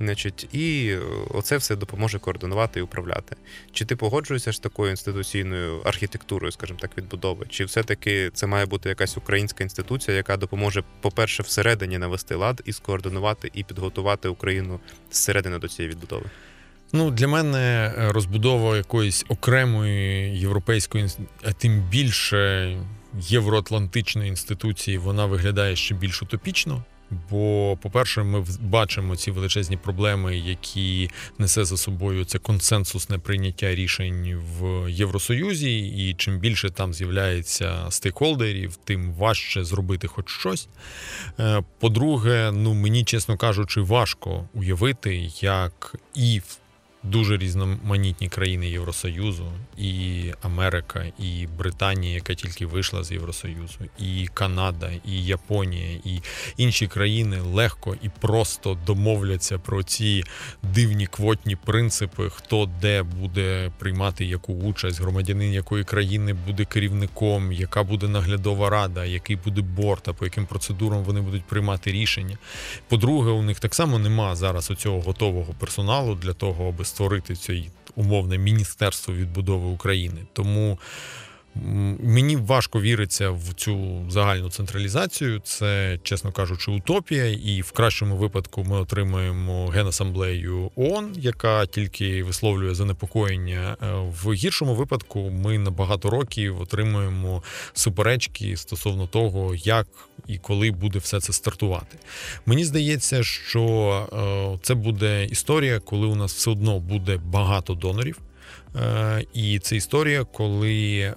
Значить, 0.00 0.48
і 0.52 0.88
е, 0.90 1.00
оце 1.30 1.56
все 1.56 1.76
допоможе 1.76 2.18
координувати 2.18 2.80
і 2.80 2.82
управляти. 2.82 3.36
Чи 3.72 3.84
ти 3.84 3.96
погоджуєшся 3.96 4.52
з 4.52 4.58
такою 4.58 4.90
інституційною 4.90 5.80
архітектурою, 5.84 6.52
скажімо 6.52 6.78
так, 6.82 6.90
відбудови? 6.98 7.46
Чи 7.48 7.64
все-таки 7.64 8.30
це 8.34 8.46
має 8.46 8.66
бути 8.66 8.88
якась 8.88 9.16
українська 9.16 9.64
інституція, 9.64 10.16
яка 10.16 10.36
допоможе, 10.36 10.84
по-перше, 11.00 11.42
всередині 11.42 11.98
навести 11.98 12.34
лад 12.34 12.62
і 12.64 12.72
скоординувати 12.72 13.50
і 13.54 13.64
підготувати 13.64 14.28
Україну 14.28 14.80
зсередини 15.12 15.58
до 15.58 15.68
цієї 15.68 15.94
відбудови? 15.94 16.26
Ну, 16.96 17.10
для 17.10 17.28
мене 17.28 17.94
е, 17.98 18.12
розбудова 18.12 18.76
якоїсь 18.76 19.24
окремої 19.28 20.38
європейської, 20.38 21.08
а 21.44 21.52
тим 21.52 21.80
більше 21.90 22.72
євроатлантичної 23.20 24.28
інституції, 24.28 24.98
вона 24.98 25.26
виглядає 25.26 25.76
ще 25.76 25.94
більш 25.94 26.22
утопічно. 26.22 26.84
Бо, 27.30 27.76
по-перше, 27.82 28.22
ми 28.22 28.44
бачимо 28.60 29.16
ці 29.16 29.30
величезні 29.30 29.76
проблеми, 29.76 30.36
які 30.38 31.10
несе 31.38 31.64
за 31.64 31.76
собою 31.76 32.24
це 32.24 32.38
консенсусне 32.38 33.18
прийняття 33.18 33.74
рішень 33.74 34.42
в 34.60 34.90
Євросоюзі, 34.90 35.78
і 35.78 36.14
чим 36.14 36.38
більше 36.38 36.70
там 36.70 36.94
з'являється 36.94 37.86
стейкхолдерів, 37.90 38.76
тим 38.76 39.12
важче 39.12 39.64
зробити 39.64 40.08
хоч 40.08 40.30
щось. 40.30 40.68
Е, 41.40 41.62
по-друге, 41.80 42.50
ну 42.54 42.74
мені 42.74 43.04
чесно 43.04 43.36
кажучи, 43.36 43.80
важко 43.80 44.48
уявити, 44.54 45.30
як 45.40 45.94
і 46.14 46.38
в 46.38 46.58
дуже 47.04 47.36
різноманітні 47.36 48.28
країни 48.28 48.68
Євросоюзу, 48.68 49.52
і 49.76 50.24
Америка, 50.42 51.04
і 51.18 51.46
Британія, 51.58 52.14
яка 52.14 52.34
тільки 52.34 52.66
вийшла 52.66 53.04
з 53.04 53.12
Євросоюзу, 53.12 53.78
і 53.98 54.28
Канада, 54.34 54.90
і 55.04 55.24
Японія, 55.24 56.00
і 56.04 56.20
інші 56.56 56.86
країни 56.86 57.40
легко 57.40 57.96
і 58.02 58.08
просто 58.20 58.78
домовляться 58.86 59.58
про 59.58 59.82
ці 59.82 60.24
дивні 60.62 61.06
квотні 61.06 61.56
принципи, 61.56 62.30
хто 62.30 62.70
де 62.80 63.02
буде 63.02 63.72
приймати 63.78 64.24
яку 64.24 64.54
участь, 64.54 65.00
громадянин 65.00 65.52
якої 65.52 65.84
країни 65.84 66.32
буде 66.32 66.64
керівником, 66.64 67.52
яка 67.52 67.82
буде 67.82 68.08
наглядова 68.08 68.70
рада, 68.70 69.04
який 69.04 69.36
буде 69.36 69.60
борт, 69.60 70.08
а 70.08 70.12
по 70.12 70.24
яким 70.24 70.46
процедурам 70.46 71.02
вони 71.02 71.20
будуть 71.20 71.44
приймати 71.44 71.92
рішення. 71.92 72.38
По-друге, 72.88 73.30
у 73.30 73.42
них 73.42 73.60
так 73.60 73.74
само 73.74 73.98
нема 73.98 74.36
зараз 74.36 74.70
оцього 74.70 75.00
готового 75.00 75.54
персоналу 75.58 76.14
для 76.14 76.32
того, 76.32 76.68
аби 76.68 76.84
створити 76.94 77.34
цей 77.34 77.70
умовне 77.96 78.38
міністерство 78.38 79.14
відбудови 79.14 79.66
України. 79.68 80.20
Тому 80.32 80.78
Мені 82.00 82.36
важко 82.36 82.80
віриться 82.80 83.30
в 83.30 83.54
цю 83.54 84.04
загальну 84.08 84.50
централізацію. 84.50 85.40
Це, 85.44 85.98
чесно 86.02 86.32
кажучи, 86.32 86.70
утопія. 86.70 87.26
І 87.26 87.60
в 87.60 87.72
кращому 87.72 88.16
випадку 88.16 88.64
ми 88.64 88.76
отримаємо 88.76 89.66
генасамблею 89.68 90.70
ООН, 90.76 91.12
яка 91.16 91.66
тільки 91.66 92.22
висловлює 92.22 92.74
занепокоєння. 92.74 93.76
Е, 93.82 93.86
в 94.22 94.32
гіршому 94.32 94.74
випадку 94.74 95.30
ми 95.30 95.58
на 95.58 95.70
багато 95.70 96.10
років 96.10 96.60
отримуємо 96.60 97.42
суперечки 97.72 98.56
стосовно 98.56 99.06
того, 99.06 99.54
як 99.54 99.86
і 100.26 100.38
коли 100.38 100.70
буде 100.70 100.98
все 100.98 101.20
це 101.20 101.32
стартувати. 101.32 101.98
Мені 102.46 102.64
здається, 102.64 103.22
що 103.22 104.54
е, 104.56 104.58
це 104.62 104.74
буде 104.74 105.24
історія, 105.24 105.80
коли 105.80 106.06
у 106.06 106.14
нас 106.14 106.34
все 106.34 106.50
одно 106.50 106.78
буде 106.78 107.16
багато 107.16 107.74
донорів. 107.74 108.18
Е, 108.76 109.24
і 109.34 109.58
це 109.58 109.76
історія, 109.76 110.24
коли 110.24 110.98
е, 110.98 111.14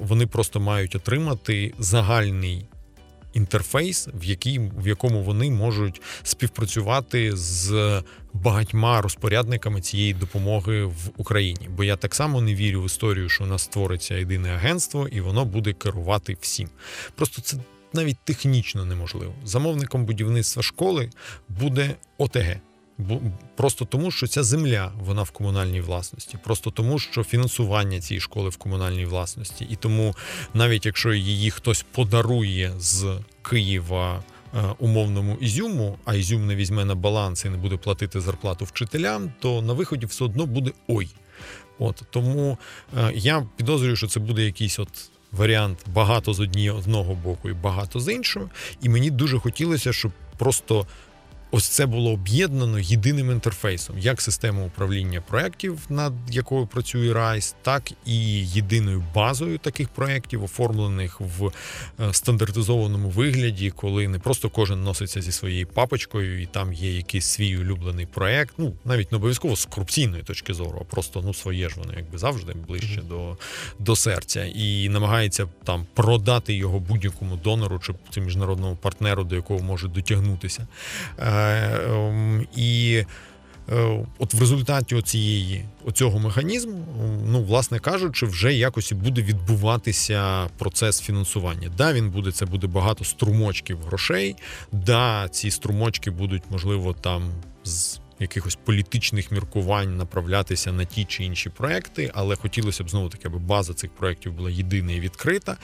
вони 0.00 0.26
просто 0.26 0.60
мають 0.60 0.94
отримати 0.94 1.74
загальний. 1.78 2.66
Інтерфейс, 3.34 4.08
в 4.14 4.24
який, 4.24 4.58
в 4.58 4.88
якому 4.88 5.22
вони 5.22 5.50
можуть 5.50 6.02
співпрацювати 6.22 7.36
з 7.36 8.02
багатьма 8.32 9.00
розпорядниками 9.00 9.80
цієї 9.80 10.14
допомоги 10.14 10.84
в 10.84 11.10
Україні. 11.16 11.68
Бо 11.68 11.84
я 11.84 11.96
так 11.96 12.14
само 12.14 12.40
не 12.40 12.54
вірю 12.54 12.82
в 12.82 12.86
історію, 12.86 13.28
що 13.28 13.44
у 13.44 13.46
нас 13.46 13.62
створиться 13.62 14.14
єдине 14.14 14.54
агентство, 14.54 15.08
і 15.08 15.20
воно 15.20 15.44
буде 15.44 15.72
керувати 15.72 16.36
всім. 16.40 16.68
Просто 17.14 17.42
це 17.42 17.56
навіть 17.92 18.18
технічно 18.24 18.84
неможливо. 18.84 19.34
Замовником 19.44 20.04
будівництва 20.04 20.62
школи 20.62 21.10
буде 21.48 21.94
ОТГ. 22.18 22.56
Просто 23.56 23.84
тому, 23.84 24.10
що 24.10 24.26
ця 24.26 24.42
земля 24.42 24.92
вона 25.00 25.22
в 25.22 25.30
комунальній 25.30 25.80
власності, 25.80 26.38
просто 26.44 26.70
тому, 26.70 26.98
що 26.98 27.24
фінансування 27.24 28.00
цієї 28.00 28.20
школи 28.20 28.48
в 28.48 28.56
комунальній 28.56 29.04
власності, 29.04 29.66
і 29.70 29.76
тому, 29.76 30.14
навіть 30.54 30.86
якщо 30.86 31.12
її 31.12 31.50
хтось 31.50 31.84
подарує 31.92 32.72
з 32.78 33.18
Києва 33.42 34.22
е, 34.54 34.62
умовному 34.78 35.36
ізюму, 35.40 35.98
а 36.04 36.14
ізюм 36.14 36.46
не 36.46 36.56
візьме 36.56 36.84
на 36.84 36.94
баланс 36.94 37.44
і 37.44 37.48
не 37.48 37.56
буде 37.56 37.76
платити 37.76 38.20
зарплату 38.20 38.64
вчителям, 38.64 39.32
то 39.40 39.62
на 39.62 39.72
виході 39.72 40.06
все 40.06 40.24
одно 40.24 40.46
буде 40.46 40.72
ой. 40.88 41.08
От 41.78 42.02
тому 42.10 42.58
е, 42.96 43.12
я 43.14 43.46
підозрюю, 43.56 43.96
що 43.96 44.06
це 44.06 44.20
буде 44.20 44.44
якийсь 44.44 44.78
от. 44.78 45.10
Варіант 45.32 45.78
багато 45.86 46.34
з 46.34 46.40
однієї 46.40 46.70
одного 46.70 47.14
боку 47.14 47.50
і 47.50 47.52
багато 47.52 48.00
з 48.00 48.12
іншого. 48.12 48.50
І 48.82 48.88
мені 48.88 49.10
дуже 49.10 49.38
хотілося, 49.38 49.92
щоб 49.92 50.12
просто 50.38 50.86
Ось 51.56 51.68
це 51.68 51.86
було 51.86 52.10
об'єднано 52.12 52.78
єдиним 52.78 53.30
інтерфейсом, 53.30 53.98
як 53.98 54.20
система 54.20 54.64
управління 54.64 55.20
проєктів, 55.20 55.78
над 55.88 56.12
якою 56.30 56.66
працює 56.66 57.12
Райс, 57.12 57.54
так 57.62 57.92
і 58.06 58.46
єдиною 58.46 59.04
базою 59.14 59.58
таких 59.58 59.88
проєктів, 59.88 60.44
оформлених 60.44 61.20
в 61.20 61.46
е, 62.00 62.12
стандартизованому 62.12 63.10
вигляді, 63.10 63.70
коли 63.70 64.08
не 64.08 64.18
просто 64.18 64.50
кожен 64.50 64.82
носиться 64.82 65.22
зі 65.22 65.32
своєю 65.32 65.66
папочкою, 65.66 66.42
і 66.42 66.46
там 66.46 66.72
є 66.72 66.96
якийсь 66.96 67.26
свій 67.26 67.56
улюблений 67.56 68.06
проєкт, 68.06 68.54
ну 68.58 68.74
навіть 68.84 69.12
не 69.12 69.16
обов'язково 69.16 69.56
з 69.56 69.64
корупційної 69.64 70.22
точки 70.22 70.54
зору, 70.54 70.78
а 70.80 70.84
просто 70.84 71.22
ну 71.24 71.34
своє 71.34 71.68
ж 71.68 71.74
воно 71.78 71.92
якби 71.96 72.18
завжди 72.18 72.52
ближче 72.68 73.00
mm-hmm. 73.00 73.08
до 73.08 73.36
до 73.78 73.96
серця, 73.96 74.44
і 74.44 74.88
намагається 74.88 75.48
там 75.64 75.86
продати 75.94 76.54
його 76.54 76.80
будь-якому 76.80 77.36
донору 77.36 77.80
чи 78.10 78.20
міжнародному 78.20 78.76
партнеру, 78.76 79.24
до 79.24 79.36
якого 79.36 79.60
може 79.60 79.88
дотягнутися. 79.88 80.66
Е, 81.50 81.80
Ем, 81.90 82.46
і 82.56 83.04
Е, 83.72 84.06
от 84.18 84.34
в 84.34 84.40
результаті 84.40 84.94
оцієї 84.94 85.64
оцього 85.84 86.18
механізму, 86.18 86.86
ну 87.26 87.42
власне 87.42 87.78
кажучи, 87.78 88.26
вже 88.26 88.54
якось 88.54 88.92
буде 88.92 89.22
відбуватися 89.22 90.46
процес 90.58 91.00
фінансування. 91.00 91.70
Да, 91.76 91.92
він 91.92 92.10
буде 92.10 92.32
це 92.32 92.46
буде 92.46 92.66
багато 92.66 93.04
струмочків 93.04 93.78
грошей. 93.86 94.36
Да, 94.72 95.28
ці 95.28 95.50
струмочки 95.50 96.10
будуть 96.10 96.42
можливо 96.50 96.92
там 96.92 97.32
з. 97.64 97.98
Якихось 98.20 98.58
політичних 98.64 99.30
міркувань 99.30 99.96
направлятися 99.96 100.72
на 100.72 100.84
ті 100.84 101.04
чи 101.04 101.24
інші 101.24 101.50
проекти, 101.50 102.10
але 102.14 102.36
хотілося 102.36 102.84
б 102.84 102.90
знову 102.90 103.08
таки, 103.08 103.28
аби 103.28 103.38
база 103.38 103.74
цих 103.74 103.90
проєктів 103.90 104.32
була 104.32 104.50
єдина 104.50 104.92
і 104.92 105.00
відкрита, 105.00 105.56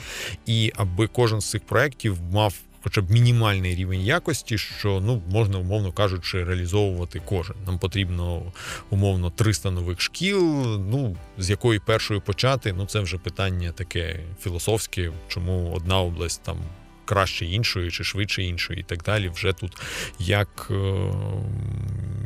і 0.45 0.71
аби 0.75 1.07
кожен 1.07 1.41
з 1.41 1.49
цих 1.49 1.61
проєктів 1.61 2.17
мав 2.31 2.53
хоча 2.83 3.01
б 3.01 3.11
мінімальний 3.11 3.75
рівень 3.75 4.01
якості, 4.01 4.57
що 4.57 5.01
ну 5.05 5.21
можна, 5.29 5.57
умовно 5.57 5.91
кажучи, 5.91 6.43
реалізовувати 6.43 7.21
кожен. 7.25 7.55
Нам 7.65 7.79
потрібно 7.79 8.51
умовно 8.89 9.29
300 9.29 9.71
нових 9.71 10.01
шкіл. 10.01 10.41
Ну 10.91 11.17
з 11.37 11.49
якої 11.49 11.79
першої 11.79 12.19
почати, 12.19 12.73
ну 12.73 12.85
це 12.85 12.99
вже 12.99 13.17
питання 13.17 13.71
таке 13.71 14.19
філософське, 14.41 15.11
чому 15.27 15.73
одна 15.75 15.99
область 15.99 16.43
там 16.43 16.57
краще 17.11 17.45
іншої 17.45 17.91
чи 17.91 18.03
швидше 18.03 18.43
іншої, 18.43 18.79
і 18.79 18.83
так 18.83 19.03
далі. 19.03 19.29
Вже 19.29 19.53
тут 19.53 19.77
як 20.19 20.67
е, 20.71 21.11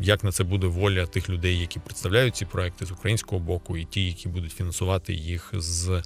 як 0.02 0.24
на 0.24 0.32
це 0.32 0.44
буде 0.44 0.68
воля 0.68 1.06
тих 1.06 1.30
людей, 1.30 1.60
які 1.60 1.80
представляють 1.80 2.36
ці 2.36 2.46
проекти 2.46 2.86
з 2.86 2.92
українського 2.92 3.40
боку, 3.42 3.78
і 3.78 3.86
ті, 3.86 4.06
які 4.06 4.28
будуть 4.30 4.52
фінансувати 4.52 5.14
їх 5.14 5.50
з 5.54 6.02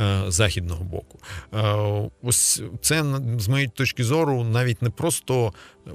е, 0.00 0.22
західного 0.28 0.84
боку. 0.84 1.18
Е, 1.54 2.10
ось 2.22 2.62
це 2.80 3.04
з 3.38 3.48
моєї 3.48 3.68
точки 3.68 4.04
зору 4.04 4.44
навіть 4.44 4.82
не 4.82 4.90
просто 4.90 5.52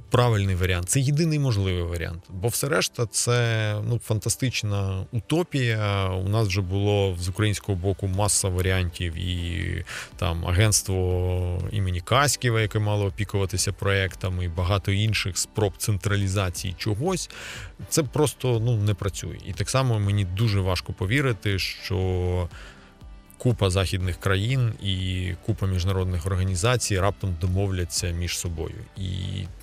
правильний 0.10 0.56
варіант, 0.56 0.90
це 0.90 1.00
єдиний 1.00 1.40
можливий 1.40 1.84
варіант. 1.84 2.24
Бо 2.30 2.48
все 2.48 2.70
решта 2.70 3.06
це 3.06 3.76
ну 3.90 4.00
фантастична 4.00 5.06
утопія. 5.12 6.10
У 6.10 6.30
нас 6.30 6.48
вже 6.48 6.62
було 6.62 7.16
з 7.20 7.30
українського 7.30 7.78
боку 7.78 8.08
маса 8.08 8.50
варіантів, 8.50 9.16
і 9.16 9.86
там 10.16 10.46
агентство 10.46 11.62
імені 11.72 12.02
Каськіва, 12.02 12.62
яке 12.62 12.80
мало 12.80 13.06
опікуватися 13.06 13.74
проектами, 13.74 14.46
і 14.46 14.48
багато 14.48 14.92
інших 14.92 15.38
спроб 15.38 15.74
централізації 15.78 16.76
чогось. 16.78 17.30
Це 17.90 18.04
просто 18.04 18.60
ну 18.60 18.78
не 18.78 18.94
працює. 18.94 19.38
І 19.46 19.54
так 19.54 19.70
само 19.70 20.00
мені 20.00 20.26
дуже 20.26 20.60
важко 20.60 20.94
повірити, 20.94 21.60
що 21.60 22.50
купа 23.38 23.70
західних 23.70 24.20
країн 24.20 24.74
і 24.84 25.32
купа 25.46 25.68
міжнародних 25.68 26.26
організацій 26.26 27.00
раптом 27.00 27.38
домовляться 27.42 28.12
між 28.12 28.38
собою. 28.38 28.76
І 28.98 29.10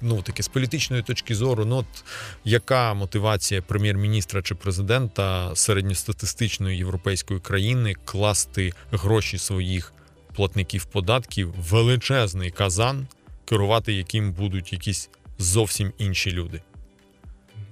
ну 0.01 0.22
таке 0.22 0.43
з 0.43 0.49
політичної 0.49 1.03
точки 1.03 1.35
зору, 1.35 1.64
ну 1.64 1.77
от 1.77 2.05
яка 2.45 2.95
мотивація 2.95 3.62
прем'єр-міністра 3.62 4.43
чи 4.43 4.55
президента 4.55 5.57
середньостатистичної 5.57 6.79
європейської 6.79 7.41
країни 7.41 7.95
класти 8.05 8.72
гроші 8.93 9.39
своїх 9.39 9.93
платників 10.35 10.85
податків 10.85 11.55
величезний 11.70 12.51
казан, 12.51 13.07
керувати 13.45 13.93
яким 13.93 14.33
будуть 14.33 14.72
якісь 14.72 15.11
зовсім 15.39 15.93
інші 15.99 16.33
люди? 16.33 16.62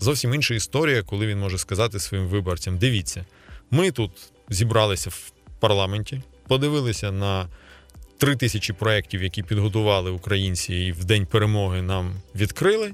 Зовсім 0.01 0.35
інша 0.35 0.55
історія, 0.55 1.03
коли 1.03 1.27
він 1.27 1.39
може 1.39 1.59
сказати 1.59 2.01
своїм 2.01 2.27
виборцям: 2.27 2.79
дивіться, 2.79 3.27
ми 3.71 3.91
тут 3.91 4.11
зібралися 4.51 5.11
в 5.11 5.33
парламенті, 5.63 6.21
подивилися 6.49 7.13
на 7.13 7.49
три 8.19 8.37
тисячі 8.37 8.75
проєктів, 8.75 9.23
які 9.23 9.43
підготували 9.43 10.11
українці, 10.11 10.75
і 10.75 10.93
в 10.93 11.05
день 11.05 11.27
перемоги 11.27 11.83
нам 11.83 12.13
відкрили. 12.35 12.93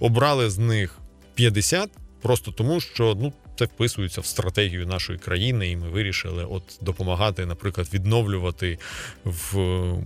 Обрали 0.00 0.50
з 0.50 0.58
них 0.58 0.98
50, 1.34 1.90
просто 2.22 2.52
тому, 2.52 2.80
що 2.80 3.16
ну. 3.20 3.32
Це 3.58 3.66
вписується 3.66 4.20
в 4.20 4.26
стратегію 4.26 4.86
нашої 4.86 5.18
країни, 5.18 5.70
і 5.70 5.76
ми 5.76 5.88
вирішили 5.88 6.44
от 6.44 6.62
допомагати, 6.80 7.46
наприклад, 7.46 7.88
відновлювати 7.94 8.78
в 9.24 9.58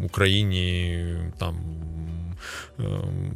Україні 0.04 1.06
там 1.38 1.56
ем, 2.78 3.32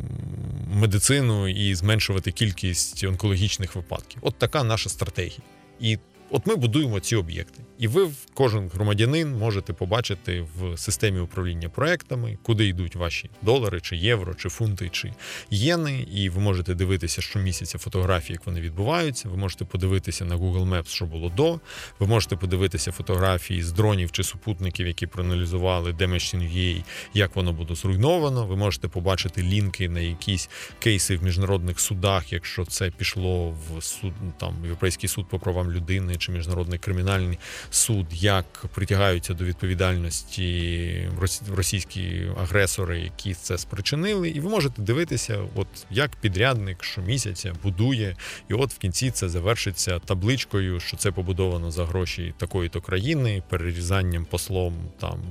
медицину 0.74 1.49
і 1.49 1.74
зменшувати 1.74 2.33
кількість 2.33 3.05
онкологічних 3.05 3.76
випадків. 3.76 4.18
От 4.22 4.35
така 4.39 4.64
наша 4.64 4.91
стратегія. 4.91 5.41
І 5.81 5.99
от 6.31 6.47
ми 6.47 6.57
будуємо 6.57 7.01
ці 7.01 7.16
об'єкти. 7.16 7.62
І 7.79 7.89
ви, 7.89 8.11
кожен 8.35 8.68
громадянин, 8.68 9.37
можете 9.37 9.72
побачити 9.72 10.47
в 10.57 10.79
системі 10.79 11.20
управління 11.20 11.68
проектами, 11.68 12.39
куди 12.43 12.66
йдуть 12.66 12.97
ваші 12.97 13.31
долари, 13.43 13.81
чи 13.81 13.97
євро, 13.97 14.35
чи 14.35 14.49
фунти, 14.49 14.89
чи 14.93 15.12
єни. 15.51 16.07
І 16.12 16.29
ви 16.29 16.41
можете 16.41 16.74
дивитися 16.74 17.22
щомісяця 17.22 17.79
фотографії, 17.79 18.33
як 18.35 18.47
вони 18.47 18.61
відбуваються. 18.61 19.29
Ви 19.29 19.37
можете 19.37 19.64
подивитися 19.64 20.24
на 20.24 20.37
Google 20.37 20.68
Maps, 20.68 20.89
що 20.89 21.07
було 21.07 21.29
до. 21.29 21.61
Ви 21.99 22.07
можете 22.07 22.37
подивитися 22.37 22.93
фотографії 22.93 23.62
з 23.62 23.72
дронів 23.72 24.12
чи 24.12 24.22
супутників, 24.22 24.87
які 24.87 25.07
проаналізували 25.07 25.93
Demeshin.ua, 25.93 26.85
як 27.14 27.37
воно 27.37 27.53
буде 27.53 27.74
зруйновано. 27.74 28.47
Ви 28.47 28.57
можете 28.57 28.89
побачити 28.89 29.43
лінки 29.43 29.89
на 29.89 30.01
якісь 30.01 30.51
кейси 30.79 31.16
в 31.16 31.24
міжнародних 31.24 31.81
судах, 31.81 32.33
якщо 32.33 32.64
це 32.64 32.91
пішло 32.91 33.51
в 33.51 33.83
суд 33.83 34.12
там 34.39 34.55
Європейський 34.62 35.09
суд 35.09 35.29
по 35.29 35.39
правам 35.39 35.72
людини 35.72 36.18
чи 36.19 36.33
міжнародний 36.33 36.79
кримінальний 36.79 37.39
суд, 37.71 38.07
як 38.12 38.64
притягаються 38.75 39.35
до 39.35 39.45
відповідальності 39.45 41.09
російські 41.57 42.27
агресори, 42.41 43.01
які 43.01 43.35
це 43.35 43.59
спричинили, 43.59 44.29
і 44.29 44.41
ви 44.41 44.51
можете 44.51 44.83
дивитися, 44.83 45.39
от 45.55 45.66
як 45.91 46.16
підрядник 46.16 46.85
щомісяця 46.85 47.53
будує, 47.62 48.16
і 48.51 48.55
от 48.55 48.73
в 48.73 48.79
кінці 48.79 49.11
це 49.11 49.29
завершиться 49.29 49.99
табличкою, 49.99 50.81
що 50.81 50.97
це 50.97 51.11
побудовано 51.11 51.71
за 51.71 51.87
гроші 51.87 52.35
такої-то 52.39 52.81
країни, 52.81 53.43
перерізанням 53.49 54.25
послом 54.25 54.75
там 55.01 55.23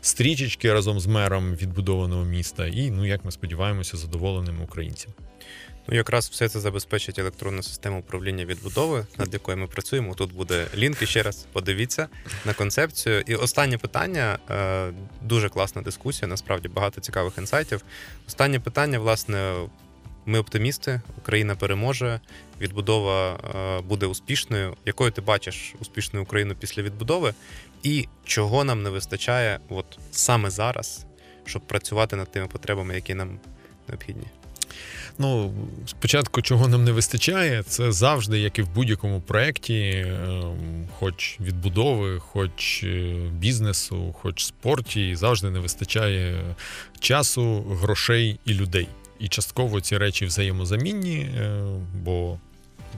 стрічечки 0.00 0.72
разом 0.72 1.00
з 1.00 1.06
мером 1.06 1.54
відбудованого 1.54 2.24
міста, 2.24 2.66
і 2.66 2.90
ну 2.90 3.06
як 3.06 3.24
ми 3.24 3.30
сподіваємося, 3.30 3.96
задоволеними 3.96 4.64
українцями. 4.64 5.14
Ну, 5.88 5.94
якраз 5.96 6.28
все 6.28 6.48
це 6.48 6.60
забезпечить 6.60 7.18
електронну 7.18 7.62
систему 7.62 7.98
управління 7.98 8.44
відбудови, 8.44 9.06
над 9.18 9.32
якою 9.32 9.56
ми 9.56 9.66
працюємо. 9.66 10.14
Тут 10.14 10.32
буде 10.32 10.66
лінк 10.74 11.02
і 11.02 11.06
ще 11.06 11.22
раз 11.22 11.46
подивіться 11.52 12.08
на 12.44 12.54
концепцію. 12.54 13.22
І 13.26 13.34
останнє 13.34 13.78
питання 13.78 14.38
е, 14.50 14.92
дуже 15.22 15.48
класна 15.48 15.82
дискусія. 15.82 16.28
Насправді 16.28 16.68
багато 16.68 17.00
цікавих 17.00 17.38
інсайтів. 17.38 17.84
Останнє 18.28 18.60
питання, 18.60 18.98
власне, 18.98 19.54
ми 20.26 20.38
оптимісти, 20.38 21.00
Україна 21.18 21.56
переможе, 21.56 22.20
відбудова 22.60 23.34
е, 23.34 23.80
буде 23.80 24.06
успішною. 24.06 24.76
Якою 24.86 25.10
ти 25.10 25.20
бачиш 25.20 25.74
успішну 25.80 26.22
Україну 26.22 26.54
після 26.54 26.82
відбудови, 26.82 27.34
і 27.82 28.08
чого 28.24 28.64
нам 28.64 28.82
не 28.82 28.90
вистачає, 28.90 29.60
от 29.68 29.98
саме 30.10 30.50
зараз, 30.50 31.06
щоб 31.44 31.62
працювати 31.62 32.16
над 32.16 32.32
тими 32.32 32.46
потребами, 32.46 32.94
які 32.94 33.14
нам 33.14 33.40
необхідні? 33.88 34.26
Ну, 35.18 35.54
спочатку, 35.86 36.42
чого 36.42 36.68
нам 36.68 36.84
не 36.84 36.92
вистачає, 36.92 37.62
це 37.62 37.92
завжди, 37.92 38.38
як 38.38 38.58
і 38.58 38.62
в 38.62 38.68
будь-якому 38.74 39.20
проєкті, 39.20 40.06
ем, 40.08 40.88
хоч 40.98 41.40
відбудови, 41.40 42.18
хоч 42.18 42.84
е, 42.84 43.14
бізнесу, 43.32 44.14
хоч 44.22 44.44
спорті, 44.44 45.16
завжди 45.16 45.50
не 45.50 45.58
вистачає 45.58 46.40
часу, 47.00 47.62
грошей 47.62 48.38
і 48.44 48.54
людей. 48.54 48.88
І 49.18 49.28
частково 49.28 49.80
ці 49.80 49.98
речі 49.98 50.26
взаємозамінні, 50.26 51.18
е, 51.18 51.62
бо 52.04 52.38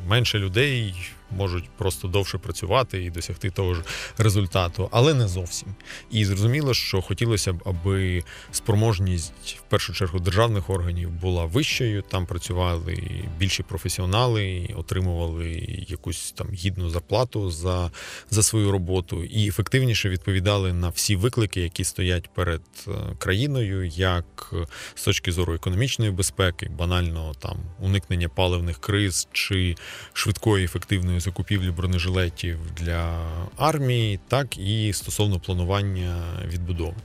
менше 0.09 0.39
людей 0.39 0.95
можуть 1.31 1.71
просто 1.71 2.09
довше 2.09 2.39
працювати 2.39 3.05
і 3.05 3.11
досягти 3.11 3.51
того 3.51 3.75
ж 3.75 3.83
результату, 4.19 4.89
але 4.93 5.15
не 5.15 5.29
зовсім. 5.29 5.69
І 6.11 6.25
зрозуміло, 6.25 6.75
що 6.75 7.03
хотілося 7.03 7.53
б, 7.53 7.63
аби 7.65 8.25
спроможність 8.53 9.33
в 9.45 9.71
першу 9.71 9.93
чергу 9.93 10.19
державних 10.19 10.71
органів 10.71 11.11
була 11.11 11.45
вищою. 11.45 12.03
Там 12.03 12.27
працювали 12.27 12.99
більші 13.39 13.63
професіонали, 13.63 14.69
отримували 14.77 15.85
якусь 15.89 16.33
там 16.33 16.47
гідну 16.53 16.91
зарплату 16.91 17.51
за, 17.51 17.91
за 18.31 18.43
свою 18.43 18.71
роботу 18.71 19.25
і 19.25 19.49
ефективніше 19.49 20.09
відповідали 20.09 20.73
на 20.73 20.89
всі 20.89 21.17
виклики, 21.17 21.61
які 21.61 21.85
стоять 21.85 22.31
перед 22.35 22.63
е, 22.89 22.91
країною, 23.19 23.85
як 23.87 24.55
з 24.95 25.03
точки 25.03 25.33
зору 25.33 25.55
економічної 25.55 26.11
безпеки, 26.11 26.71
банально 26.79 27.35
там 27.39 27.57
уникнення 27.81 28.29
паливних 28.29 28.79
криз 28.79 29.29
чи 29.33 29.75
швидкої 30.13 30.65
ефективної 30.65 31.14
закупівлі 31.21 31.71
бронежилетів 31.71 32.59
для 32.77 33.27
армії, 33.57 34.21
так 34.29 34.59
і 34.59 34.93
стосовно 34.93 35.41
планування 35.41 36.23
відбудови. 36.47 36.97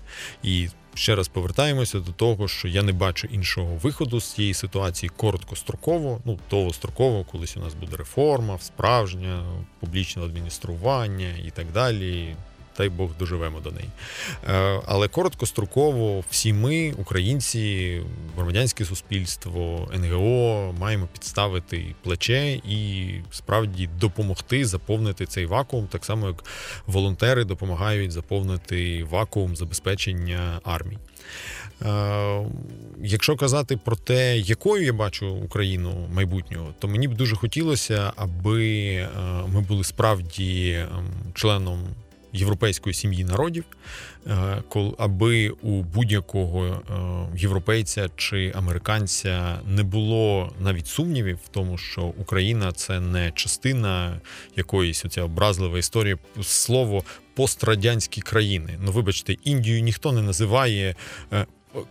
І 0.43 0.69
ще 0.93 1.15
раз 1.15 1.27
повертаємося 1.27 1.99
до 1.99 2.11
того, 2.11 2.47
що 2.47 2.67
я 2.67 2.83
не 2.83 2.91
бачу 2.91 3.27
іншого 3.31 3.75
виходу 3.75 4.19
з 4.19 4.33
цієї 4.33 4.53
ситуації 4.53 5.09
короткостроково, 5.17 6.21
ну 6.25 6.39
довгостроково, 6.49 7.23
колись 7.23 7.57
у 7.57 7.59
нас 7.59 7.73
буде 7.73 7.97
реформа, 7.97 8.59
справжнє 8.59 9.41
публічне 9.79 10.23
адміністрування 10.23 11.29
і 11.45 11.51
так 11.51 11.65
далі. 11.73 12.35
Дай 12.79 12.89
Бог 12.89 13.09
доживемо 13.19 13.59
до 13.59 13.71
неї. 13.71 13.89
Е, 14.49 14.81
але 14.85 15.07
короткостроково 15.07 16.23
всі 16.29 16.53
ми, 16.53 16.93
українці, 16.97 18.01
громадянське 18.35 18.85
суспільство, 18.85 19.89
НГО, 19.93 20.75
маємо 20.79 21.07
підставити 21.13 21.95
плече 22.03 22.51
і 22.51 23.11
справді 23.31 23.89
допомогти 23.99 24.65
заповнити 24.65 25.25
цей 25.25 25.45
вакуум, 25.45 25.87
так 25.87 26.05
само 26.05 26.27
як 26.27 26.43
волонтери 26.87 27.43
допомагають 27.43 28.11
заповнити 28.11 29.03
вакуум 29.03 29.55
забезпечення 29.55 30.59
армії. 30.63 30.99
Е, 31.85 32.45
якщо 33.03 33.35
казати 33.35 33.77
про 33.77 33.95
те, 33.95 34.37
якою 34.37 34.85
я 34.85 34.93
бачу 34.93 35.27
Україну 35.29 36.07
майбутнього, 36.13 36.73
то 36.79 36.87
мені 36.87 37.07
б 37.07 37.15
дуже 37.15 37.35
хотілося, 37.35 38.13
аби 38.15 38.85
е, 38.93 39.09
ми 39.53 39.61
були 39.61 39.83
справді 39.83 40.71
ем, 40.71 41.07
членом 41.33 41.79
європейської 42.33 42.93
сім'ї 42.93 43.23
народів, 43.23 43.63
е, 44.27 44.63
аби 44.97 45.49
у 45.49 45.83
будь-якого 45.83 46.81
європейця 47.35 48.09
чи 48.15 48.51
американця 48.55 49.59
не 49.67 49.83
було 49.83 50.53
навіть 50.59 50.87
сумнівів 50.87 51.39
в 51.45 51.47
тому, 51.47 51.77
що 51.77 52.01
Україна 52.01 52.71
це 52.71 52.99
не 52.99 53.31
частина 53.31 54.21
якоїсь 54.55 55.05
оця 55.05 55.23
образлива 55.23 55.79
історія 55.79 56.17
слово 56.41 57.03
пострадянські 57.33 58.21
країни. 58.21 58.79
Ну, 58.81 58.91
вибачте, 58.91 59.33
Індію 59.43 59.81
ніхто 59.81 60.11
не 60.11 60.21
називає 60.21 60.95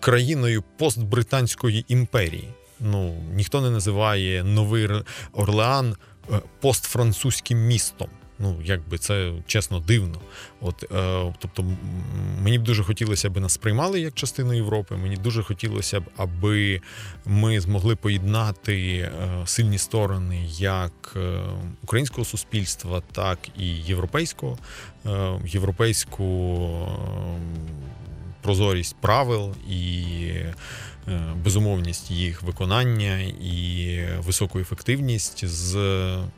країною 0.00 0.64
постбританської 0.76 1.84
імперії. 1.88 2.48
Ну 2.80 3.14
ніхто 3.34 3.60
не 3.60 3.70
називає 3.70 4.44
Новий 4.44 4.88
Орлеан 5.32 5.96
е, 6.32 6.40
постфранцузьким 6.60 7.58
містом. 7.58 8.08
Ну, 8.38 8.56
якби 8.64 8.98
це 8.98 9.32
чесно 9.46 9.80
дивно. 9.80 10.20
От, 10.60 10.84
е, 10.92 11.34
Тобто, 11.38 11.64
мені 12.42 12.58
б 12.58 12.62
дуже 12.62 12.82
хотілося, 12.84 13.28
аби 13.28 13.40
нас 13.40 13.52
сприймали 13.52 14.00
як 14.00 14.14
частину 14.14 14.52
Європи. 14.54 14.96
Мені 14.96 15.16
дуже 15.16 15.42
хотілося 15.42 16.00
б, 16.00 16.04
аби 16.16 16.80
ми 17.26 17.60
змогли 17.60 17.96
поєднати 17.96 18.96
е, 18.98 19.10
сильні 19.46 19.78
сторони 19.78 20.46
як 20.58 21.12
е, 21.16 21.40
українського 21.82 22.24
суспільства, 22.24 23.02
так 23.12 23.38
і 23.58 23.66
європейського, 23.66 24.58
е, 25.06 25.40
європейську. 25.46 26.24
Е, 26.86 27.68
прозорість 28.42 28.96
правил 29.00 29.54
і 29.70 30.32
безумовність 31.44 32.10
їх 32.10 32.42
виконання 32.42 33.18
і 33.42 33.98
високу 34.18 34.58
ефективність 34.58 35.46
з 35.46 35.76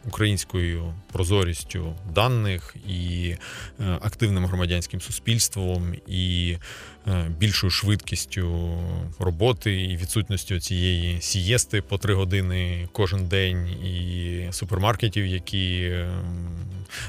українською 0.06 0.94
прозорістю 1.12 1.94
даних 2.14 2.76
і 2.88 3.34
е, 3.80 3.98
активним 4.02 4.46
громадянським 4.46 5.00
суспільством 5.00 5.94
і 6.06 6.56
е, 6.99 6.99
більшою 7.38 7.70
швидкістю 7.70 8.78
роботи 9.18 9.82
і 9.82 9.96
відсутністю 9.96 10.60
цієї 10.60 11.20
сієсти 11.20 11.82
по 11.82 11.98
три 11.98 12.14
години 12.14 12.88
кожен 12.92 13.26
день, 13.26 13.68
і 13.68 14.48
супермаркетів, 14.52 15.26
які 15.26 15.92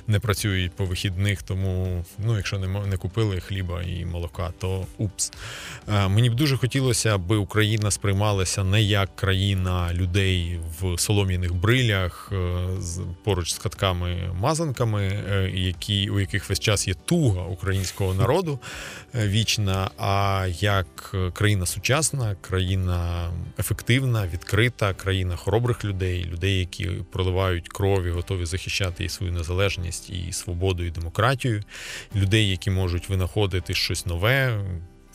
не 0.07 0.19
працюють 0.19 0.71
по 0.71 0.85
вихідних. 0.85 1.43
Тому, 1.43 2.05
ну, 2.17 2.37
якщо 2.37 2.59
не 2.59 2.67
не 2.67 2.97
купили 2.97 3.39
хліба 3.39 3.83
і 3.83 4.05
молока, 4.05 4.53
то 4.59 4.85
упс. 4.97 5.31
Мені 5.87 6.29
б 6.29 6.35
дуже 6.35 6.57
хотілося, 6.57 7.15
аби 7.15 7.35
Україна 7.35 7.91
сприймалася 7.91 8.63
не 8.63 8.81
як 8.81 9.15
країна 9.15 9.93
людей 9.93 10.59
в 10.79 10.99
солом'яних 10.99 11.53
брилях 11.53 12.29
е, 12.31 12.67
поруч 13.23 13.53
з 13.53 13.59
катками-мазанками, 13.59 15.01
е, 15.01 15.51
які 15.53 16.09
у 16.09 16.19
яких 16.19 16.49
весь 16.49 16.59
час 16.59 16.87
є 16.87 16.93
туга 16.93 17.41
українського 17.41 18.13
народу 18.13 18.59
е, 19.15 19.27
а 19.97 20.47
як 20.59 21.15
країна 21.33 21.65
сучасна, 21.65 22.35
країна 22.41 23.29
ефективна, 23.59 24.27
відкрита, 24.27 24.93
країна 24.93 25.35
хоробрих 25.35 25.85
людей, 25.85 26.25
людей, 26.25 26.59
які 26.59 26.87
проливають 27.11 27.69
кров 27.69 28.03
і 28.03 28.11
готові 28.11 28.45
захищати 28.45 29.03
і 29.03 29.09
свою 29.09 29.31
незалежність, 29.31 30.09
і 30.09 30.33
свободу, 30.33 30.83
і 30.83 30.91
демократію, 30.91 31.63
людей, 32.15 32.49
які 32.49 32.71
можуть 32.71 33.09
винаходити 33.09 33.73
щось 33.73 34.05
нове 34.05 34.61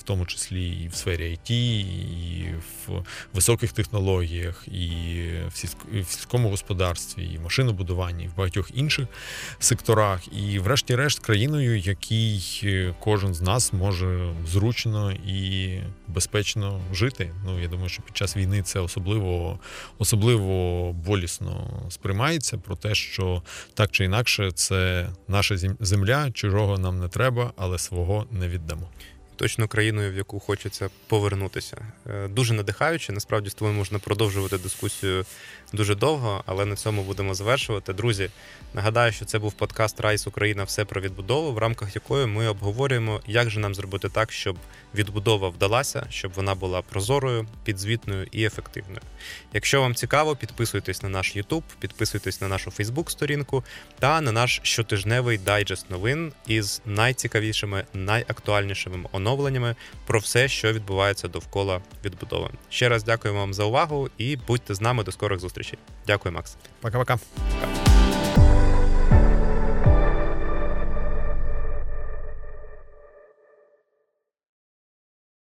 тому 0.06 0.26
числі 0.26 0.68
і 0.68 0.88
в 0.88 0.94
сфері 0.94 1.22
IT, 1.22 1.52
і 1.52 2.54
в 2.86 3.04
високих 3.32 3.72
технологіях, 3.72 4.68
і 4.68 5.22
в 5.48 5.56
сільському 6.06 6.50
господарстві, 6.50 7.30
і 7.34 7.38
машинобудуванні, 7.38 8.24
і 8.24 8.28
в 8.28 8.36
багатьох 8.36 8.70
інших 8.74 9.06
секторах, 9.58 10.20
і, 10.32 10.58
врешті-решт, 10.58 11.18
країною, 11.18 11.78
якій 11.78 12.42
кожен 13.00 13.34
з 13.34 13.42
нас 13.42 13.72
може 13.72 14.34
зручно 14.46 15.12
і 15.12 15.78
безпечно 16.08 16.80
жити. 16.92 17.30
Ну 17.44 17.60
я 17.60 17.68
думаю, 17.68 17.88
що 17.88 18.02
під 18.02 18.16
час 18.16 18.36
війни 18.36 18.62
це 18.62 18.80
особливо 18.80 19.58
особливо 19.98 20.92
болісно 20.92 21.82
сприймається 21.90 22.58
про 22.58 22.76
те, 22.76 22.94
що 22.94 23.42
так 23.74 23.90
чи 23.90 24.04
інакше 24.04 24.50
це 24.54 25.08
наша 25.28 25.56
земля, 25.80 26.30
чужого 26.30 26.78
нам 26.78 27.00
не 27.00 27.08
треба, 27.08 27.52
але 27.56 27.78
свого 27.78 28.26
не 28.30 28.48
віддамо 28.48 28.88
точно 29.36 29.68
країною, 29.68 30.12
в 30.12 30.16
яку 30.16 30.40
хочеться 30.40 30.90
повернутися. 31.06 31.76
Е, 32.06 32.28
дуже 32.28 32.54
надихаюче. 32.54 33.12
Насправді 33.12 33.50
з 33.50 33.54
тобою 33.54 33.76
можна 33.76 33.98
продовжувати 33.98 34.58
дискусію 34.58 35.24
дуже 35.72 35.94
довго, 35.94 36.42
але 36.46 36.64
на 36.64 36.76
цьому 36.76 37.02
будемо 37.02 37.34
завершувати. 37.34 37.92
Друзі, 37.92 38.30
нагадаю, 38.74 39.12
що 39.12 39.24
це 39.24 39.38
був 39.38 39.52
подкаст 39.52 40.00
Райс 40.00 40.26
Україна, 40.26 40.64
все 40.64 40.84
про 40.84 41.00
відбудову, 41.00 41.52
в 41.52 41.58
рамках 41.58 41.94
якої 41.94 42.26
ми 42.26 42.48
обговорюємо, 42.48 43.20
як 43.26 43.50
же 43.50 43.60
нам 43.60 43.74
зробити 43.74 44.08
так, 44.08 44.32
щоб 44.32 44.56
відбудова 44.94 45.48
вдалася, 45.48 46.06
щоб 46.10 46.32
вона 46.32 46.54
була 46.54 46.82
прозорою, 46.82 47.46
підзвітною 47.64 48.26
і 48.30 48.44
ефективною. 48.44 49.00
Якщо 49.52 49.80
вам 49.80 49.94
цікаво, 49.94 50.36
підписуйтесь 50.36 51.02
на 51.02 51.08
наш 51.08 51.36
YouTube, 51.36 51.62
підписуйтесь 51.78 52.40
на 52.40 52.48
нашу 52.48 52.70
Facebook-сторінку 52.70 53.64
та 53.98 54.20
на 54.20 54.32
наш 54.32 54.60
щотижневий 54.62 55.38
дайджест 55.38 55.90
новин 55.90 56.32
із 56.46 56.82
найцікавішими, 56.86 57.84
найактуальнішими 57.94 58.98
оновленнями 59.12 59.76
про 60.06 60.18
все, 60.18 60.48
що 60.48 60.72
відбувається 60.72 61.28
довкола 61.28 61.80
відбудови. 62.04 62.50
Ще 62.70 62.88
раз 62.88 63.04
дякую 63.04 63.34
вам 63.34 63.54
за 63.54 63.64
увагу 63.64 64.10
і 64.18 64.36
будьте 64.36 64.74
з 64.74 64.80
нами 64.80 65.04
до 65.04 65.12
скорих 65.12 65.40
зустрічей. 65.40 65.55
Дякую, 66.06 66.32
Макс. 66.32 66.56
Пока-пока. 66.80 67.18